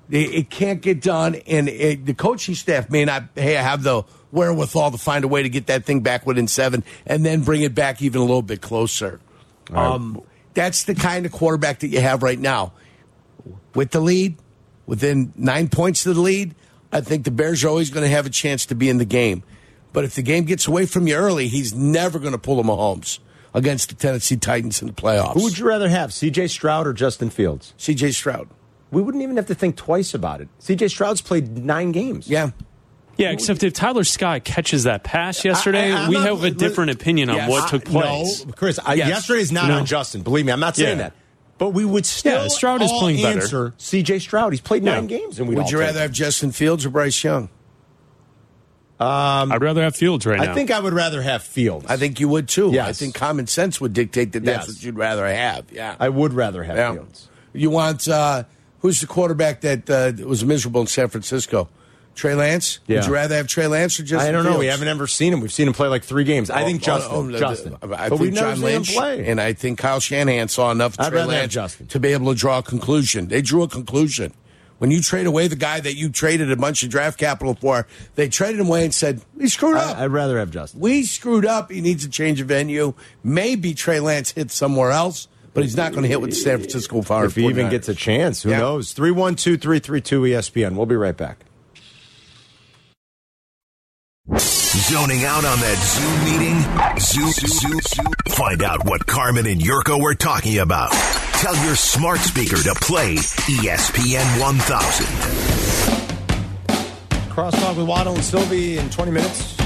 It, 0.10 0.34
it 0.34 0.50
can't 0.50 0.82
get 0.82 1.02
done, 1.02 1.36
and 1.48 1.68
it, 1.70 2.06
the 2.06 2.14
coaching 2.14 2.56
staff 2.56 2.90
may 2.90 3.06
not 3.06 3.24
hey, 3.36 3.58
I 3.58 3.62
have 3.62 3.84
the 3.84 4.04
wherewithal 4.32 4.92
to 4.92 4.98
find 4.98 5.24
a 5.24 5.28
way 5.28 5.44
to 5.44 5.50
get 5.50 5.68
that 5.68 5.86
thing 5.86 6.02
back 6.02 6.26
within 6.26 6.48
seven, 6.48 6.84
and 7.06 7.26
then 7.26 7.42
bring 7.44 7.62
it 7.62 7.74
back 7.74 8.02
even 8.02 8.20
a 8.20 8.24
little 8.26 8.42
bit 8.42 8.62
closer. 8.62 9.20
Um, 9.72 10.22
that's 10.54 10.84
the 10.84 10.94
kind 10.96 11.26
of 11.26 11.32
quarterback 11.32 11.80
that 11.80 11.88
you 11.88 12.02
have 12.02 12.22
right 12.22 12.38
now. 12.40 12.74
With 13.74 13.92
the 13.92 14.00
lead, 14.02 14.38
within 14.86 15.34
nine 15.36 15.68
points 15.70 16.06
of 16.06 16.16
the 16.16 16.22
lead, 16.22 16.54
I 16.94 17.02
think 17.02 17.26
the 17.26 17.32
Bears 17.32 17.64
are 17.64 17.68
always 17.70 17.90
going 17.90 18.04
to 18.04 18.10
have 18.10 18.26
a 18.26 18.30
chance 18.30 18.66
to 18.68 18.76
be 18.76 18.90
in 18.90 18.98
the 18.98 19.06
game. 19.06 19.44
But 19.92 20.04
if 20.06 20.16
the 20.16 20.22
game 20.22 20.46
gets 20.46 20.68
away 20.68 20.86
from 20.86 21.08
you 21.08 21.16
early, 21.16 21.48
he's 21.48 21.74
never 21.74 22.20
going 22.20 22.32
to 22.32 22.38
pull 22.38 22.60
a 22.60 22.64
Mahomes 22.64 23.20
against 23.54 23.90
the 23.90 23.96
Tennessee 23.96 24.38
Titans 24.38 24.82
in 24.82 24.88
the 24.88 24.94
playoffs. 24.94 25.34
Who 25.34 25.44
would 25.44 25.58
you 25.58 25.66
rather 25.68 25.90
have, 25.90 26.12
C.J. 26.14 26.48
Stroud 26.48 26.88
or 26.88 26.94
Justin 26.94 27.30
Fields? 27.30 27.74
C.J. 27.78 28.12
Stroud. 28.12 28.48
We 28.92 29.02
wouldn't 29.02 29.24
even 29.24 29.36
have 29.38 29.46
to 29.48 29.56
think 29.56 29.76
twice 29.76 30.14
about 30.14 30.42
it. 30.42 30.48
C.J. 30.60 30.88
Stroud's 30.88 31.22
played 31.22 31.58
nine 31.64 31.92
games. 31.92 32.28
Yeah. 32.28 32.52
Yeah, 33.18 33.30
except 33.30 33.62
if 33.62 33.74
Tyler 33.74 34.04
Sky 34.04 34.40
catches 34.40 34.84
that 34.86 35.04
pass 35.04 35.46
yesterday, 35.46 35.92
I- 35.92 36.04
I'm 36.06 36.10
we 36.10 36.16
not- 36.16 36.26
have 36.28 36.44
a 36.44 36.50
different 36.50 36.90
opinion 36.90 37.30
on 37.30 37.36
Yes. 37.36 37.50
what 37.50 37.70
took 37.70 37.88
I- 37.88 37.92
place. 37.92 38.46
No, 38.46 38.54
Chris, 38.54 38.80
I, 38.84 38.96
Yes. 38.96 39.08
yesterday's 39.10 39.52
not 39.52 39.68
No. 39.68 39.78
on 39.78 39.86
Justin. 39.86 40.24
Believe 40.24 40.46
me, 40.48 40.52
I'm 40.52 40.60
not 40.60 40.76
saying 40.76 40.98
Yeah. 40.98 41.10
that. 41.10 41.14
But 41.58 41.70
we 41.70 41.86
would 41.86 42.06
still 42.06 42.44
Yeah, 42.44 42.48
Stroud 42.50 42.82
is 42.82 42.92
all 42.92 43.00
playing 43.00 43.22
better. 43.22 43.40
answer 43.42 43.74
C.J. 43.78 44.20
Stroud. 44.20 44.54
He's 44.54 44.62
played 44.62 44.84
nine 44.84 45.08
games, 45.08 45.40
and 45.40 45.48
we 45.48 45.56
Would 45.56 45.70
you 45.70 45.80
rather 45.80 46.00
have 46.00 46.12
Justin 46.12 46.52
Fields 46.52 46.86
or 46.86 46.90
Bryce 46.90 47.24
Young? 47.24 47.50
Um, 49.00 49.52
I'd 49.52 49.62
rather 49.62 49.82
have 49.84 49.96
Fields 49.96 50.26
right 50.26 50.40
I 50.40 50.46
now. 50.46 50.52
I 50.52 50.56
think 50.56 50.72
I 50.72 50.80
would 50.80 50.94
rather 50.94 51.22
have 51.22 51.44
Fields. 51.44 51.86
I 51.90 51.98
think 51.98 52.20
you 52.20 52.28
would 52.30 52.48
too. 52.48 52.72
Yes. 52.72 52.88
I 52.88 52.94
think 52.94 53.16
common 53.16 53.48
sense 53.48 53.82
would 53.82 53.94
dictate 53.94 54.32
that 54.34 54.46
that's 54.46 54.68
Yes. 54.68 54.76
what 54.78 54.84
you'd 54.84 54.98
rather 54.98 55.28
have. 55.28 55.66
Yeah. 55.72 55.96
I 56.00 56.10
would 56.10 56.34
rather 56.34 56.64
have 56.64 56.78
Yeah. 56.78 56.94
Fields. 56.94 57.28
You 57.54 57.70
want 57.70 58.08
uh, 58.08 58.44
who's 58.80 59.02
the 59.02 59.08
quarterback 59.08 59.62
that 59.62 59.90
uh, 59.90 60.14
was 60.26 60.46
miserable 60.46 60.82
in 60.82 60.88
San 60.88 61.10
Francisco? 61.10 61.70
Trey 62.16 62.36
Lance. 62.36 62.80
Yeah. 62.88 62.98
Would 63.00 63.08
you 63.08 63.14
rather 63.14 63.36
have 63.36 63.48
Trey 63.48 63.68
Lance 63.68 64.00
or 64.00 64.04
Justin? 64.04 64.30
I 64.30 64.32
don't 64.32 64.44
know. 64.44 64.60
We 64.60 64.68
haven't 64.68 64.88
ever 64.88 65.08
seen 65.08 65.34
him. 65.34 65.40
We've 65.42 65.52
seen 65.52 65.68
him 65.68 65.74
play 65.74 65.88
like 65.88 66.04
three 66.04 66.24
games. 66.24 66.50
I 66.50 66.62
Oh, 66.62 66.66
think 66.66 66.82
oh, 66.84 66.86
Justin. 66.86 67.16
oh, 67.36 67.40
Justin. 67.40 67.78
I 67.82 67.86
but 68.10 68.18
think 68.20 68.34
John 68.36 68.56
seen 68.56 68.64
Lynch 68.66 68.90
him 68.92 68.96
play. 68.96 69.28
and 69.28 69.42
I 69.42 69.54
think 69.54 69.80
Kyle 69.80 70.00
Shanahan 70.00 70.48
saw 70.48 70.72
enough 70.72 70.94
of 71.00 71.06
I'd 71.08 71.10
Trey 71.10 71.24
Lance 71.26 71.54
Justin. 71.54 71.88
to 71.88 72.00
be 72.00 72.10
able 72.14 72.32
to 72.34 72.38
draw 72.40 72.60
a 72.60 72.64
conclusion. 72.64 73.28
They 73.30 73.42
drew 73.42 73.64
a 73.64 73.68
conclusion. 73.68 74.34
When 74.80 74.92
you 74.92 75.02
trade 75.02 75.28
away 75.28 75.48
the 75.48 75.56
guy 75.56 75.80
that 75.80 75.96
you 75.96 76.10
traded 76.10 76.52
a 76.52 76.58
bunch 76.58 76.84
of 76.84 76.90
draft 76.90 77.18
capital 77.18 77.56
for, 77.56 77.88
they 78.16 78.28
traded 78.28 78.60
him 78.60 78.68
away 78.68 78.84
and 78.84 78.94
said, 78.94 79.22
"We 79.36 79.48
screwed 79.48 79.78
up. 79.78 79.98
I, 79.98 80.04
I'd 80.04 80.12
rather 80.12 80.38
have 80.40 80.52
Justin. 80.52 80.82
we 80.82 81.04
screwed 81.04 81.46
up. 81.46 81.72
He 81.72 81.80
needs 81.80 82.04
a 82.04 82.10
change 82.10 82.42
of 82.42 82.48
venue. 82.48 82.94
Maybe 83.24 83.74
Trey 83.74 84.02
Lance 84.02 84.32
hits 84.32 84.56
somewhere 84.56 84.92
else, 84.92 85.30
but 85.54 85.64
he's 85.64 85.78
not 85.78 85.92
going 85.94 86.04
to 86.04 86.10
hit 86.10 86.20
with 86.20 86.32
the 86.32 86.36
San 86.36 86.58
Francisco 86.58 87.02
Fire. 87.02 87.26
If 87.26 87.36
he 87.36 87.46
even 87.48 87.70
gets 87.70 87.88
a 87.88 87.96
chance, 87.96 88.44
who 88.44 88.50
Yeah. 88.50 88.58
knows? 88.60 88.92
312 88.92 89.62
332 89.62 90.22
ESPN. 90.26 90.76
We'll 90.76 90.86
be 90.86 90.96
right 90.98 91.16
back. 91.16 91.46
Zoning 94.30 95.26
out 95.26 95.44
on 95.44 95.60
that 95.60 95.78
Zoom 95.84 96.24
meeting? 96.24 96.56
Zoom, 96.98 97.30
Zoom, 97.32 97.82
Zoom. 97.82 98.14
Find 98.30 98.64
out 98.64 98.86
what 98.86 99.06
Carmen 99.06 99.46
and 99.46 99.60
Yurko 99.60 100.02
were 100.02 100.16
talking 100.16 100.60
about. 100.60 100.94
Tell 101.42 101.54
your 101.66 101.76
smart 101.76 102.22
speaker 102.22 102.56
to 102.56 102.74
play 102.76 103.16
ESPN 103.16 104.40
1000. 104.40 105.06
Crosstalk 107.34 107.76
with 107.76 107.86
Waddle 107.86 108.16
and 108.16 108.24
Silvy 108.24 108.78
in 108.78 108.90
20 108.90 109.12
minutes. 109.12 109.58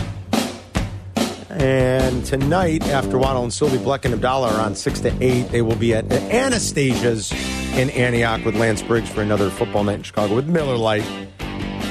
And 1.51 2.25
tonight, 2.25 2.87
after 2.87 3.19
Waddle 3.19 3.43
and 3.43 3.53
Silvy, 3.53 3.77
Bleck 3.77 4.05
and 4.05 4.15
Abdallah 4.15 4.55
are 4.55 4.61
on 4.61 4.73
6 4.73 4.99
to 5.01 5.15
8. 5.23 5.49
They 5.49 5.61
will 5.61 5.75
be 5.75 5.93
at 5.93 6.11
Anastasia's 6.11 7.31
in 7.77 7.91
Antioch 7.91 8.43
with 8.43 8.55
Lance 8.55 8.81
Briggs 8.81 9.09
for 9.09 9.21
another 9.21 9.51
football 9.51 9.83
night 9.83 9.97
in 9.97 10.03
Chicago 10.03 10.33
with 10.33 10.47
Miller 10.47 10.77
Lite. 10.77 11.05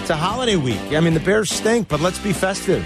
It's 0.07 0.11
a 0.13 0.17
holiday 0.17 0.55
week. 0.55 0.79
I 0.93 1.01
mean, 1.01 1.15
the 1.15 1.19
Bears 1.21 1.51
stink, 1.51 1.89
but 1.89 2.01
let's 2.01 2.21
be 2.21 2.33
festive. 2.33 2.85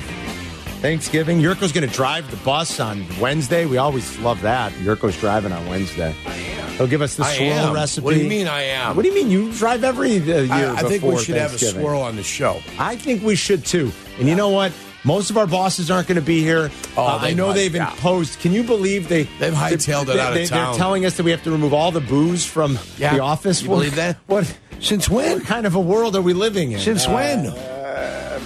Thanksgiving. 0.80 1.38
Jurko's 1.42 1.70
going 1.70 1.86
to 1.86 1.94
drive 1.94 2.30
the 2.30 2.38
bus 2.38 2.80
on 2.80 3.04
Wednesday. 3.20 3.66
We 3.66 3.76
always 3.76 4.18
love 4.20 4.40
that. 4.40 4.72
Jurko's 4.72 5.20
driving 5.20 5.52
on 5.52 5.66
Wednesday. 5.66 6.14
I 6.24 6.34
am. 6.34 6.70
He'll 6.78 6.86
give 6.86 7.02
us 7.02 7.16
the 7.16 7.24
I 7.24 7.36
swirl 7.36 7.50
am. 7.52 7.74
recipe. 7.74 8.06
What 8.06 8.14
do 8.14 8.22
you 8.22 8.26
mean 8.30 8.48
I 8.48 8.62
am? 8.62 8.96
What 8.96 9.02
do 9.02 9.08
you 9.10 9.14
mean 9.14 9.30
you 9.30 9.52
drive 9.52 9.84
every 9.84 10.16
uh, 10.16 10.22
year? 10.40 10.48
I, 10.50 10.76
I 10.76 10.82
think 10.84 11.02
we 11.02 11.18
should 11.18 11.36
have 11.36 11.52
a 11.52 11.58
swirl 11.58 12.00
on 12.00 12.16
the 12.16 12.22
show. 12.22 12.62
I 12.78 12.96
think 12.96 13.22
we 13.22 13.36
should 13.36 13.66
too. 13.66 13.92
And 14.18 14.26
you 14.26 14.34
know 14.34 14.48
what? 14.48 14.72
Most 15.04 15.28
of 15.28 15.36
our 15.36 15.46
bosses 15.46 15.90
aren't 15.90 16.08
going 16.08 16.16
to 16.16 16.22
be 16.24 16.40
here. 16.40 16.70
Oh, 16.96 17.04
Uh, 17.06 17.18
I 17.20 17.34
know 17.34 17.52
they've 17.52 17.74
yeah. 17.74 17.90
imposed. 17.90 18.40
Can 18.40 18.52
you 18.52 18.62
believe 18.62 19.10
they 19.10 19.24
They've 19.24 19.52
hightailed 19.52 20.04
it 20.04 20.06
they, 20.14 20.20
out 20.20 20.28
of 20.28 20.34
they, 20.36 20.46
town. 20.46 20.72
They're 20.72 20.78
telling 20.78 21.04
us 21.04 21.18
that 21.18 21.24
we 21.24 21.32
have 21.32 21.42
to 21.44 21.50
remove 21.50 21.74
all 21.74 21.90
the 21.90 22.00
booze 22.00 22.46
from 22.46 22.78
Yeah. 22.96 23.12
the 23.14 23.20
office. 23.20 23.60
You 23.60 23.68
believe 23.68 23.96
that? 23.96 24.16
What? 24.26 24.56
Since 24.80 25.08
when? 25.08 25.38
What 25.38 25.46
kind 25.46 25.66
of 25.66 25.74
a 25.74 25.80
world 25.80 26.16
are 26.16 26.22
we 26.22 26.32
living 26.32 26.72
in? 26.72 26.80
Since 26.80 27.06
Uh, 27.06 27.12
when? 27.12 27.54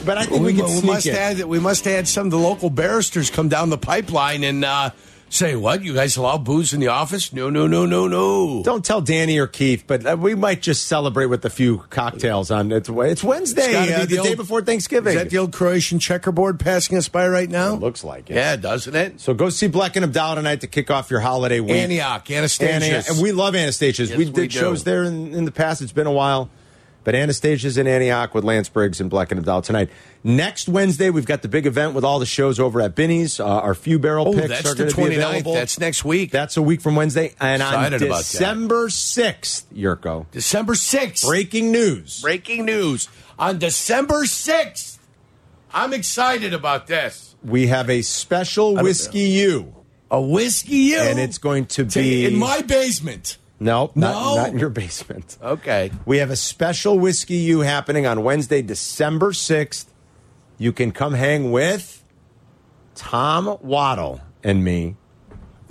But 0.05 0.19
I 0.19 0.27
think 0.27 0.43
we, 0.45 0.53
can 0.53 0.65
we 0.65 0.71
sneak 0.71 0.85
must 0.85 1.07
it. 1.07 1.15
add 1.15 1.41
we 1.45 1.59
must 1.61 1.87
add 1.87 2.07
some 2.07 2.27
of 2.27 2.31
the 2.31 2.39
local 2.39 2.69
barristers 2.69 3.31
come 3.31 3.49
down 3.49 3.71
the 3.71 3.79
pipeline 3.79 4.45
and 4.45 4.65
uh, 4.65 4.91
say 5.29 5.57
what 5.57 5.83
you 5.83 5.95
guys 5.95 6.17
allow 6.17 6.39
booze 6.39 6.73
in 6.73 6.81
the 6.81 6.89
office? 6.89 7.33
No, 7.33 7.51
no, 7.51 7.67
no, 7.67 7.87
no, 7.87 8.07
no. 8.07 8.63
Don't 8.63 8.85
tell 8.85 9.01
Danny 9.01 9.39
or 9.39 9.47
Keith, 9.47 9.85
but 9.87 10.07
uh, 10.07 10.17
we 10.19 10.35
might 10.35 10.63
just 10.63 10.87
celebrate 10.87 11.27
with 11.27 11.45
a 11.45 11.51
few 11.51 11.79
cocktails 11.91 12.51
on 12.51 12.73
it's, 12.73 12.89
it's 12.89 13.25
Wednesday, 13.25 13.63
It's 13.63 13.87
be 13.87 13.95
uh, 13.95 14.01
the 14.01 14.17
the, 14.17 14.23
day 14.23 14.35
before 14.35 14.63
Thanksgiving. 14.63 15.15
Is 15.17 15.23
that 15.23 15.31
the 15.31 15.39
old 15.39 15.53
Croatian 15.53 15.99
checkerboard 15.99 16.61
passing 16.61 16.97
us 16.97 17.09
by 17.09 17.29
right 17.29 17.51
now? 17.51 17.75
It 17.75 17.81
looks 17.81 18.05
like 18.05 18.31
it. 18.31 18.37
Yeah, 18.37 18.57
doesn't 18.57 18.95
it? 18.95 19.21
So 19.21 19.35
go 19.35 19.51
see 19.51 19.67
Black 19.67 19.97
and 19.97 20.05
Abdallah 20.05 20.37
tonight 20.37 20.61
to 20.63 20.67
kick 20.67 20.91
off 20.91 21.11
your 21.11 21.21
holiday 21.21 21.61
week. 21.61 21.73
Antioch, 21.73 22.31
Anastasia's. 22.31 22.83
Antioch. 22.83 23.09
And 23.09 23.23
we 23.23 23.33
love 23.33 23.55
Anastasia's. 23.55 24.11
Yes, 24.11 24.19
we 24.19 24.27
we 24.27 24.31
did 24.31 24.51
do. 24.51 24.59
shows 24.59 24.85
there 24.85 25.05
in, 25.05 25.35
in 25.35 25.45
the 25.45 25.53
past. 25.53 25.83
It's 25.83 25.93
been 25.93 26.07
a 26.07 26.13
while. 26.13 26.51
But 27.05 27.15
Anastasia's 27.15 27.77
in 27.79 27.87
Antioch 27.87 28.35
with 28.35 28.45
Lance 28.45 28.69
Briggs 28.69 29.01
and 29.01 29.09
Black 29.11 29.31
and 29.31 29.39
Abdallah 29.39 29.63
tonight. 29.63 29.91
Next 30.25 30.69
Wednesday, 30.69 31.11
we've 31.11 31.27
got 31.27 31.43
the 31.43 31.49
big 31.49 31.67
event 31.67 31.95
with 31.95 32.03
all 32.05 32.19
the 32.19 32.27
shows 32.27 32.59
over 32.59 32.81
at 32.81 32.95
Binny's. 32.95 33.39
Uh, 33.39 33.45
our 33.47 33.75
few 33.75 33.99
barrel 33.99 34.29
Oh, 34.29 34.33
picks 34.33 34.49
that's 34.49 34.71
are 34.71 34.75
going 34.75 34.89
to 34.91 34.97
be 34.97 35.17
available. 35.17 35.53
That's 35.55 35.79
next 35.79 36.05
week. 36.05 36.31
That's 36.31 36.57
a 36.57 36.63
week 36.63 36.81
from 36.81 36.97
Wednesday. 36.97 37.35
And 37.41 37.61
Excited 37.63 38.03
on. 38.03 38.09
December 38.19 38.89
6th, 38.89 39.65
Jurko, 39.75 40.27
December 40.31 40.73
6th. 40.73 41.27
breaking 41.27 41.71
news. 41.71 42.23
Breaking 42.23 42.65
news. 42.65 43.09
On 43.39 43.59
December 43.59 44.25
6th. 44.25 44.99
I'm 45.73 45.93
excited 45.93 46.55
about 46.55 46.87
this. 46.87 47.35
We 47.45 47.67
have 47.67 47.91
a 47.91 48.01
special 48.03 48.77
Whiskey 48.77 49.19
U. 49.19 49.75
A 50.11 50.21
whiskey 50.21 50.77
you. 50.77 50.99
And 51.01 51.19
it's 51.19 51.39
going 51.39 51.67
to 51.67 51.85
be 51.85 52.25
in 52.25 52.37
my 52.37 52.63
basement. 52.63 53.37
No, 53.61 53.93
not, 53.95 54.13
No? 54.13 54.37
not 54.37 54.49
in 54.51 54.59
your 54.59 54.69
basement. 54.71 55.39
Okay. 55.43 55.91
We 56.05 56.19
have 56.19 56.31
a 56.31 56.37
special 56.37 56.99
whiskey 56.99 57.37
you 57.37 57.61
happening 57.61 58.07
on 58.07 58.23
Wednesday, 58.25 58.63
December 58.63 59.31
6th. 59.33 59.87
You 60.59 60.73
can 60.73 60.93
come 60.93 61.15
hang 61.15 61.51
with 61.53 62.03
Tom 62.95 63.57
Waddle 63.61 64.21
and 64.43 64.63
me 64.65 64.97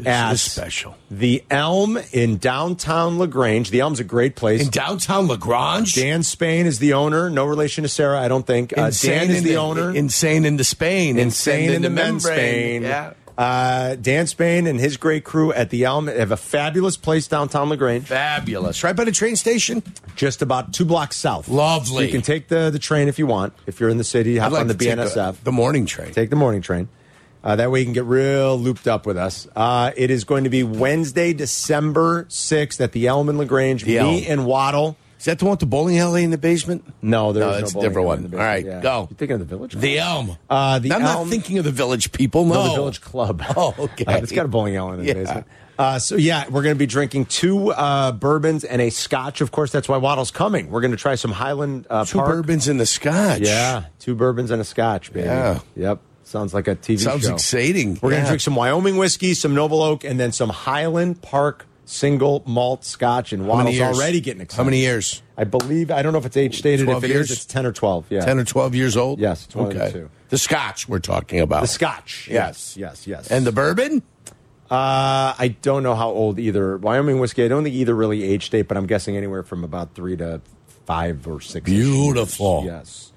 at 0.06 0.34
is 0.34 0.42
special. 0.42 0.96
the 1.12 1.44
Elm 1.50 1.98
in 2.12 2.38
downtown 2.38 3.20
LaGrange. 3.20 3.70
The 3.70 3.80
Elm's 3.80 4.00
a 4.00 4.04
great 4.04 4.36
place. 4.36 4.62
In 4.64 4.70
downtown 4.70 5.28
LaGrange? 5.28 5.94
Dan 5.94 6.24
Spain 6.24 6.66
is 6.66 6.80
the 6.80 6.94
owner. 6.94 7.30
No 7.30 7.46
relation 7.46 7.84
to 7.84 7.88
Sarah, 7.90 8.20
I 8.20 8.28
don't 8.28 8.46
think. 8.46 8.74
Uh, 8.78 8.90
Dan 8.90 9.30
is 9.30 9.38
in 9.38 9.44
the 9.44 9.58
owner. 9.58 9.96
Insane 9.96 10.46
into 10.46 10.64
Spain. 10.64 11.18
Insane 11.18 11.72
in 11.72 11.82
the 11.84 11.90
men's 11.90 12.26
membrane. 12.26 12.82
Spain. 12.82 12.82
Yeah. 12.82 13.14
Uh, 13.38 13.96
Dan 13.96 14.28
Spain 14.28 14.68
and 14.68 14.80
his 14.80 14.98
great 14.98 15.24
crew 15.24 15.52
at 15.54 15.70
the 15.72 15.86
Elm 15.86 16.08
have 16.08 16.32
a 16.32 16.38
fabulous 16.38 16.98
place 16.98 17.28
downtown 17.28 17.70
LaGrange. 17.70 18.06
Fabulous. 18.06 18.84
Right 18.84 18.96
by 18.96 19.06
the 19.06 19.12
train 19.12 19.36
station? 19.36 19.82
Just 20.16 20.42
about 20.42 20.74
two 20.74 20.86
blocks 20.86 21.16
south. 21.16 21.48
Lovely. 21.50 21.96
So 21.96 22.02
you 22.02 22.12
can 22.12 22.22
take 22.22 22.48
the, 22.48 22.70
the 22.70 22.80
train 22.80 23.08
if 23.08 23.18
you 23.18 23.26
want. 23.26 23.54
If 23.66 23.80
you're 23.80 23.90
in 23.90 23.98
the 23.98 24.04
city, 24.04 24.38
hop 24.38 24.52
like 24.52 24.62
on 24.62 24.68
the 24.68 24.76
BNSF. 24.76 25.38
The, 25.38 25.44
the 25.46 25.52
morning 25.52 25.86
train. 25.86 26.12
Take 26.12 26.30
the 26.30 26.36
morning 26.36 26.62
train. 26.62 26.90
Uh, 27.44 27.58
that 27.58 27.72
way 27.72 27.80
you 27.80 27.86
can 27.86 27.94
get 27.94 28.06
real 28.06 28.58
looped 28.58 28.88
up 28.88 29.06
with 29.06 29.18
us. 29.18 29.48
Uh, 29.56 29.92
it 29.98 30.10
is 30.10 30.24
going 30.24 30.46
to 30.46 30.50
be 30.50 30.64
Wednesday, 30.64 31.34
December 31.34 32.24
6th 32.26 32.80
at 32.80 32.94
the 32.94 33.08
Elm 33.08 33.28
in 33.30 33.38
LaGrange. 33.38 33.84
The 33.84 34.00
Me 34.00 34.26
Elm. 34.26 34.32
and 34.32 34.46
Waddle. 34.46 34.96
Is 35.24 35.28
that 35.28 35.40
the 35.40 35.46
one 35.46 35.52
with 35.52 35.62
the 35.62 35.66
bowling 35.68 35.98
alley 36.00 36.26
in 36.26 36.32
the 36.32 36.38
basement? 36.38 36.84
No, 37.02 37.32
there's 37.32 37.46
No, 37.46 37.52
no, 37.54 37.58
it's 37.60 37.74
a 37.74 37.80
different 37.80 38.08
one. 38.08 38.30
All 38.34 38.40
right, 38.40 38.62
basement. 38.66 38.84
go. 38.84 39.08
You're 39.10 39.18
thinking 39.18 39.32
of 39.36 39.40
the 39.40 39.46
village? 39.46 39.74
The 39.74 39.98
Elm. 39.98 40.38
Uh, 40.50 40.80
the 40.80 40.92
I'm 40.92 41.02
Elm, 41.02 41.24
not 41.24 41.28
thinking 41.30 41.58
of 41.60 41.64
the 41.64 41.72
village 41.72 42.12
people. 42.12 42.44
No, 42.44 42.56
No, 42.56 42.64
the 42.68 42.76
village 42.76 43.00
club. 43.00 43.42
Oh, 43.56 43.74
okay. 43.80 44.04
Uh, 44.04 44.18
it's 44.18 44.34
got 44.34 44.44
a 44.44 44.50
bowling 44.50 44.76
alley 44.76 44.96
in 44.96 45.00
the 45.00 45.06
Yeah. 45.06 45.14
basement. 45.14 45.48
Uh, 45.80 45.98
so 45.98 46.18
yeah, 46.18 46.44
we're 46.50 46.62
going 46.62 46.76
to 46.76 46.80
be 46.80 46.86
drinking 46.86 47.28
two 47.28 47.72
uh, 47.72 48.12
bourbons 48.12 48.66
and 48.66 48.82
a 48.82 48.90
scotch. 48.90 49.40
Of 49.40 49.52
course, 49.54 49.72
that's 49.72 49.88
why 49.88 49.96
Waddle's 49.96 50.30
coming. 50.30 50.70
We're 50.70 50.82
going 50.82 50.92
to 50.92 50.98
try 50.98 51.16
some 51.16 51.32
Highland 51.32 51.88
uh, 51.90 52.04
Two 52.04 52.18
Park. 52.18 52.28
bourbons 52.30 52.68
and 52.68 52.78
the 52.78 52.86
scotch. 52.86 53.40
Yeah, 53.40 53.86
two 54.00 54.16
bourbons 54.16 54.52
and 54.52 54.62
a 54.62 54.66
scotch, 54.66 55.14
baby. 55.14 55.28
Yeah. 55.28 55.60
Yep. 55.78 56.00
Sounds 56.26 56.54
like 56.54 56.68
a 56.68 56.76
TV 56.76 57.00
Sounds 57.00 57.24
show. 57.26 57.34
exciting. 57.34 57.98
We're 58.02 58.10
going 58.10 58.24
to 58.24 58.28
drink 58.28 58.42
some 58.42 58.56
Wyoming 58.56 58.98
whiskey, 58.98 59.34
some 59.36 59.56
Noble 59.56 59.82
Oak, 59.82 60.04
and 60.04 60.20
then 60.20 60.34
some 60.34 60.50
Highland 60.50 61.22
Park 61.22 61.66
single 61.86 62.44
malt 62.46 62.86
scotch. 62.86 63.34
And 63.34 63.48
Waddle's 63.48 63.80
already 63.80 64.22
getting 64.22 64.42
excited. 64.42 64.58
How 64.62 64.64
many 64.66 64.80
years? 64.80 65.22
I 65.38 65.44
believe, 65.44 65.92
I 65.92 66.02
don't 66.02 66.14
know 66.14 66.20
if 66.20 66.26
it's 66.26 66.38
age 66.38 66.58
stated. 66.58 66.86
12 66.86 67.04
If 67.04 67.10
it 67.10 67.14
years? 67.14 67.32
is, 67.32 67.38
it's 67.38 67.46
10 67.46 67.66
or 67.66 67.72
12. 67.72 68.06
Yeah. 68.10 68.26
10 68.26 68.40
or 68.40 68.46
12 68.46 68.76
years 68.76 68.96
old? 68.98 69.20
Yes, 69.20 69.46
it's 69.46 69.56
one 69.56 69.70
the 69.70 69.90
two. 69.92 70.10
The 70.30 70.38
scotch 70.38 70.88
we're 70.88 71.00
talking 71.00 71.40
about. 71.40 71.62
The 71.62 71.68
scotch. 71.68 72.28
Yes. 72.32 72.78
Yes, 72.78 73.08
yes. 73.08 73.30
And 73.30 73.46
the 73.46 73.52
bourbon? 73.52 74.02
Uh, 74.72 75.36
I 75.38 75.56
don't 75.62 75.84
know 75.84 75.94
how 75.96 76.10
old 76.10 76.40
either. 76.40 76.78
Wyoming 76.78 77.20
whiskey, 77.20 77.44
I 77.44 77.48
don't 77.48 77.64
think 77.64 77.76
either 77.76 77.94
really 77.96 78.24
age 78.24 78.46
state, 78.48 78.68
but 78.68 78.78
I'm 78.78 78.88
guessing 78.88 79.16
anywhere 79.18 79.44
from 79.44 79.64
about 79.64 79.94
three 79.94 80.18
to 80.18 80.42
five 80.86 81.28
or 81.28 81.42
six. 81.42 81.66
Beautiful. 81.66 82.64
Yes. 82.66 83.12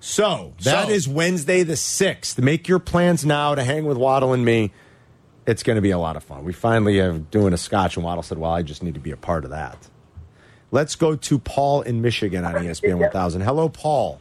So 0.00 0.52
that 0.62 0.88
is 0.88 1.04
So- 1.04 1.10
Wednesday 1.12 1.62
the 1.62 1.74
6th. 1.76 2.38
Make 2.42 2.66
your 2.66 2.78
plans 2.78 3.24
now 3.24 3.54
to 3.54 3.62
hang 3.62 3.84
with 3.84 3.96
Waddle 3.96 4.32
and 4.32 4.44
me. 4.44 4.72
It's 5.46 5.62
going 5.62 5.76
to 5.76 5.82
be 5.82 5.90
a 5.90 5.98
lot 5.98 6.16
of 6.16 6.22
fun. 6.22 6.44
We 6.44 6.52
finally 6.52 7.00
are 7.00 7.18
doing 7.18 7.52
a 7.52 7.58
scotch, 7.58 7.96
and 7.96 8.04
Waddle 8.04 8.22
said, 8.22 8.38
Well, 8.38 8.52
I 8.52 8.62
just 8.62 8.82
need 8.82 8.94
to 8.94 9.00
be 9.00 9.10
a 9.10 9.16
part 9.16 9.44
of 9.44 9.50
that. 9.50 9.76
Let's 10.70 10.96
go 10.96 11.16
to 11.16 11.38
Paul 11.38 11.82
in 11.82 12.00
Michigan 12.00 12.44
on 12.44 12.54
ESPN 12.54 12.98
1000. 12.98 13.42
Hello, 13.42 13.68
Paul. 13.68 14.20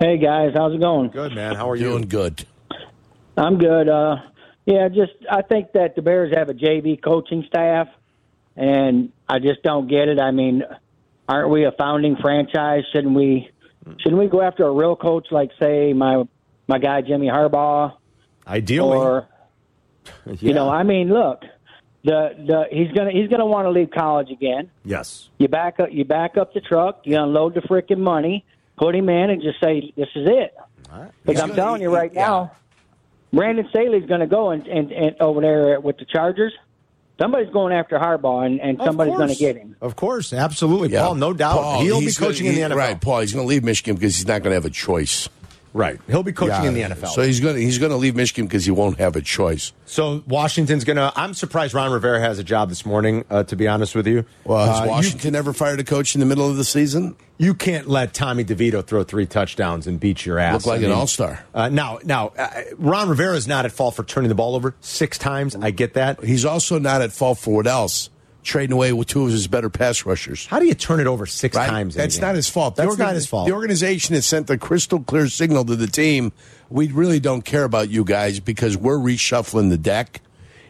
Hey 0.00 0.18
guys, 0.18 0.52
how's 0.54 0.74
it 0.74 0.80
going? 0.80 1.10
Good, 1.10 1.34
man. 1.34 1.54
How 1.54 1.70
are 1.70 1.76
you? 1.76 1.84
Doing 1.84 2.08
good. 2.08 2.44
I'm 3.36 3.58
good. 3.58 3.88
Uh, 3.88 4.16
yeah, 4.66 4.88
just 4.88 5.12
I 5.30 5.42
think 5.42 5.72
that 5.72 5.94
the 5.94 6.02
Bears 6.02 6.32
have 6.34 6.48
a 6.48 6.54
JV 6.54 7.02
coaching 7.02 7.44
staff, 7.46 7.88
and 8.56 9.12
I 9.28 9.38
just 9.38 9.62
don't 9.62 9.88
get 9.88 10.08
it. 10.08 10.18
I 10.18 10.30
mean, 10.30 10.62
aren't 11.28 11.50
we 11.50 11.64
a 11.64 11.72
founding 11.72 12.16
franchise? 12.16 12.84
Shouldn't 12.92 13.14
we? 13.14 13.50
Shouldn't 13.98 14.18
we 14.18 14.28
go 14.28 14.40
after 14.40 14.64
a 14.66 14.72
real 14.72 14.96
coach 14.96 15.28
like, 15.30 15.50
say, 15.60 15.92
my 15.92 16.24
my 16.66 16.78
guy 16.78 17.02
Jimmy 17.02 17.26
Harbaugh? 17.26 17.96
Ideally. 18.46 18.96
Or, 18.96 19.28
you 20.40 20.54
know, 20.54 20.68
I 20.68 20.82
mean, 20.82 21.08
look, 21.08 21.42
the 22.04 22.30
the 22.46 22.64
he's 22.70 22.92
gonna 22.92 23.10
he's 23.10 23.28
gonna 23.28 23.46
want 23.46 23.66
to 23.66 23.70
leave 23.70 23.90
college 23.90 24.30
again. 24.30 24.70
Yes. 24.84 25.28
You 25.38 25.48
back 25.48 25.80
up 25.80 25.88
you 25.92 26.04
back 26.04 26.36
up 26.36 26.52
the 26.54 26.60
truck, 26.60 27.00
you 27.04 27.16
unload 27.18 27.54
the 27.54 27.60
freaking 27.62 27.98
money, 27.98 28.44
put 28.76 28.94
him 28.94 29.08
in, 29.08 29.30
and 29.30 29.42
just 29.42 29.60
say 29.60 29.92
this 29.96 30.08
is 30.14 30.28
it. 30.28 30.54
Because 31.24 31.42
I'm 31.42 31.54
telling 31.54 31.82
you 31.82 31.92
right 31.92 32.12
now, 32.12 32.52
Brandon 33.32 33.66
Staley's 33.70 34.06
going 34.06 34.20
to 34.20 34.26
go 34.28 34.50
and, 34.50 34.64
and, 34.68 34.92
and 34.92 35.16
over 35.20 35.40
there 35.40 35.80
with 35.80 35.98
the 35.98 36.04
Chargers. 36.04 36.52
Somebody's 37.20 37.52
going 37.52 37.72
after 37.72 37.98
Harbaugh, 37.98 38.44
and, 38.46 38.60
and 38.60 38.78
somebody's 38.84 39.16
going 39.16 39.28
to 39.28 39.34
get 39.36 39.56
him. 39.56 39.76
Of 39.80 39.94
course, 39.96 40.32
absolutely, 40.32 40.90
Yeah. 40.90 41.02
Paul. 41.02 41.14
No 41.16 41.32
doubt, 41.32 41.56
Paul, 41.56 41.80
he'll 41.82 41.98
be 41.98 42.04
he's 42.06 42.18
gonna- 42.18 42.32
coaching 42.32 42.46
in 42.46 42.54
the 42.54 42.60
NFL. 42.60 42.76
Right, 42.76 43.00
Paul. 43.00 43.20
He's 43.20 43.32
going 43.32 43.44
to 43.44 43.48
leave 43.48 43.64
Michigan 43.64 43.94
because 43.94 44.16
he's 44.16 44.26
not 44.26 44.42
going 44.42 44.50
to 44.50 44.54
have 44.54 44.64
a 44.64 44.70
choice. 44.70 45.28
Right. 45.74 46.00
He'll 46.06 46.22
be 46.22 46.32
coaching 46.32 46.62
Yeah. 46.62 46.68
in 46.68 46.74
the 46.74 46.80
NFL. 46.94 47.08
So 47.08 47.22
he's 47.22 47.40
going 47.40 47.56
to 47.56 47.60
he's 47.60 47.78
going 47.78 47.90
to 47.90 47.96
leave 47.96 48.14
Michigan 48.14 48.46
because 48.46 48.64
he 48.64 48.70
won't 48.70 48.98
have 49.00 49.16
a 49.16 49.20
choice. 49.20 49.72
So 49.86 50.22
Washington's 50.28 50.84
going 50.84 50.96
to. 50.98 51.12
I'm 51.16 51.34
surprised 51.34 51.74
Ron 51.74 51.90
Rivera 51.90 52.20
has 52.20 52.38
a 52.38 52.44
job 52.44 52.68
this 52.68 52.86
morning. 52.86 53.24
Uh, 53.28 53.42
to 53.42 53.56
be 53.56 53.66
honest 53.66 53.94
with 53.96 54.06
you, 54.06 54.24
Well, 54.44 54.64
has 54.66 54.80
Uh, 54.80 54.84
you- 54.84 54.90
Washington 54.90 55.34
ever 55.34 55.52
fired 55.52 55.80
a 55.80 55.84
coach 55.84 56.14
in 56.14 56.20
the 56.20 56.26
middle 56.26 56.48
of 56.48 56.56
the 56.56 56.64
season? 56.64 57.16
You, 57.36 57.52
can't 57.54 57.88
let 57.88 58.14
Tommy 58.14 58.44
DeVito 58.44 58.86
throw 58.86 59.02
three 59.02 59.26
touchdowns 59.26 59.88
and 59.88 59.98
beat 59.98 60.24
your 60.24 60.38
ass. 60.38 60.54
Look 60.64 60.66
like 60.66 60.82
I 60.82 60.84
an 60.84 60.92
all-star. 60.92 61.44
Uh, 61.52 61.68
now, 61.68 61.98
now, 62.04 62.28
uh, 62.38 62.48
Ron 62.78 63.08
Rivera 63.08 63.34
is 63.34 63.48
not 63.48 63.64
at 63.64 63.72
fault 63.72 63.96
for 63.96 64.04
turning 64.04 64.28
the 64.28 64.36
ball 64.36 64.54
over 64.54 64.76
six 64.80 65.18
times. 65.18 65.56
I 65.60 65.72
get 65.72 65.94
that. 65.94 66.22
He's 66.22 66.44
also 66.44 66.78
not 66.78 67.02
at 67.02 67.10
fault 67.10 67.38
for 67.38 67.52
what 67.56 67.66
else? 67.66 68.08
Trading 68.44 68.74
away 68.74 68.92
with 68.92 69.08
two 69.08 69.24
of 69.24 69.30
his 69.30 69.46
better 69.48 69.70
pass 69.70 70.04
rushers. 70.04 70.44
How 70.46 70.60
do 70.60 70.66
you 70.66 70.74
turn 70.74 71.00
it 71.00 71.06
over 71.06 71.24
six 71.24 71.56
Right? 71.56 71.66
times? 71.68 71.94
That's 71.94 72.18
not 72.20 72.34
his 72.36 72.48
fault. 72.48 72.76
That's 72.76 72.90
organ- 72.90 73.06
not 73.06 73.14
his 73.14 73.26
fault. 73.26 73.48
The 73.48 73.54
organization 73.54 74.14
has 74.14 74.26
sent 74.26 74.46
the 74.48 74.58
crystal 74.58 75.00
clear 75.00 75.28
signal 75.28 75.64
to 75.64 75.74
the 75.76 75.86
team. 75.86 76.30
We 76.68 76.88
really 76.88 77.20
don't 77.20 77.42
care 77.42 77.64
about 77.64 77.88
you 77.88 78.04
guys 78.04 78.40
because 78.40 78.76
we're 78.76 78.98
reshuffling 78.98 79.70
the 79.70 79.78
deck, 79.78 80.20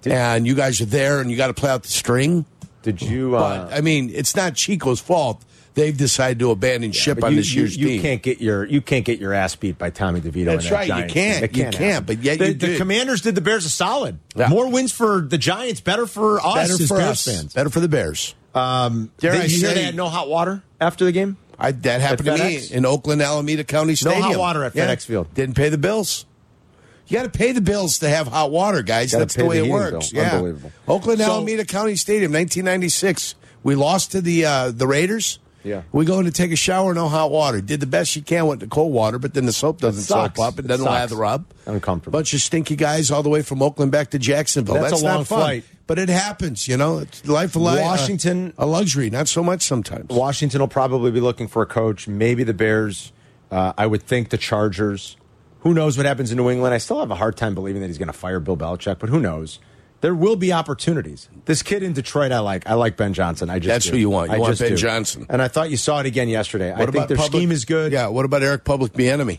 and 0.05 0.47
you 0.47 0.55
guys 0.55 0.81
are 0.81 0.85
there, 0.87 1.21
and 1.21 1.31
you 1.31 1.37
got 1.37 1.49
to 1.49 1.55
play 1.55 1.71
out 1.71 1.83
the 1.83 1.89
string. 1.89 2.45
Did 2.83 3.03
you? 3.03 3.35
Uh, 3.37 3.67
But 3.67 3.77
I 3.77 3.81
mean, 3.81 4.11
it's 4.15 4.37
not 4.37 4.55
Chico's 4.55 5.01
fault. 5.01 5.43
They've 5.75 5.97
decided 5.97 6.39
to 6.39 6.53
abandon 6.53 6.93
ship 6.93 7.25
on 7.25 7.33
you, 7.33 7.39
this 7.39 7.53
you- 7.53 7.63
year's 7.63 7.77
you 7.77 7.89
team. 7.89 8.03
can't 8.03 8.23
get 8.23 8.41
your 8.41 8.65
you 8.65 8.81
can't 8.81 9.05
get 9.05 9.19
your 9.19 9.33
ass 9.33 9.57
beat 9.57 9.77
by 9.77 9.91
Tommy 9.91 10.21
DeVito. 10.21 10.45
That's 10.45 10.67
and 10.67 10.73
that 10.73 10.89
right, 10.89 11.03
you 11.09 11.13
can't. 11.13 11.43
You 11.43 11.49
can't 11.65 11.75
can't, 11.75 12.07
but 12.07 12.19
yet 12.23 12.39
the, 12.39 12.49
you 12.49 12.55
the. 12.55 12.77
Commanders 12.77 13.23
did 13.23 13.35
the 13.35 13.41
Bears 13.41 13.65
a 13.67 13.71
solid. 13.71 14.19
Yeah. 14.37 14.49
More 14.49 14.71
wins 14.71 14.93
for 14.93 15.21
the 15.21 15.37
Giants, 15.39 15.81
better 15.81 16.07
for 16.07 16.39
us 16.41 16.55
better 16.79 16.87
for 16.87 17.01
us. 17.01 17.25
fans. 17.25 17.53
Better 17.55 17.71
for 17.71 17.81
the 17.81 17.89
Bears. 17.89 18.35
Um, 18.55 19.11
Dare 19.19 19.33
did 19.33 19.41
I 19.41 19.45
you 19.47 19.51
say- 19.59 19.75
they 19.75 19.83
had 19.83 19.97
no 19.97 20.09
hot 20.09 20.29
water 20.29 20.63
after 20.81 21.05
the 21.05 21.11
game? 21.13 21.37
I, 21.59 21.73
that 21.73 22.01
happened 22.01 22.27
to 22.27 22.39
me 22.45 22.61
in 22.71 22.85
Oakland, 22.87 23.21
Alameda 23.23 23.65
County 23.65 23.95
Stadium. 23.97 24.21
No 24.23 24.29
hot 24.29 24.39
water 24.39 24.65
at 24.65 24.75
FedEx 24.75 25.05
Field. 25.07 25.33
Didn't 25.35 25.55
pay 25.57 25.69
the 25.71 25.79
bills. 25.79 26.25
You 27.07 27.17
got 27.19 27.25
to 27.25 27.37
pay 27.37 27.53
the 27.53 27.61
bills 27.61 27.99
to 27.99 28.09
have 28.09 28.29
hot 28.29 28.51
water, 28.51 28.83
guys. 28.83 29.11
That's 29.13 29.35
the 29.35 29.45
way 29.45 29.61
the 29.61 29.67
it 29.67 29.71
works. 29.71 30.11
bill. 30.11 30.23
Yeah. 30.23 30.33
Unbelievable. 30.37 30.73
Oakland, 30.89 31.19
So- 31.21 31.27
Alameda 31.27 31.65
County 31.65 31.97
Stadium, 31.97 32.33
1996. 32.33 33.35
We 33.63 33.75
lost 33.75 34.13
to 34.13 34.21
the 34.21 34.45
uh, 34.47 34.71
the 34.71 34.87
Raiders. 34.87 35.39
Yeah. 35.65 35.83
We 35.93 36.05
go 36.05 36.19
in 36.19 36.27
to 36.27 36.31
take 36.31 36.53
a 36.53 36.57
shower, 36.57 36.93
no 36.95 37.09
hot 37.09 37.31
water. 37.31 37.61
Did 37.61 37.81
the 37.81 37.87
best 37.87 38.15
you 38.17 38.23
can 38.23 38.47
with 38.47 38.61
the 38.61 38.67
cold 38.67 38.93
water, 38.93 39.19
but 39.19 39.33
then 39.35 39.47
the 39.47 39.53
soap 39.53 39.81
doesn't 39.81 40.03
soap 40.03 40.39
up. 40.39 40.59
It 40.59 40.67
It 40.67 40.69
doesn't 40.69 40.85
sucks. 40.85 41.11
lather 41.13 41.25
up. 41.25 41.55
Uncomfortable. 41.67 42.19
Bunch 42.19 42.35
of 42.35 42.41
stinky 42.43 42.77
guys 42.77 43.11
all 43.11 43.23
the 43.23 43.31
way 43.31 43.41
from 43.43 43.63
Oakland 43.63 43.91
back 43.91 44.11
to 44.11 44.19
Jacksonville. 44.19 44.75
That's 44.75 44.91
That's, 44.91 45.03
a 45.03 45.05
long 45.07 45.15
not 45.19 45.27
fun. 45.27 45.39
flight. 45.41 45.65
But 45.87 45.99
it 45.99 46.09
happens, 46.09 46.69
you 46.69 46.77
know. 46.77 46.99
It's 46.99 47.27
life 47.27 47.57
of 47.57 47.63
li- 47.63 47.79
uh, 47.81 47.83
Washington- 47.83 48.53
a 48.59 48.67
luxury, 48.67 49.11
not 49.11 49.27
so 49.29 49.43
much 49.43 49.63
sometimes. 49.63 50.07
Washington 50.11 50.61
will 50.61 50.69
probably 50.69 51.11
be 51.11 51.21
looking 51.21 51.49
for 51.49 51.63
a 51.63 51.67
coach. 51.67 52.07
Maybe 52.09 52.45
the 52.45 52.55
Bears. 52.55 53.13
Uh, 53.51 53.73
I 53.79 53.87
would 53.87 54.03
think 54.03 54.31
the 54.31 54.39
Chargers. 54.39 55.17
Who 55.61 55.73
knows 55.73 55.97
what 55.97 56.05
happens 56.05 56.31
in 56.31 56.37
New 56.37 56.51
England? 56.51 56.75
I 56.75 56.79
still 56.79 57.01
have 57.01 57.11
a 57.11 57.15
hard 57.15 57.37
time 57.37 57.55
believing 57.55 57.81
that 57.81 57.89
he's 57.89 57.97
going 57.99 58.09
to 58.09 58.13
fire 58.13 58.39
Bill 58.41 58.57
Belichick, 58.57 58.99
but 58.99 59.09
who 59.09 59.19
knows? 59.21 59.59
There 60.05 60.15
will 60.15 60.37
be 60.37 60.53
opportunities. 60.53 61.31
This 61.47 61.63
kid 61.63 61.83
in 61.83 61.95
Detroit, 61.95 62.31
I 62.31 62.41
like. 62.41 62.69
I 62.69 62.75
like 62.75 62.99
Ben 62.99 63.15
Johnson. 63.15 63.49
I 63.49 63.59
just 63.59 63.69
That's 63.69 63.85
do. 63.87 63.93
who 63.93 63.97
you 63.97 64.11
want. 64.11 64.29
You 64.31 64.37
I 64.37 64.39
want 64.39 64.51
just 64.51 64.61
Ben 64.61 64.73
do. 64.73 64.77
Johnson. 64.77 65.25
And 65.31 65.41
I 65.41 65.49
thought 65.49 65.71
you 65.71 65.79
saw 65.79 66.01
it 66.01 66.05
again 66.05 66.29
yesterday. 66.29 66.75
I 66.75 66.85
think 66.85 66.93
their 67.09 67.17
Public- 67.17 67.27
scheme 67.33 67.51
is 67.51 67.65
good. 67.65 67.91
Yeah. 67.91 68.09
What 68.09 68.27
about 68.27 68.43
Eric 68.43 68.65
Public 68.65 68.93
Bieniemy? 68.93 69.39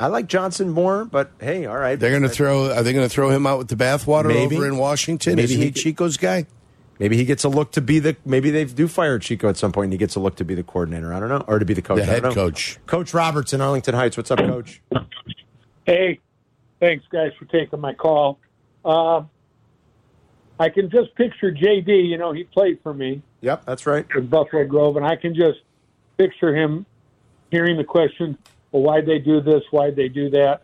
I 0.00 0.08
like 0.08 0.26
Johnson 0.26 0.70
more, 0.70 1.04
but 1.04 1.30
hey, 1.38 1.66
all 1.66 1.76
right. 1.76 1.94
They're 2.00 2.10
going 2.10 2.24
to 2.24 2.28
throw. 2.28 2.72
Are 2.72 2.82
they 2.82 2.92
going 2.92 3.04
to 3.08 3.14
throw 3.14 3.30
him 3.30 3.46
out 3.46 3.58
with 3.58 3.68
the 3.68 3.76
bathwater 3.76 4.26
Maybe. 4.26 4.56
over 4.56 4.66
in 4.66 4.76
Washington? 4.76 5.36
Maybe 5.36 5.44
Isn't 5.44 5.60
he 5.60 5.66
he 5.66 5.70
Chico's 5.70 6.16
guy? 6.16 6.46
Maybe 6.98 7.16
he 7.16 7.24
gets 7.24 7.44
a 7.44 7.48
look 7.48 7.70
to 7.70 7.80
be 7.80 8.00
the. 8.00 8.16
Maybe 8.24 8.50
they 8.50 8.64
do 8.64 8.88
fire 8.88 9.20
Chico 9.20 9.48
at 9.48 9.56
some 9.56 9.70
point, 9.70 9.84
and 9.84 9.92
he 9.92 9.98
gets 9.98 10.16
a 10.16 10.20
look 10.20 10.34
to 10.38 10.44
be 10.44 10.56
the 10.56 10.64
coordinator. 10.64 11.14
I 11.14 11.20
don't 11.20 11.28
know, 11.28 11.44
or 11.46 11.60
to 11.60 11.64
be 11.64 11.74
the 11.74 11.80
coach. 11.82 11.98
The 11.98 12.02
I 12.02 12.06
don't 12.06 12.14
head 12.14 12.22
know. 12.24 12.34
coach. 12.34 12.76
Coach 12.88 13.14
Roberts 13.14 13.52
in 13.52 13.60
Arlington 13.60 13.94
Heights. 13.94 14.16
What's 14.16 14.32
up, 14.32 14.40
Coach? 14.40 14.82
Hey, 15.86 16.18
thanks 16.80 17.04
guys 17.12 17.30
for 17.38 17.44
taking 17.44 17.78
my 17.78 17.94
call. 17.94 18.40
Uh, 18.84 19.22
I 20.62 20.68
can 20.68 20.88
just 20.90 21.12
picture 21.16 21.50
JD. 21.50 22.08
You 22.08 22.18
know, 22.18 22.30
he 22.32 22.44
played 22.44 22.78
for 22.84 22.94
me 22.94 23.20
Yep, 23.40 23.64
that's 23.66 23.84
right. 23.84 24.06
with 24.14 24.30
Buffalo 24.30 24.64
Grove, 24.64 24.96
and 24.96 25.04
I 25.04 25.16
can 25.16 25.34
just 25.34 25.58
picture 26.16 26.54
him 26.54 26.86
hearing 27.50 27.76
the 27.76 27.82
question, 27.82 28.38
"Well, 28.70 28.82
why'd 28.84 29.04
they 29.06 29.18
do 29.18 29.40
this? 29.40 29.64
Why'd 29.72 29.96
they 29.96 30.08
do 30.08 30.30
that?" 30.30 30.62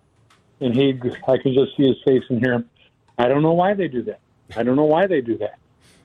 And 0.61 0.73
he, 0.73 0.91
I 1.27 1.37
can 1.39 1.53
just 1.53 1.77
see 1.77 1.89
his 1.89 1.97
face 2.05 2.23
and 2.31 2.39
hear 2.39 2.53
him. 2.55 2.71
I 3.19 3.27
don't 3.27 3.43
know 3.43 3.55
why 3.55 3.75
they 3.75 3.89
do 3.89 4.03
that. 4.05 4.21
I 4.57 4.63
don't 4.63 4.77
know 4.77 4.85
why 4.85 5.09
they 5.09 5.21
do 5.21 5.37
that. 5.39 5.59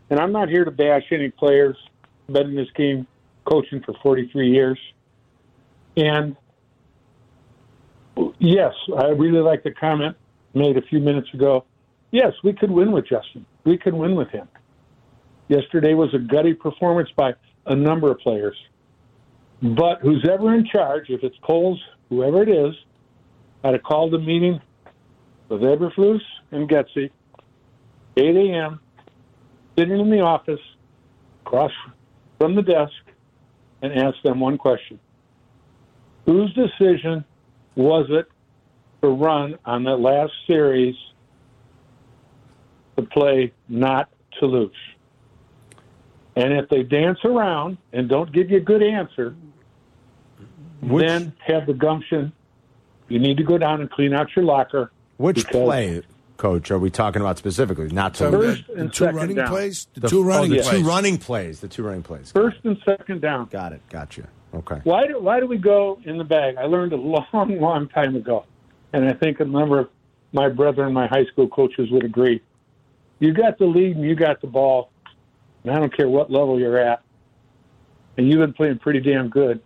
and 0.09 0.19
I'm 0.19 0.31
not 0.31 0.49
here 0.49 0.65
to 0.65 0.71
bash 0.71 1.03
any 1.11 1.29
players. 1.29 1.77
Been 2.27 2.47
in 2.47 2.55
this 2.55 2.71
game 2.75 3.05
coaching 3.45 3.81
for 3.83 3.93
43 4.01 4.49
years, 4.49 4.79
and 5.97 6.35
yes, 8.39 8.73
I 8.97 9.09
really 9.09 9.39
like 9.39 9.61
the 9.63 9.71
comment 9.71 10.15
made 10.55 10.77
a 10.77 10.81
few 10.81 10.99
minutes 10.99 11.31
ago. 11.33 11.65
Yes, 12.11 12.33
we 12.43 12.53
could 12.53 12.71
win 12.71 12.91
with 12.91 13.05
Justin. 13.07 13.45
We 13.63 13.77
could 13.77 13.93
win 13.93 14.15
with 14.15 14.29
him. 14.29 14.47
Yesterday 15.47 15.93
was 15.93 16.13
a 16.13 16.19
gutty 16.19 16.53
performance 16.53 17.09
by 17.15 17.33
a 17.65 17.75
number 17.75 18.11
of 18.11 18.19
players. 18.19 18.55
But 19.61 19.99
who's 20.01 20.27
ever 20.29 20.53
in 20.53 20.65
charge, 20.65 21.09
if 21.09 21.23
it's 21.23 21.37
Poles, 21.43 21.81
whoever 22.09 22.43
it 22.43 22.49
is, 22.49 22.73
had 23.63 23.73
a 23.73 23.79
called 23.79 24.13
a 24.13 24.19
meeting 24.19 24.59
with 25.47 25.61
Eberflus 25.61 26.21
and 26.51 26.67
Getsy, 26.67 27.09
8 28.17 28.35
a.m., 28.35 28.79
sitting 29.77 29.99
in 29.99 30.09
the 30.09 30.19
office, 30.19 30.59
across 31.45 31.71
from 32.37 32.55
the 32.55 32.61
desk, 32.61 32.93
and 33.81 33.93
asked 33.93 34.23
them 34.23 34.39
one 34.39 34.57
question. 34.57 34.99
Whose 36.25 36.53
decision 36.53 37.23
was 37.75 38.07
it 38.09 38.27
to 39.01 39.09
run 39.09 39.57
on 39.65 39.83
that 39.85 39.97
last 39.97 40.33
series 40.47 40.95
to 42.97 43.03
play 43.03 43.51
not 43.69 44.09
to 44.39 44.45
lose? 44.45 44.71
And 46.35 46.53
if 46.53 46.69
they 46.69 46.83
dance 46.83 47.19
around 47.23 47.77
and 47.91 48.09
don't 48.09 48.31
give 48.31 48.49
you 48.49 48.57
a 48.57 48.61
good 48.61 48.81
answer, 48.81 49.35
Which- 50.81 51.05
then 51.07 51.33
have 51.45 51.65
the 51.67 51.73
gumption. 51.73 52.31
You 53.07 53.19
need 53.19 53.37
to 53.37 53.43
go 53.43 53.57
down 53.57 53.81
and 53.81 53.89
clean 53.91 54.13
out 54.13 54.35
your 54.35 54.45
locker. 54.45 54.91
Which 55.17 55.35
because 55.37 55.51
play, 55.51 56.01
coach, 56.37 56.71
are 56.71 56.79
we 56.79 56.89
talking 56.89 57.21
about 57.21 57.37
specifically? 57.37 57.89
Not 57.89 58.15
to 58.15 58.31
First 58.31 58.67
lose. 58.69 58.77
and 58.79 58.91
two 58.93 59.05
second 59.05 59.15
running 59.17 59.35
down. 59.35 59.47
plays? 59.49 59.87
The, 59.93 59.99
The- 60.01 60.07
two 60.09 60.19
oh, 60.21 60.23
running 60.23 60.49
the 60.51 60.57
plays. 60.61 60.69
two 60.69 60.83
running 60.87 61.17
plays. 61.19 61.59
The 61.59 61.67
two 61.67 61.83
running 61.83 62.01
plays. 62.03 62.31
First 62.31 62.57
and 62.63 62.77
second 62.83 63.21
down. 63.21 63.47
Got 63.51 63.73
it. 63.73 63.81
Gotcha. 63.89 64.27
Okay. 64.55 64.79
Why 64.83 65.05
do 65.07 65.19
why 65.19 65.39
do 65.39 65.45
we 65.47 65.57
go 65.57 65.99
in 66.05 66.17
the 66.17 66.23
bag? 66.23 66.55
I 66.57 66.65
learned 66.65 66.93
a 66.93 66.97
long, 66.97 67.25
long 67.59 67.87
time 67.89 68.15
ago, 68.15 68.45
and 68.93 69.05
I 69.07 69.13
think 69.13 69.39
a 69.39 69.45
number 69.45 69.79
of 69.79 69.89
my 70.31 70.49
brethren, 70.49 70.93
my 70.93 71.05
high 71.07 71.25
school 71.25 71.47
coaches 71.47 71.89
would 71.91 72.03
agree. 72.03 72.41
You 73.23 73.31
got 73.31 73.57
the 73.57 73.65
lead 73.65 73.95
and 73.95 74.03
you 74.03 74.15
got 74.15 74.41
the 74.41 74.47
ball, 74.47 74.91
and 75.63 75.73
I 75.73 75.79
don't 75.79 75.95
care 75.95 76.09
what 76.09 76.29
level 76.29 76.59
you're 76.59 76.77
at, 76.77 77.03
and 78.17 78.27
you've 78.27 78.39
been 78.39 78.51
playing 78.51 78.79
pretty 78.79 78.99
damn 78.99 79.29
good. 79.29 79.61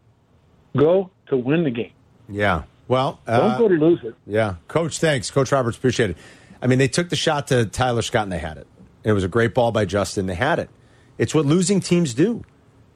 Go 0.75 1.09
to 1.29 1.37
win 1.37 1.63
the 1.63 1.71
game. 1.71 1.93
Yeah. 2.29 2.65
Well, 2.87 3.19
Don't 3.25 3.35
uh, 3.35 3.57
go 3.57 3.67
to 3.67 3.73
lose 3.73 4.01
it. 4.03 4.13
Yeah, 4.27 4.57
Coach. 4.67 4.99
Thanks, 4.99 5.31
Coach 5.31 5.51
Roberts. 5.51 5.75
Appreciate 5.75 6.11
it. 6.11 6.17
I 6.61 6.67
mean, 6.67 6.77
they 6.77 6.87
took 6.87 7.09
the 7.09 7.15
shot 7.15 7.47
to 7.47 7.65
Tyler 7.65 8.03
Scott 8.03 8.23
and 8.23 8.31
they 8.31 8.37
had 8.37 8.57
it. 8.57 8.67
It 9.03 9.13
was 9.13 9.23
a 9.23 9.27
great 9.27 9.55
ball 9.55 9.71
by 9.71 9.85
Justin. 9.85 10.27
They 10.27 10.35
had 10.35 10.59
it. 10.59 10.69
It's 11.17 11.33
what 11.33 11.47
losing 11.47 11.79
teams 11.79 12.13
do. 12.13 12.45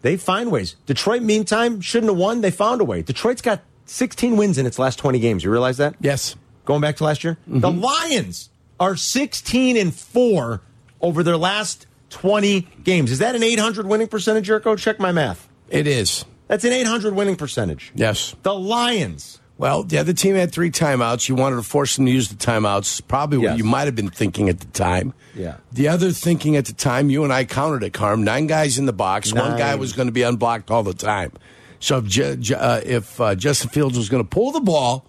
They 0.04 0.16
find 0.16 0.52
ways. 0.52 0.76
Detroit, 0.86 1.24
meantime, 1.24 1.82
shouldn't 1.82 2.12
have 2.12 2.20
won. 2.20 2.42
They 2.42 2.52
found 2.52 2.82
a 2.82 2.86
way. 2.86 3.02
Detroit's 3.02 3.42
got 3.42 3.62
16 3.86 4.38
wins 4.38 4.60
in 4.60 4.68
its 4.68 4.78
last 4.78 5.00
20 5.00 5.18
games. 5.18 5.44
You 5.44 5.50
realize 5.50 5.78
that? 5.78 5.96
Yes. 6.00 6.36
Going 6.66 6.82
back 6.82 6.98
to 6.98 7.04
last 7.04 7.24
year, 7.24 7.40
the 7.48 7.72
Lions 7.72 8.51
are 8.82 8.96
16 8.96 9.78
and 9.78 9.94
four 9.94 10.62
over 11.00 11.22
their 11.24 11.38
last 11.38 11.86
20 12.10 12.62
games. 12.84 13.12
Is 13.12 13.20
that 13.20 13.36
an 13.36 13.44
800 13.44 13.86
winning 13.86 14.08
percentage, 14.08 14.46
Jericho? 14.46 14.76
Check 14.76 15.00
my 15.00 15.12
math. 15.12 15.48
It 15.70 15.86
is. 15.88 16.26
That's 16.48 16.66
an 16.66 16.74
800 16.74 17.14
winning 17.16 17.36
percentage. 17.36 17.92
Yes. 17.96 18.36
The 18.42 18.54
Lions. 18.54 19.40
Well, 19.58 19.84
the 19.84 20.00
other 20.00 20.14
team 20.14 20.34
had 20.36 20.52
three 20.52 20.72
timeouts. 20.72 21.30
You 21.30 21.36
wanted 21.36 21.58
to 21.58 21.62
force 21.64 21.96
them 21.96 22.08
to 22.08 22.12
use 22.12 22.30
the 22.30 22.36
timeouts. 22.36 23.08
Probably 23.08 23.38
what 23.38 23.44
Yes. 23.52 23.58
you 23.60 23.64
might 23.64 23.86
have 23.86 23.96
been 23.96 24.10
thinking 24.10 24.50
at 24.50 24.60
the 24.60 24.66
time. 24.68 25.14
Yeah. 25.36 25.58
The 25.72 25.88
other 25.88 26.10
thinking 26.10 26.56
at 26.56 26.66
the 26.66 26.74
time, 26.74 27.12
you 27.12 27.24
and 27.24 27.32
I 27.32 27.46
counted 27.46 27.84
it, 27.84 27.94
Carm. 27.94 28.24
Nine 28.24 28.48
guys 28.48 28.80
in 28.80 28.88
the 28.88 28.94
box. 28.94 29.32
One 29.32 29.58
guy 29.60 29.76
was 29.76 29.94
going 29.94 30.08
to 30.08 30.12
be 30.12 30.24
unblocked 30.24 30.72
all 30.72 30.82
the 30.82 30.96
time. 30.96 31.32
So 31.80 32.04
if, 32.04 32.52
uh, 32.52 32.82
if 32.84 33.22
uh, 33.22 33.36
Justin 33.36 33.70
Fields 33.70 33.98
was 33.98 34.10
going 34.10 34.24
to 34.24 34.28
pull 34.28 34.52
the 34.52 34.60
ball, 34.62 35.06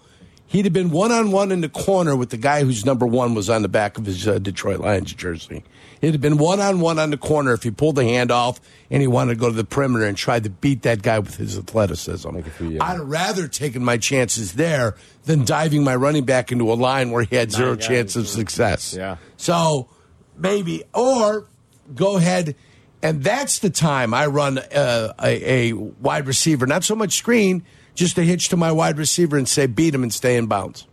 he'd 0.53 0.65
have 0.65 0.73
been 0.73 0.91
one 0.91 1.11
on 1.11 1.31
one 1.31 1.51
in 1.51 1.59
the 1.59 1.67
corner 1.67 2.15
with 2.15 2.29
the 2.29 2.37
guy 2.37 2.63
whose 2.63 2.85
number 2.85 3.05
one 3.05 3.33
was 3.33 3.49
on 3.49 3.63
the 3.63 3.67
back 3.67 3.97
of 3.97 4.05
his 4.05 4.25
uh, 4.25 4.39
Detroit 4.39 4.79
Lions 4.79 5.13
jersey. 5.13 5.63
It'd 5.99 6.13
have 6.13 6.21
been 6.21 6.37
one 6.37 6.59
on 6.59 6.79
one 6.79 6.99
on 6.99 7.09
the 7.09 7.17
corner 7.17 7.53
if 7.53 7.63
he 7.63 7.71
pulled 7.71 7.95
the 7.95 8.03
hand 8.03 8.29
off 8.31 8.61
and 8.91 9.01
he 9.01 9.07
wanted 9.07 9.33
to 9.33 9.39
go 9.39 9.49
to 9.49 9.55
the 9.55 9.63
perimeter 9.63 10.05
and 10.05 10.17
try 10.17 10.39
to 10.39 10.49
beat 10.49 10.83
that 10.83 11.01
guy 11.01 11.19
with 11.19 11.35
his 11.35 11.57
athleticism. 11.57 12.29
I'd 12.79 12.99
rather 12.99 13.47
taken 13.47 13.83
my 13.83 13.97
chances 13.97 14.53
there 14.53 14.95
than 15.23 15.43
diving 15.43 15.83
my 15.83 15.95
running 15.95 16.25
back 16.25 16.51
into 16.51 16.71
a 16.71 16.75
line 16.75 17.11
where 17.11 17.23
he 17.23 17.35
had 17.35 17.51
zero 17.51 17.69
Nine 17.69 17.77
guys, 17.77 17.87
chance 17.87 18.15
of 18.15 18.27
success. 18.27 18.93
Yeah. 18.93 19.17
So 19.37 19.89
maybe, 20.37 20.83
or 20.93 21.47
go 21.95 22.17
ahead, 22.17 22.55
and 23.01 23.23
that's 23.23 23.59
the 23.59 23.69
time 23.69 24.13
I 24.13 24.27
run 24.27 24.57
uh, 24.57 25.13
a, 25.21 25.71
a 25.71 25.73
wide 25.73 26.27
receiver, 26.27 26.67
not 26.67 26.83
so 26.83 26.95
much 26.95 27.13
screen, 27.13 27.63
just 27.95 28.17
a 28.17 28.23
hitch 28.23 28.49
to 28.49 28.57
my 28.57 28.71
wide 28.71 28.97
receiver 28.97 29.37
and 29.37 29.47
say 29.47 29.65
beat 29.67 29.93
him 29.95 30.03
and 30.03 30.13
stay 30.13 30.37
in 30.37 30.47
bounds. 30.47 30.87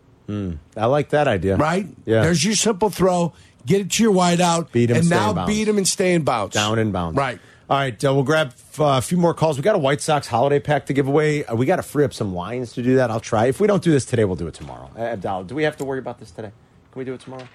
I 0.76 0.86
like 0.86 1.08
that 1.10 1.26
idea. 1.26 1.56
Right? 1.56 1.88
Yeah. 2.04 2.22
There's 2.22 2.44
your 2.44 2.54
simple 2.54 2.88
throw. 2.88 3.32
Get 3.66 3.80
it 3.80 3.90
to 3.92 4.02
your 4.04 4.12
wide 4.12 4.40
out. 4.40 4.70
Beat 4.70 4.90
him, 4.90 4.98
and 4.98 5.06
stay 5.06 5.14
now 5.16 5.30
in 5.30 5.36
bounds. 5.36 5.52
beat 5.52 5.66
him 5.68 5.76
and 5.76 5.88
stay 5.88 6.14
in 6.14 6.22
bounds. 6.22 6.54
Down 6.54 6.78
in 6.78 6.92
bounds. 6.92 7.16
Right. 7.16 7.40
All 7.68 7.76
right, 7.76 8.04
uh, 8.04 8.12
we'll 8.14 8.24
grab 8.24 8.52
uh, 8.80 8.84
a 8.98 9.00
few 9.02 9.16
more 9.16 9.32
calls. 9.34 9.56
We 9.56 9.62
got 9.62 9.76
a 9.76 9.78
White 9.78 10.00
Sox 10.00 10.26
holiday 10.26 10.58
pack 10.58 10.86
to 10.86 10.92
give 10.92 11.06
away. 11.06 11.44
Uh, 11.44 11.54
we 11.54 11.66
got 11.66 11.76
to 11.76 11.82
free 11.84 12.04
up 12.04 12.12
some 12.12 12.34
lines 12.34 12.72
to 12.72 12.82
do 12.82 12.96
that. 12.96 13.10
I'll 13.12 13.20
try. 13.20 13.46
If 13.46 13.60
we 13.60 13.66
don't 13.68 13.82
do 13.82 13.92
this 13.92 14.04
today, 14.04 14.24
we'll 14.24 14.34
do 14.36 14.48
it 14.48 14.54
tomorrow. 14.54 14.90
Uh, 14.96 15.00
Abdallah, 15.02 15.44
do 15.44 15.54
we 15.54 15.62
have 15.64 15.76
to 15.76 15.84
worry 15.84 15.98
about 16.00 16.18
this 16.18 16.30
today? 16.32 16.50
Can 16.92 16.98
we 16.98 17.04
do 17.04 17.14
it 17.14 17.20
tomorrow? 17.20 17.46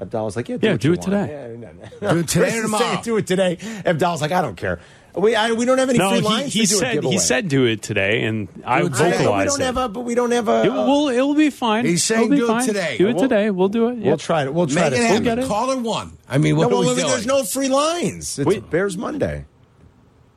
Abdallah's 0.00 0.36
like, 0.36 0.48
yeah, 0.48 0.56
do 0.56 0.66
Yeah, 0.66 0.72
what 0.74 0.80
do 0.80 0.88
you 0.88 0.94
it 0.94 0.98
want. 1.00 1.10
today. 1.10 1.48
Yeah, 1.50 1.56
no, 1.56 1.72
no. 2.00 2.12
Do 2.14 2.18
it 2.20 2.28
today 2.28 2.40
Chris 2.50 2.54
or 2.54 2.56
is 2.58 2.62
tomorrow? 2.64 2.84
saying 2.84 3.02
do 3.02 3.16
it 3.16 3.26
today. 3.26 3.58
Abdallah's 3.84 4.20
like, 4.22 4.32
I 4.32 4.40
don't 4.42 4.56
care. 4.56 4.80
We 5.18 5.34
I, 5.34 5.52
we 5.52 5.64
don't 5.64 5.78
have 5.78 5.88
any 5.90 5.98
No, 5.98 6.10
free 6.10 6.18
he, 6.20 6.24
lines. 6.24 6.52
he 6.52 6.60
to 6.66 6.66
do 6.68 6.74
a 6.76 6.78
said 6.78 7.04
he 7.04 7.18
said 7.18 7.48
do 7.48 7.64
it 7.66 7.82
today, 7.82 8.22
and 8.24 8.48
I 8.64 8.78
I- 8.78 8.82
today. 8.82 9.10
we 9.10 9.16
vocalized 9.18 9.48
don't 9.50 9.60
it. 9.60 9.64
have 9.64 9.76
a, 9.76 9.88
but 9.88 10.00
we 10.00 10.14
don't 10.14 10.30
have 10.30 10.48
a. 10.48 10.64
It 10.64 10.72
will. 10.72 11.08
It 11.08 11.20
will 11.20 11.34
be 11.34 11.50
fine. 11.50 11.84
He's 11.84 12.08
It'll 12.10 12.24
saying 12.28 12.36
do 12.36 12.56
it 12.56 12.64
today. 12.64 12.96
Do 12.98 13.08
it 13.08 13.14
We'll- 13.14 13.22
today. 13.22 13.50
We'll 13.50 13.68
do 13.68 13.88
it. 13.88 13.98
We'll 13.98 14.16
try 14.16 14.44
it. 14.44 14.54
We'll 14.54 14.66
try 14.66 14.90
Make 14.90 14.98
it 15.00 15.04
happen. 15.04 15.24
get 15.24 15.38
it. 15.40 15.46
Caller 15.48 15.76
one. 15.78 16.12
I 16.28 16.38
mean, 16.38 16.56
what 16.56 16.70
No, 16.70 16.80
well, 16.80 16.94
we 16.94 17.02
there's 17.02 17.26
no 17.26 17.42
free 17.42 17.68
lines. 17.68 18.38
It's 18.38 18.46
Wait. 18.46 18.70
Bears 18.70 18.96
Monday. 18.96 19.44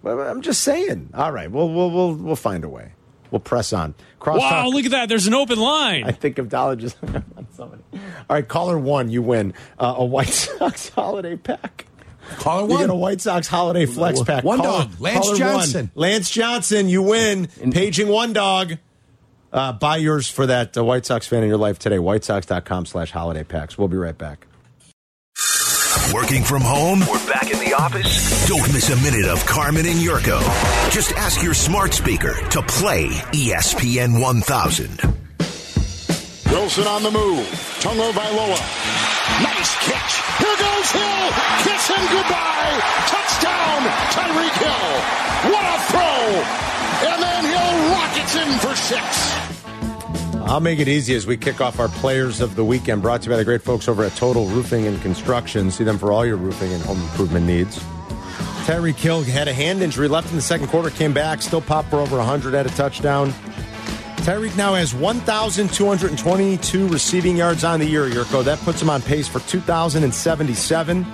Well, 0.02 0.20
I'm 0.20 0.42
just 0.42 0.62
saying. 0.62 1.10
All 1.14 1.32
right, 1.32 1.52
we'll 1.52 1.70
we'll 1.70 1.92
we'll 1.92 2.14
we'll 2.16 2.36
find 2.36 2.64
a 2.64 2.70
way. 2.70 2.94
We'll 3.30 3.40
press 3.40 3.72
on. 3.72 3.94
Cross 4.20 4.40
Wow! 4.42 4.68
Look 4.68 4.86
at 4.86 4.92
that. 4.92 5.10
There's 5.10 5.28
an 5.28 5.34
open 5.34 5.60
line. 5.60 6.04
I 6.06 6.12
think 6.12 6.38
Abdallah 6.40 6.76
just 6.76 6.98
on 7.04 7.24
somebody. 7.56 7.84
All 7.94 8.00
right, 8.36 8.48
caller 8.48 8.78
one, 8.78 9.10
you 9.10 9.22
win 9.22 9.54
uh, 9.80 9.94
a 9.98 10.04
White 10.06 10.28
Sox 10.30 10.90
holiday 10.96 11.36
pack. 11.38 11.86
Caller 12.38 12.64
You 12.64 12.68
one. 12.70 12.80
get 12.82 12.90
a 12.90 12.96
White 12.96 13.22
Sox 13.22 13.48
holiday 13.48 13.86
flex 13.86 14.22
pack. 14.24 14.44
One 14.44 14.60
Caller- 14.60 14.86
dog, 14.86 15.00
Lance 15.00 15.38
Johnson. 15.38 15.92
One. 15.94 16.10
Lance 16.10 16.30
Johnson, 16.30 16.90
you 16.90 17.02
win. 17.04 17.48
Paging 17.72 18.08
one 18.08 18.34
dog. 18.34 18.78
Uh, 19.54 19.74
buy 19.74 19.98
yours 19.98 20.30
for 20.30 20.46
that 20.46 20.78
uh, 20.78 20.84
White 20.84 21.06
Sox 21.06 21.28
fan 21.28 21.44
in 21.44 21.50
your 21.50 21.58
life 21.58 21.78
today. 21.78 21.98
WhiteSox.com 21.98 22.86
slash 22.86 23.12
holiday 23.12 23.44
packs. 23.44 23.78
We'll 23.78 23.90
be 23.90 23.98
right 23.98 24.18
back. 24.18 24.48
Working 26.14 26.44
from 26.44 26.62
home 26.62 27.02
or 27.04 27.18
back 27.28 27.52
in 27.52 27.60
the 27.60 27.74
office? 27.78 28.48
Don't 28.48 28.62
miss 28.74 28.90
a 28.90 28.96
minute 29.04 29.26
of 29.30 29.46
Carmen 29.46 29.86
and 29.86 30.00
Jurko. 30.00 30.40
Just 30.90 31.12
ask 31.14 31.42
your 31.44 31.54
smart 31.54 31.94
speaker 31.94 32.34
to 32.50 32.62
play 32.64 33.08
ESPN 33.34 34.22
1000. 34.22 35.02
Wilson 36.52 36.88
on 36.88 37.04
the 37.04 37.12
move. 37.12 37.46
Tagovailoa. 37.80 39.11
Nice 39.40 39.72
catch. 39.88 40.14
Here 40.38 40.58
goes 40.60 40.90
Hill. 40.92 41.26
Kiss 41.64 41.88
him 41.88 42.04
goodbye. 42.12 42.76
Touchdown, 43.08 43.80
Tyreek 44.12 44.56
Hill. 44.60 44.92
What 45.52 45.64
a 45.64 45.78
throw. 45.88 46.20
And 47.08 47.20
then 47.24 47.44
Hill 47.48 47.76
rockets 47.96 48.36
in 48.36 48.50
for 48.60 48.76
six. 48.76 49.52
I'll 50.52 50.60
make 50.60 50.80
it 50.80 50.90
easy 50.90 51.16
as 51.16 51.26
we 51.26 51.38
kick 51.38 51.62
off 51.62 51.80
our 51.80 51.88
players 51.88 52.42
of 52.42 52.56
the 52.56 52.66
weekend. 52.66 53.02
Brought 53.02 53.22
to 53.22 53.26
you 53.26 53.32
by 53.32 53.38
the 53.38 53.46
great 53.46 53.62
folks 53.62 53.88
over 53.88 54.04
at 54.04 54.14
Total 54.16 54.46
Roofing 54.48 54.86
and 54.86 55.02
Construction. 55.02 55.72
See 55.72 55.86
them 55.86 55.98
for 55.98 56.12
all 56.12 56.26
your 56.26 56.36
roofing 56.36 56.74
and 56.74 56.84
home 56.84 57.02
improvement 57.02 57.46
needs. 57.46 57.82
Tyreek 58.66 58.96
Hill 58.96 59.24
had 59.24 59.48
a 59.48 59.54
hand 59.54 59.82
injury, 59.82 60.08
left 60.08 60.30
in 60.30 60.36
the 60.36 60.42
second 60.42 60.68
quarter, 60.68 60.90
came 60.90 61.14
back, 61.14 61.42
still 61.42 61.62
popped 61.62 61.90
for 61.90 61.98
over 61.98 62.18
100, 62.18 62.54
had 62.54 62.66
a 62.66 62.70
touchdown. 62.70 63.34
Tyreek 64.22 64.56
now 64.56 64.76
has 64.76 64.94
1,222 64.94 66.88
receiving 66.90 67.36
yards 67.38 67.64
on 67.64 67.80
the 67.80 67.86
year, 67.88 68.08
Jurko. 68.08 68.44
That 68.44 68.60
puts 68.60 68.80
him 68.82 68.90
on 68.90 69.02
pace 69.02 69.28
for 69.28 69.40
2,077. 69.42 71.06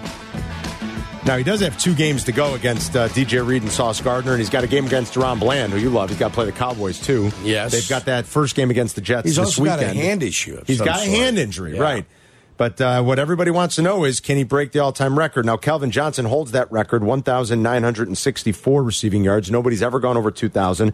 Now, 1.25 1.37
he 1.37 1.43
does 1.43 1.59
have 1.61 1.77
two 1.77 1.93
games 1.95 2.23
to 2.25 2.31
go 2.31 2.53
against 2.55 2.95
uh, 2.95 3.07
DJ 3.09 3.45
Reed 3.45 3.61
and 3.61 3.71
Sauce 3.71 3.99
Gardner, 4.01 4.31
and 4.31 4.39
he's 4.39 4.49
got 4.49 4.63
a 4.63 4.67
game 4.67 4.85
against 4.85 5.13
DaRon 5.13 5.39
Bland, 5.39 5.73
who 5.73 5.79
you 5.79 5.89
love. 5.89 6.09
He's 6.09 6.17
got 6.19 6.29
to 6.29 6.33
play 6.33 6.45
the 6.45 6.51
Cowboys, 6.53 6.99
too. 6.99 7.31
Yes. 7.43 7.71
They've 7.71 7.87
got 7.89 8.05
that 8.05 8.25
first 8.25 8.55
game 8.55 8.69
against 8.71 8.95
the 8.95 9.01
Jets 9.01 9.25
He's 9.25 9.35
this 9.37 9.45
also 9.45 9.63
got 9.65 9.81
a 9.81 9.87
hand 9.87 10.23
issue 10.23 10.61
He's 10.65 10.77
some 10.77 10.85
got 10.85 11.01
a 11.01 11.09
hand 11.09 11.37
injury, 11.37 11.75
Yeah. 11.75 11.81
right. 11.81 12.05
But 12.57 12.81
uh, 12.81 13.03
what 13.03 13.19
everybody 13.19 13.51
wants 13.51 13.75
to 13.75 13.81
know 13.83 14.03
is 14.03 14.19
can 14.19 14.35
he 14.37 14.43
break 14.43 14.71
the 14.71 14.79
all 14.79 14.91
time 14.91 15.17
record? 15.19 15.45
Now, 15.45 15.57
Calvin 15.57 15.91
Johnson 15.91 16.25
holds 16.25 16.51
that 16.53 16.71
record 16.71 17.03
1,964 17.03 18.83
receiving 18.83 19.23
yards. 19.23 19.51
Nobody's 19.51 19.83
ever 19.83 19.99
gone 19.99 20.17
over 20.17 20.31
2,000. 20.31 20.91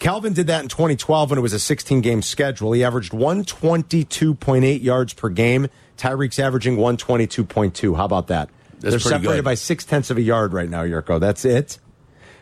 Calvin 0.00 0.32
did 0.32 0.48
that 0.48 0.62
in 0.62 0.68
2012 0.68 1.30
when 1.30 1.38
it 1.38 1.42
was 1.42 1.52
a 1.52 1.58
16 1.58 2.00
game 2.00 2.22
schedule. 2.22 2.72
He 2.72 2.82
averaged 2.82 3.12
122.8 3.12 4.82
yards 4.82 5.12
per 5.12 5.28
game. 5.28 5.68
Tyreek's 5.96 6.38
averaging 6.38 6.78
122.2. 6.78 7.96
How 7.96 8.06
about 8.06 8.26
that? 8.28 8.48
That's 8.80 8.92
They're 8.94 8.98
separated 8.98 9.38
good. 9.38 9.44
by 9.44 9.54
six 9.54 9.84
tenths 9.84 10.10
of 10.10 10.16
a 10.16 10.22
yard 10.22 10.54
right 10.54 10.68
now, 10.68 10.84
Jurko. 10.84 11.20
That's 11.20 11.44
it. 11.44 11.78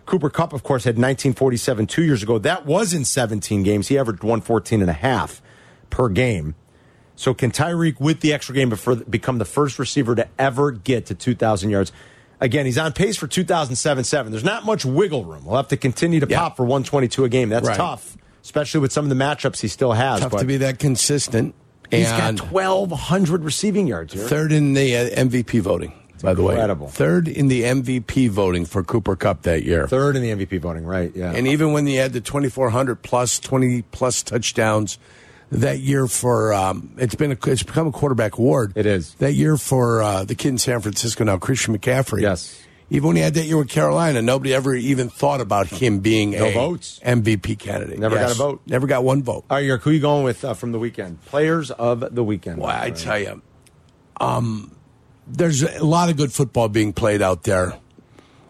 Cooper 0.07 0.31
Kupp, 0.31 0.53
of 0.53 0.63
course, 0.63 0.85
had 0.85 0.95
1947 0.95 1.87
two 1.89 2.05
years 2.05 2.23
ago. 2.23 2.39
That 2.39 2.65
was 2.65 2.95
in 2.95 3.05
17 3.05 3.65
games. 3.65 3.89
He 3.89 3.99
averaged 3.99 4.23
114 4.23 4.81
and 4.81 4.89
a 4.89 4.95
half 4.95 5.43
per 5.91 6.09
game. 6.09 6.55
So 7.17 7.35
can 7.35 7.51
Tyreek, 7.51 7.99
with 7.99 8.21
the 8.21 8.33
extra 8.33 8.55
game, 8.55 8.69
before, 8.71 8.95
become 8.97 9.39
the 9.39 9.45
first 9.45 9.81
receiver 9.81 10.15
to 10.15 10.29
ever 10.39 10.71
get 10.71 11.07
to 11.07 11.15
2,000 11.17 11.71
yards? 11.71 11.91
Again, 12.41 12.67
he's 12.67 12.79
on 12.79 12.93
pace 12.93 13.17
for 13.17 13.27
2007 13.27 14.05
7. 14.05 14.33
There's 14.33 14.45
not 14.45 14.65
much 14.65 14.85
wiggle 14.85 15.25
room. 15.25 15.45
We'll 15.45 15.57
have 15.57 15.69
to 15.69 15.77
continue 15.77 16.21
to 16.21 16.27
pop 16.27 16.57
for 16.57 16.63
122 16.65 17.25
a 17.25 17.29
game. 17.29 17.49
That's 17.49 17.67
Right. 17.67 17.77
tough, 17.77 18.17
especially 18.43 18.81
with 18.81 18.93
some 18.93 19.05
of 19.05 19.09
the 19.09 19.17
matchups 19.17 19.61
he 19.61 19.69
still 19.69 19.93
has. 19.93 20.21
Tough 20.21 20.33
but 20.33 20.39
to 20.41 20.45
be 20.47 20.59
that 20.59 20.79
consistent. 20.79 21.55
He's 21.91 22.07
got 22.11 22.39
1,200 22.53 23.45
receiving 23.45 23.87
yards 23.87 24.13
here. 24.13 24.23
third 24.29 24.53
in 24.53 24.75
the 24.75 24.97
uh, 24.97 25.25
MVP 25.25 25.61
voting. 25.61 25.93
By 26.23 26.35
the 26.35 26.43
way, 26.43 26.55
incredible. 26.55 26.89
third 26.89 27.29
in 27.29 27.47
the 27.49 27.63
MVP 27.63 28.29
voting 28.29 28.67
for 28.67 28.83
Cooper 28.83 29.15
Kupp 29.17 29.43
that 29.43 29.63
year. 29.63 29.87
Third 29.87 30.17
in 30.17 30.23
the 30.23 30.31
MVP 30.31 30.61
voting, 30.61 30.85
right? 30.85 31.13
Yeah. 31.15 31.33
And 31.33 31.47
even 31.47 31.73
when 31.73 31.87
he 31.87 31.95
had 31.95 32.13
the 32.13 32.21
2,400 32.21 33.03
plus, 33.03 33.39
20 33.39 33.83
plus 33.83 34.23
touchdowns 34.25 34.99
that 35.51 35.79
year 35.81 36.07
for, 36.07 36.53
um, 36.53 36.93
it's 36.99 37.15
been 37.15 37.33
a, 37.33 37.39
it's 37.47 37.63
become 37.63 37.87
a 37.87 37.93
quarterback 37.93 38.39
award. 38.39 38.73
It 38.75 38.87
is. 38.87 39.15
That 39.15 39.33
year 39.35 39.57
for 39.57 40.03
uh, 40.03 40.25
the 40.25 40.35
kid 40.35 40.49
in 40.49 40.59
San 40.59 40.81
Francisco 40.81 41.25
now, 41.25 41.39
Christian 41.39 41.77
McCaffrey. 41.77 42.23
Yes. 42.23 42.63
Even 42.91 43.09
when 43.09 43.17
he 43.17 43.23
had 43.23 43.35
that 43.35 43.45
year 43.45 43.59
with 43.59 43.69
Carolina, 43.69 44.23
nobody 44.23 44.55
ever 44.55 44.75
even 44.75 45.11
thought 45.11 45.43
about 45.43 45.67
him 45.67 45.99
being 45.99 46.31
No 46.31 46.47
a 46.47 46.53
votes. 46.55 46.99
MVP 47.05 47.59
candidate. 47.59 47.99
Never 47.99 48.15
got 48.17 48.31
a 48.31 48.35
vote. 48.35 48.63
Never 48.67 48.87
got 48.87 49.05
one 49.05 49.23
vote. 49.23 49.45
All 49.51 49.59
right, 49.59 49.65
Yerk, 49.65 49.83
who 49.83 49.91
are 49.91 49.93
you 49.93 50.01
going 50.01 50.25
with 50.25 50.43
uh, 50.43 50.55
from 50.55 50.73
the 50.73 50.79
weekend? 50.79 51.23
Players 51.27 51.71
of 51.71 52.15
the 52.15 52.25
weekend. 52.25 52.61
Boy, 52.61 52.69
I 52.75 52.91
tell 52.91 53.19
you, 53.19 53.43
um, 54.21 54.75
there's 55.27 55.63
a 55.63 55.85
lot 55.85 56.09
of 56.09 56.17
good 56.17 56.33
football 56.33 56.69
being 56.71 56.95
played 56.95 57.21
out 57.21 57.43
there. 57.43 57.75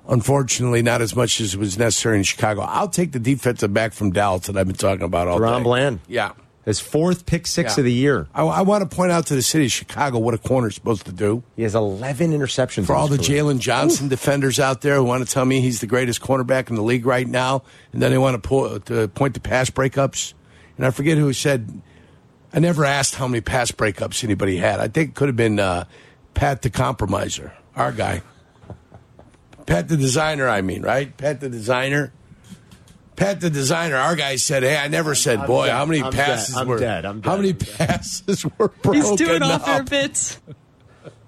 Unfortunately, 0.09 0.83
not 0.83 1.03
as 1.03 1.15
much 1.17 1.41
as 1.41 1.57
was 1.57 1.77
necessary 1.77 2.17
in 2.17 2.23
Chicago. 2.23 2.61
I'll 2.63 2.89
take 2.89 3.13
the 3.13 3.19
defensive 3.19 3.75
back 3.75 3.93
from 3.93 4.13
Dallas 4.13 4.47
that 4.47 4.57
I've 4.57 4.67
been 4.67 4.77
talking 4.77 5.05
about 5.05 5.27
all 5.29 5.39
DaRon 5.39 5.59
day. 5.59 5.63
Bland. 5.65 6.01
Yeah. 6.07 6.33
His 6.69 6.81
fourth 6.81 7.25
pick 7.25 7.47
six 7.47 7.77
Yeah. 7.77 7.81
of 7.81 7.85
the 7.87 7.93
year. 7.93 8.27
I, 8.35 8.43
I 8.43 8.61
want 8.61 8.89
to 8.89 8.95
point 8.95 9.11
out 9.11 9.25
to 9.29 9.35
the 9.35 9.41
city 9.41 9.65
of 9.65 9.73
Chicago 9.73 10.19
what 10.19 10.35
a 10.35 10.39
corner 10.39 10.69
is 10.69 10.75
supposed 10.75 11.07
to 11.07 11.13
do. 11.13 11.43
He 11.57 11.63
has 11.63 11.75
11 11.75 12.31
interceptions. 12.33 12.85
For 12.85 12.93
in 12.93 12.99
all 12.99 13.09
the 13.09 13.17
career. 13.17 13.43
Jaylon 13.43 13.59
Johnson 13.59 14.09
defenders 14.09 14.61
out 14.61 14.83
there 14.83 14.97
who 14.97 15.05
want 15.05 15.27
to 15.27 15.33
tell 15.33 15.47
me 15.47 15.63
he's 15.63 15.81
the 15.81 15.87
greatest 15.87 16.21
cornerback 16.21 16.69
in 16.69 16.77
the 16.77 16.83
league 16.83 17.07
right 17.07 17.27
now, 17.27 17.63
and 17.95 18.03
then 18.03 18.11
they 18.11 18.19
want 18.19 18.35
to, 18.41 18.47
pull, 18.47 18.79
to 18.81 19.09
point 19.09 19.33
to 19.33 19.41
pass 19.41 19.71
breakups. 19.71 20.35
And 20.77 20.85
I 20.85 20.91
forget 20.91 21.17
who 21.17 21.33
said, 21.33 21.81
I 22.53 22.61
never 22.61 22.85
asked 22.85 23.15
how 23.15 23.27
many 23.29 23.41
pass 23.41 23.71
breakups 23.71 24.23
anybody 24.23 24.59
had. 24.59 24.79
I 24.79 24.89
think 24.89 25.11
it 25.11 25.15
could 25.15 25.29
have 25.31 25.37
been 25.37 25.59
uh, 25.59 25.87
Pat 26.35 26.61
the 26.61 26.69
Compromiser, 26.71 27.55
our 27.77 27.93
guy. 27.93 28.21
Pat 29.65 29.89
the 29.89 29.97
designer, 29.97 30.49
I 30.49 30.61
mean, 30.63 30.83
right? 30.83 31.17
Pat 31.17 31.41
the 31.41 31.49
designer. 31.49 32.13
Pat 33.19 33.41
the 33.41 33.51
designer, 33.51 33.97
our 33.97 34.17
guy 34.17 34.37
said, 34.37 34.63
"Hey, 34.63 34.77
I 34.77 34.89
never 34.89 35.15
said, 35.15 35.41
I'm 35.41 35.47
boy, 35.47 35.67
dead. 35.67 35.73
how 35.73 35.85
many 35.87 36.03
I'm 36.03 36.13
passes 36.13 36.55
dead. 36.55 36.61
I'm 36.61 36.69
were 36.69 36.79
dead. 36.79 37.05
I'm 37.05 37.23
how 37.23 37.33
dead. 37.37 37.41
many 37.43 37.53
passes 37.53 38.45
were 38.59 38.69
broken 38.83 39.03
He's 39.03 39.11
doing 39.17 39.43
up? 39.43 39.63
off 39.63 39.69
air 39.69 39.83
bits. 39.83 40.39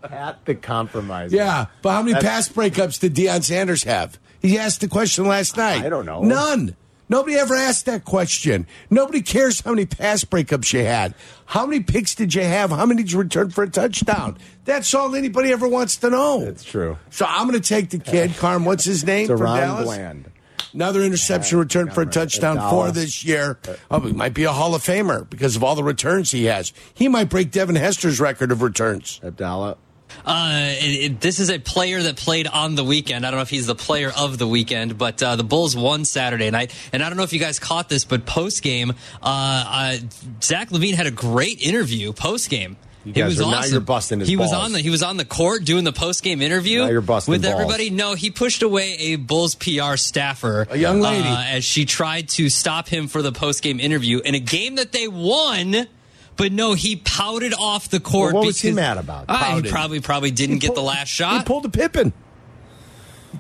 Pat 0.03 0.45
the 0.47 0.55
compromise. 0.55 1.33
Yeah, 1.33 1.67
but 1.83 1.91
how 1.93 2.03
many 2.03 2.15
That's- 2.15 2.49
pass 2.49 2.55
breakups 2.55 3.01
did 3.01 3.15
Deion 3.15 3.43
Sanders 3.43 3.83
have? 3.85 4.19
He 4.41 4.59
asked 4.59 4.81
the 4.81 4.89
question 4.89 5.27
last 5.27 5.57
night. 5.57 5.85
I 5.85 5.89
don't 5.91 6.07
know. 6.07 6.23
None. 6.23 6.75
Nobody 7.11 7.35
ever 7.37 7.55
asked 7.57 7.87
that 7.87 8.05
question. 8.05 8.67
Nobody 8.89 9.21
cares 9.21 9.61
how 9.61 9.71
many 9.73 9.85
pass 9.85 10.23
breakups 10.25 10.73
you 10.73 10.85
had. 10.85 11.15
How 11.45 11.67
many 11.67 11.83
picks 11.83 12.15
did 12.15 12.35
you 12.35 12.43
have? 12.43 12.71
How 12.71 12.87
many 12.87 13.03
did 13.03 13.11
you 13.13 13.19
return 13.19 13.51
for 13.51 13.65
a 13.65 13.69
touchdown? 13.69 14.39
That's 14.65 14.95
all 14.95 15.17
anybody 15.17 15.51
ever 15.51 15.67
wants 15.69 15.97
to 15.99 16.09
know. 16.11 16.45
That's 16.45 16.63
true. 16.63 16.97
So 17.11 17.27
I'm 17.29 17.49
going 17.49 17.61
to 17.61 17.69
take 17.69 17.91
the 17.91 17.99
kid, 17.99 18.37
Carm. 18.37 18.65
What's 18.65 18.85
his 18.85 19.05
name 19.05 19.27
from 19.27 19.41
DaRon 19.41 19.57
Dallas? 19.57 19.85
Bland. 19.87 20.30
Another 20.73 21.03
interception 21.03 21.59
return 21.59 21.91
for 21.91 22.03
a 22.03 22.07
touchdown 22.07 22.57
Dallas. 22.57 22.71
for 22.71 22.93
this 22.93 23.25
year. 23.25 23.59
Oh, 23.91 24.01
he 24.01 24.13
might 24.13 24.35
be 24.35 24.45
a 24.45 24.53
Hall 24.53 24.75
of 24.75 24.83
Famer 24.83 25.29
because 25.29 25.57
of 25.57 25.65
all 25.65 25.75
the 25.75 25.85
returns 25.85 26.31
he 26.31 26.45
has. 26.45 26.73
He 26.95 27.09
might 27.09 27.29
break 27.29 27.51
Devin 27.51 27.77
Hester's 27.77 28.21
record 28.21 28.53
of 28.53 28.63
returns. 28.63 29.21
Abdallah. 29.23 29.77
Uh, 30.25 30.73
it, 30.81 31.05
it, 31.13 31.21
this 31.21 31.39
is 31.39 31.51
a 31.51 31.59
player 31.59 32.03
that 32.03 32.17
played 32.17 32.47
on 32.47 32.75
the 32.75 32.85
weekend. 32.85 33.25
I 33.25 33.31
don't 33.31 33.39
know 33.39 33.43
if 33.43 33.51
he's 33.51 33.67
the 33.67 33.75
player 33.75 34.11
of 34.17 34.39
the 34.39 34.47
weekend, 34.47 34.99
but 34.99 35.23
uh, 35.23 35.37
the 35.37 35.45
Bulls 35.45 35.77
won 35.77 36.05
Saturday 36.05 36.51
night. 36.51 36.75
And 36.93 37.03
I 37.03 37.09
don't 37.09 37.17
know 37.17 37.23
if 37.23 37.33
you 37.33 37.41
guys 37.41 37.59
caught 37.59 37.89
this, 37.89 38.05
but 38.05 38.27
post 38.27 38.63
game, 38.63 38.91
uh, 38.91 38.95
uh, 39.23 39.97
Zach 40.43 40.71
LaVine 40.71 40.95
had 40.95 41.07
a 41.07 41.11
great 41.13 41.61
interview 41.61 42.13
post 42.13 42.51
game. 42.51 42.77
You 43.05 43.13
It 43.17 43.25
was 43.25 43.41
are- 43.41 43.51
now 43.51 43.65
you're 43.65 43.81
busting 43.81 44.21
his 44.21 44.29
he 44.29 44.37
was 44.37 44.53
on 44.53 44.73
the 44.73 44.81
he 44.81 44.91
was 44.91 45.03
on 45.03 45.17
the 45.17 45.25
court 45.25 45.65
doing 45.65 45.85
the 45.85 45.93
post 45.93 46.23
game 46.23 46.43
interview 46.43 46.81
Now 46.81 46.89
you're 46.91 47.01
busting 47.01 47.33
with 47.33 47.43
balls. 47.43 47.55
everybody. 47.55 47.89
No, 47.89 48.15
he 48.15 48.31
pushed 48.31 48.63
away 48.63 48.95
a 48.99 49.17
Bulls 49.17 49.55
PR 49.55 49.97
staffer, 49.97 50.67
A 50.71 50.77
young 50.77 51.01
lady. 51.01 51.27
uh, 51.27 51.43
as 51.45 51.65
she 51.65 51.87
tried 51.87 52.29
to 52.31 52.51
stop 52.51 52.89
him 52.89 53.09
for 53.09 53.23
the 53.23 53.33
post 53.33 53.63
game 53.63 53.81
interview 53.81 54.19
in 54.21 54.35
a 54.35 54.39
game 54.41 54.75
that 54.75 54.93
they 54.93 55.09
won. 55.09 55.87
But 56.37 56.53
no, 56.53 56.75
he 56.75 56.97
pouted 56.97 57.53
off 57.55 57.89
the 57.89 58.01
court. 58.01 58.33
Well, 58.35 58.43
what 58.43 58.47
was 58.49 58.61
he 58.61 58.73
mad 58.73 58.97
about? 58.99 59.27
Ah, 59.29 59.61
he 59.63 59.69
probably 59.71 60.01
probably 60.01 60.31
didn't 60.31 60.59
get 60.59 60.75
the 60.75 60.83
last 60.83 61.09
shot. 61.09 61.39
He 61.39 61.45
pulled 61.45 61.65
a 61.67 61.69
Pippen. 61.71 62.13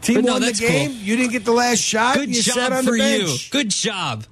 Team 0.02 0.16
But 0.16 0.24
no, 0.24 0.32
won 0.34 0.42
the 0.42 0.52
game. 0.52 0.90
cool. 0.90 0.96
You 1.00 1.16
didn't 1.16 1.32
get 1.32 1.44
the 1.44 1.52
last 1.52 1.80
shot. 1.80 2.14
Good 2.16 2.34
you 2.34 2.42
job 2.42 2.54
sat 2.54 2.72
on 2.72 2.84
for 2.84 2.96
the 2.96 3.18
you. 3.18 3.36
Good 3.50 3.70
job, 3.70 4.24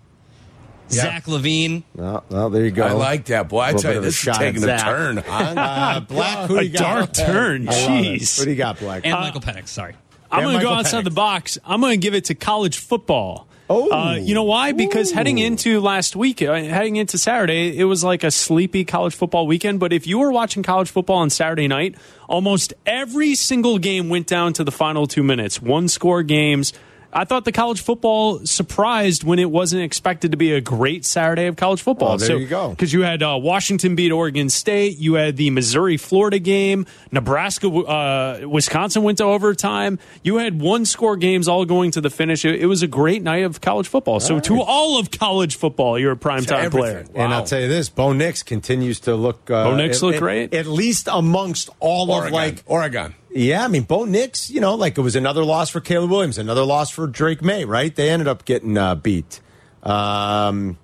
Yeah. 0.90 1.02
Zach 1.02 1.24
LaVine. 1.24 1.82
Well, 1.94 2.24
well, 2.30 2.50
there 2.50 2.64
you 2.64 2.70
go. 2.70 2.84
I 2.86 2.92
like 2.92 3.26
that, 3.26 3.48
boy. 3.48 3.60
I 3.60 3.72
tell 3.74 3.94
you, 3.94 4.00
this 4.00 4.14
is 4.14 4.20
shot 4.20 4.36
at 4.36 4.38
taking 4.38 4.62
a 4.64 4.66
Zach. 4.66 4.84
turn. 4.84 5.16
Huh? 5.26 5.54
Uh, 5.56 6.00
Black, 6.00 6.48
who 6.48 6.56
A 6.56 6.60
do 6.60 6.66
you 6.66 6.72
got? 6.72 6.78
dark 6.80 7.12
turn. 7.12 7.68
I 7.68 7.72
love. 7.72 7.90
Jeez. 7.90 8.38
Who 8.38 8.44
do 8.46 8.50
you 8.50 8.56
got, 8.56 8.78
Black? 8.78 9.04
And 9.04 9.12
Michael 9.12 9.40
Penix. 9.40 9.68
Sorry. 9.68 9.94
I'm 10.30 10.42
going 10.44 10.56
to 10.58 10.62
go 10.62 10.72
outside 10.72 11.00
Penix. 11.02 11.04
the 11.04 11.10
box. 11.10 11.58
I'm 11.64 11.80
going 11.80 11.92
to 11.98 12.02
give 12.04 12.14
it 12.14 12.26
to 12.26 12.34
college 12.34 12.78
football. 12.78 13.46
Oh. 13.70 13.90
Uh, 13.92 14.14
you 14.14 14.34
know 14.34 14.44
why? 14.44 14.72
Because 14.72 15.10
heading 15.12 15.36
into 15.36 15.80
last 15.80 16.16
week, 16.16 16.40
uh, 16.40 16.54
heading 16.54 16.96
into 16.96 17.18
Saturday, 17.18 17.76
it 17.78 17.84
was 17.84 18.02
like 18.02 18.24
a 18.24 18.30
sleepy 18.30 18.84
college 18.86 19.14
football 19.14 19.46
weekend. 19.46 19.78
But 19.78 19.92
if 19.92 20.06
you 20.06 20.18
were 20.18 20.32
watching 20.32 20.62
college 20.62 20.88
football 20.90 21.16
on 21.18 21.28
Saturday 21.28 21.68
night, 21.68 21.94
almost 22.28 22.72
every 22.86 23.34
single 23.34 23.76
game 23.78 24.08
went 24.08 24.26
down 24.26 24.54
to 24.54 24.64
the 24.64 24.70
final 24.72 25.06
two 25.06 25.22
minutes, 25.22 25.60
one 25.60 25.88
score 25.88 26.22
games. 26.22 26.72
I 27.10 27.24
thought 27.24 27.44
the 27.46 27.52
college 27.52 27.80
football 27.80 28.40
surprised 28.44 29.24
when 29.24 29.38
it 29.38 29.50
wasn't 29.50 29.82
expected 29.82 30.32
to 30.32 30.36
be 30.36 30.52
a 30.52 30.60
great 30.60 31.06
Saturday 31.06 31.46
of 31.46 31.56
college 31.56 31.80
football. 31.80 32.12
Oh, 32.12 32.16
there 32.18 32.36
you 32.36 32.46
go. 32.46 32.68
Because 32.70 32.92
you 32.92 33.00
had 33.02 33.22
uh, 33.22 33.38
Washington 33.40 33.94
beat 33.96 34.12
Oregon 34.12 34.50
State, 34.50 34.98
you 34.98 35.14
had 35.14 35.36
the 35.38 35.48
Missouri 35.50 35.96
Florida 35.96 36.38
game, 36.38 36.84
Nebraska, 37.10 37.68
uh, 37.68 38.40
Wisconsin 38.46 39.02
went 39.04 39.18
to 39.18 39.24
overtime. 39.24 39.98
You 40.22 40.36
had 40.36 40.60
one 40.60 40.84
score 40.84 41.16
games 41.16 41.48
all 41.48 41.64
going 41.64 41.92
to 41.92 42.00
the 42.02 42.10
finish. 42.10 42.44
It, 42.44 42.56
it 42.60 42.66
was 42.66 42.82
a 42.82 42.86
great 42.86 43.22
night 43.22 43.44
of 43.44 43.60
college 43.62 43.88
football. 43.88 44.20
So 44.20 44.38
to 44.40 44.60
all 44.60 44.98
of 45.00 45.10
college 45.10 45.56
football, 45.56 45.98
you're 45.98 46.12
a 46.12 46.16
primetime 46.16 46.70
player. 46.70 46.98
everything. 46.98 47.16
And 47.16 47.30
Wow. 47.30 47.38
I'll 47.38 47.44
tell 47.46 47.60
you 47.60 47.68
this: 47.68 47.88
Bo 47.88 48.12
Nix 48.12 48.42
continues 48.42 49.00
to 49.00 49.14
look. 49.16 49.50
Uh, 49.50 49.64
Bo 49.64 49.76
Nix 49.76 49.96
at- 49.98 50.02
look 50.02 50.14
at- 50.16 50.20
great? 50.20 50.52
at 50.54 50.66
least 50.66 51.08
amongst 51.10 51.70
all 51.80 52.10
Oregon. 52.10 52.28
of 52.28 52.32
like. 52.34 52.62
Oregon. 52.66 53.14
Yeah, 53.30 53.64
I 53.64 53.68
mean, 53.68 53.82
Bo 53.82 54.04
Nix. 54.04 54.50
You 54.50 54.60
know, 54.60 54.74
like 54.74 54.96
it 54.98 55.02
was 55.02 55.16
another 55.16 55.44
loss 55.44 55.70
for 55.70 55.80
Caleb 55.80 56.10
Williams, 56.10 56.38
another 56.38 56.64
loss 56.64 56.90
for 56.90 57.06
Drake 57.06 57.42
Maye. 57.42 57.64
Right? 57.64 57.94
They 57.94 58.10
ended 58.10 58.28
up 58.28 58.44
getting 58.44 58.76
uh, 58.76 58.94
beat. 58.94 59.40
Um, 59.82 60.78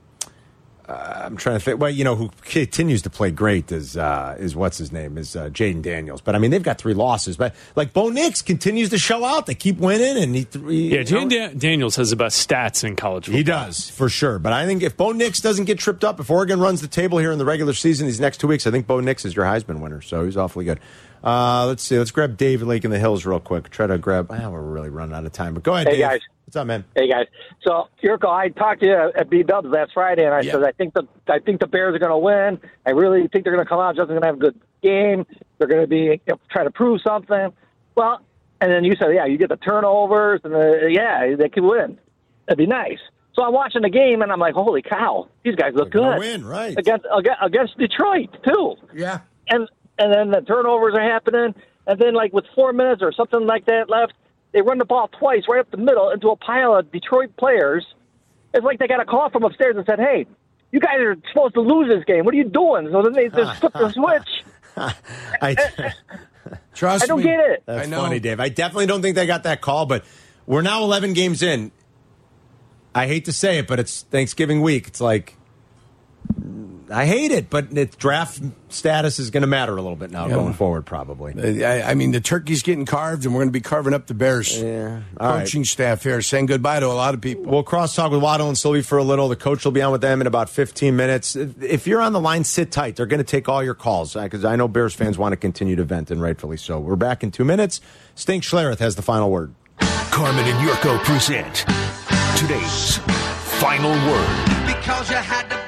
uh, 0.88 1.22
I'm 1.24 1.36
trying 1.36 1.56
to 1.58 1.64
think. 1.64 1.80
Well, 1.80 1.90
you 1.90 2.04
know, 2.04 2.14
who 2.16 2.30
continues 2.42 3.02
to 3.02 3.10
play 3.10 3.30
great 3.30 3.72
is 3.72 3.96
uh, 3.96 4.36
is 4.38 4.54
what's 4.54 4.78
his 4.78 4.92
name 4.92 5.16
is 5.16 5.34
uh, 5.36 5.48
Jayden 5.48 5.80
Daniels. 5.82 6.20
But 6.20 6.34
I 6.34 6.38
mean, 6.38 6.50
they've 6.50 6.62
got 6.62 6.78
three 6.78 6.94
losses. 6.94 7.36
But 7.36 7.54
like 7.76 7.92
Bo 7.92 8.08
Nix 8.10 8.42
continues 8.42 8.90
to 8.90 8.98
show 8.98 9.24
out. 9.24 9.46
They 9.46 9.54
keep 9.54 9.78
winning, 9.78 10.22
and 10.22 10.34
he. 10.34 10.46
he 10.68 10.94
Yeah, 10.96 11.02
Jane 11.02 11.28
Da- 11.28 11.48
Daniels 11.54 11.96
has 11.96 12.10
the 12.10 12.16
best 12.16 12.46
stats 12.48 12.84
in 12.84 12.96
college 12.96 13.24
football. 13.26 13.38
he 13.38 13.44
does 13.44 13.88
for 13.90 14.08
sure, 14.08 14.38
but 14.38 14.52
I 14.52 14.66
think 14.66 14.82
if 14.82 14.96
Bo 14.96 15.12
Nix 15.12 15.40
doesn't 15.40 15.64
get 15.64 15.78
tripped 15.78 16.04
up, 16.04 16.20
if 16.20 16.30
Oregon 16.30 16.60
runs 16.60 16.80
the 16.80 16.88
table 16.88 17.18
here 17.18 17.32
in 17.32 17.38
the 17.38 17.44
regular 17.46 17.72
season 17.72 18.06
these 18.06 18.20
next 18.20 18.38
two 18.38 18.46
weeks, 18.48 18.66
I 18.66 18.70
think 18.70 18.86
Bo 18.86 19.00
Nix 19.00 19.24
is 19.24 19.34
your 19.36 19.44
Heisman 19.46 19.80
winner. 19.80 20.00
So 20.02 20.24
he's 20.24 20.36
awfully 20.36 20.64
good. 20.66 20.80
Uh, 21.22 21.64
let's 21.66 21.82
see. 21.82 21.98
Let's 21.98 22.10
grab 22.10 22.36
Dave 22.36 22.60
Lake 22.60 22.84
in 22.84 22.90
the 22.90 22.98
Hills 22.98 23.24
real 23.24 23.40
quick. 23.40 23.70
Try 23.70 23.86
to 23.86 23.96
grab. 23.96 24.26
Ah, 24.30 24.50
we're 24.50 24.60
really 24.60 24.90
running 24.90 25.14
out 25.14 25.24
of 25.24 25.32
time, 25.32 25.54
but 25.54 25.62
go 25.62 25.74
ahead, 25.74 25.86
Hey, 25.88 25.94
Dave. 25.94 26.00
guys. 26.02 26.20
What's 26.54 26.60
up, 26.62 26.66
man? 26.68 26.84
Hey 26.94 27.08
guys, 27.10 27.26
so 27.66 27.88
Jurko, 28.00 28.28
I 28.28 28.48
talked 28.48 28.82
to 28.82 28.86
you 28.86 29.12
at 29.18 29.28
B 29.28 29.42
Dubs 29.42 29.66
last 29.66 29.90
Friday, 29.92 30.24
and 30.24 30.32
I 30.32 30.42
Yeah. 30.42 30.52
said 30.52 30.62
I 30.62 30.70
think 30.70 30.94
the 30.94 31.02
I 31.26 31.40
think 31.40 31.58
the 31.58 31.66
Bears 31.66 31.96
are 31.96 31.98
going 31.98 32.12
to 32.12 32.16
win. 32.16 32.60
I 32.86 32.90
really 32.90 33.26
think 33.26 33.42
they're 33.42 33.52
going 33.52 33.64
to 33.64 33.68
come 33.68 33.80
out. 33.80 33.96
Justin's 33.96 34.20
going 34.20 34.22
to 34.22 34.26
have 34.28 34.36
a 34.36 34.38
good 34.38 34.60
game. 34.80 35.26
They're 35.58 35.66
going 35.66 35.80
to 35.80 35.88
be 35.88 35.96
you 35.96 36.20
know, 36.28 36.38
try 36.52 36.62
to 36.62 36.70
prove 36.70 37.00
something. 37.04 37.52
Well, 37.96 38.20
and 38.60 38.70
then 38.70 38.84
you 38.84 38.94
said, 38.94 39.08
yeah, 39.16 39.26
you 39.26 39.36
get 39.36 39.48
the 39.48 39.56
turnovers, 39.56 40.42
and 40.44 40.54
the, 40.54 40.90
yeah, 40.92 41.34
they 41.36 41.48
could 41.48 41.64
win. 41.64 41.98
That'd 42.46 42.58
be 42.58 42.66
nice. 42.66 43.00
So 43.34 43.42
I'm 43.42 43.52
watching 43.52 43.82
the 43.82 43.90
game, 43.90 44.22
and 44.22 44.30
I'm 44.30 44.38
like, 44.38 44.54
holy 44.54 44.80
cow, 44.82 45.26
these 45.42 45.56
guys 45.56 45.72
look 45.74 45.90
They're 45.92 46.02
good. 46.02 46.18
win, 46.20 46.44
right. 46.44 46.78
Against 46.78 47.04
against, 47.12 47.40
against 47.42 47.78
Detroit 47.78 48.28
too. 48.46 48.76
Yeah. 48.94 49.22
and 49.48 49.68
and 49.98 50.14
then 50.14 50.30
the 50.30 50.40
turnovers 50.42 50.94
are 50.94 51.02
happening, 51.02 51.52
and 51.88 51.98
then 52.00 52.14
like 52.14 52.32
with 52.32 52.44
four 52.54 52.72
minutes 52.72 53.02
or 53.02 53.10
something 53.10 53.44
like 53.44 53.66
that 53.66 53.90
left, 53.90 54.12
they 54.54 54.62
run 54.62 54.78
the 54.78 54.84
ball 54.86 55.08
twice 55.18 55.42
right 55.48 55.60
up 55.60 55.70
the 55.70 55.76
middle 55.76 56.10
into 56.10 56.28
a 56.28 56.36
pile 56.36 56.74
of 56.76 56.90
Detroit 56.90 57.36
players. 57.36 57.84
It's 58.54 58.64
like 58.64 58.78
they 58.78 58.86
got 58.86 59.00
a 59.00 59.04
call 59.04 59.28
from 59.28 59.42
upstairs 59.42 59.76
and 59.76 59.84
said, 59.84 59.98
"Hey, 59.98 60.26
you 60.70 60.80
guys 60.80 60.98
are 61.00 61.16
supposed 61.28 61.54
to 61.54 61.60
lose 61.60 61.88
this 61.88 62.04
game. 62.04 62.24
What 62.24 62.32
are 62.32 62.38
you 62.38 62.48
doing?" 62.48 62.88
So 62.90 63.02
then 63.02 63.12
they 63.12 63.28
just 63.28 63.60
flip 63.60 63.72
the 63.74 63.90
switch. 63.90 64.28
I, 65.42 65.56
Trust 66.74 67.04
I 67.04 67.06
don't 67.06 67.18
me. 67.18 67.24
get 67.24 67.40
it. 67.40 67.62
That's 67.66 67.86
I 67.86 67.90
know. 67.90 68.00
funny, 68.02 68.20
Dave. 68.20 68.38
I 68.40 68.48
definitely 68.48 68.86
don't 68.86 69.02
think 69.02 69.16
they 69.16 69.26
got 69.26 69.42
that 69.42 69.60
call, 69.60 69.86
but 69.86 70.04
we're 70.46 70.62
now 70.62 70.82
11 70.84 71.12
games 71.14 71.42
in. 71.42 71.72
I 72.94 73.06
hate 73.08 73.24
to 73.24 73.32
say 73.32 73.58
it, 73.58 73.66
but 73.66 73.80
it's 73.80 74.02
Thanksgiving 74.02 74.60
week. 74.62 74.86
It's 74.86 75.00
like 75.00 75.36
I 76.90 77.06
hate 77.06 77.30
it, 77.30 77.48
but 77.48 77.76
it, 77.76 77.96
draft 77.96 78.40
status 78.68 79.18
is 79.18 79.30
going 79.30 79.40
to 79.40 79.46
matter 79.46 79.72
a 79.72 79.80
little 79.80 79.96
bit 79.96 80.10
now 80.10 80.26
Yeah. 80.26 80.34
going 80.34 80.52
forward, 80.52 80.84
probably. 80.84 81.62
Uh, 81.62 81.66
I, 81.68 81.90
I 81.90 81.94
mean, 81.94 82.10
the 82.12 82.20
turkey's 82.20 82.62
getting 82.62 82.84
carved, 82.84 83.24
and 83.24 83.32
we're 83.34 83.40
going 83.40 83.48
to 83.48 83.52
be 83.52 83.60
carving 83.62 83.94
up 83.94 84.06
the 84.06 84.14
Bears. 84.14 84.60
Yeah. 84.60 85.00
All 85.18 85.28
right. 85.30 85.38
Coaching 85.40 85.64
staff 85.64 86.02
here 86.02 86.20
saying 86.20 86.46
goodbye 86.46 86.80
to 86.80 86.86
a 86.86 86.88
lot 86.88 87.14
of 87.14 87.20
people. 87.20 87.44
We'll 87.44 87.62
cross 87.62 87.94
talk 87.94 88.10
with 88.12 88.20
Waddle 88.22 88.48
and 88.48 88.58
Silvy 88.58 88.82
for 88.82 88.98
a 88.98 89.04
little. 89.04 89.28
The 89.28 89.36
coach 89.36 89.64
will 89.64 89.72
be 89.72 89.80
on 89.82 89.92
with 89.92 90.02
them 90.02 90.20
in 90.20 90.26
about 90.26 90.50
15 90.50 90.94
minutes. 90.94 91.36
If 91.36 91.86
you're 91.86 92.02
on 92.02 92.12
the 92.12 92.20
line, 92.20 92.44
sit 92.44 92.70
tight. 92.70 92.96
They're 92.96 93.06
going 93.06 93.18
to 93.18 93.24
take 93.24 93.48
all 93.48 93.62
your 93.62 93.74
calls 93.74 94.14
uh, 94.14 94.24
because 94.24 94.44
I 94.44 94.56
know 94.56 94.68
Bears 94.68 94.94
fans 94.94 95.16
want 95.16 95.32
to 95.32 95.36
continue 95.36 95.76
to 95.76 95.84
vent, 95.84 96.10
and 96.10 96.20
rightfully 96.20 96.56
so. 96.58 96.78
We're 96.78 96.96
back 96.96 97.22
in 97.22 97.30
two 97.30 97.44
minutes. 97.44 97.80
Stink 98.14 98.42
Schlereth 98.44 98.78
has 98.80 98.96
the 98.96 99.02
final 99.02 99.30
word. 99.30 99.54
Carmen 100.10 100.44
and 100.44 100.68
Jurko 100.68 100.98
present 101.04 101.64
today's 102.38 102.98
final 103.58 103.90
word. 103.90 104.50
Because 104.66 105.08
you 105.10 105.16
had 105.16 105.48
to 105.50 105.56
be 105.56 105.56
a 105.56 105.58
big 105.58 105.63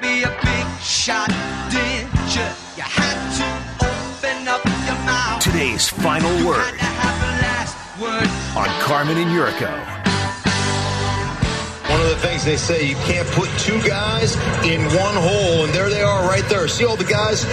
shot, 1.06 1.28
did 1.70 2.02
you? 2.34 2.42
You 2.74 2.82
had 2.82 3.18
to 3.38 3.46
open 3.86 4.48
up 4.48 4.64
your 4.64 4.98
mouth. 5.06 5.40
Today's 5.40 5.88
final 5.88 6.28
word 6.44 6.58
Had 6.58 6.78
to 6.78 6.84
have 6.84 7.16
the 7.22 7.32
last 7.46 7.76
word. 8.02 8.28
on 8.58 8.66
Carmen 8.82 9.16
and 9.16 9.30
Yuriko. 9.30 9.70
One 11.88 12.00
of 12.00 12.08
the 12.08 12.16
things 12.16 12.44
they 12.44 12.56
say, 12.56 12.88
you 12.88 12.96
can't 13.06 13.28
put 13.28 13.48
two 13.56 13.80
guys 13.86 14.34
in 14.66 14.82
one 14.98 15.14
hole, 15.14 15.62
and 15.64 15.72
there 15.72 15.88
they 15.88 16.02
are 16.02 16.26
right 16.26 16.42
there. 16.48 16.66
See 16.66 16.84
all 16.84 16.96
the 16.96 17.04
guys 17.04 17.46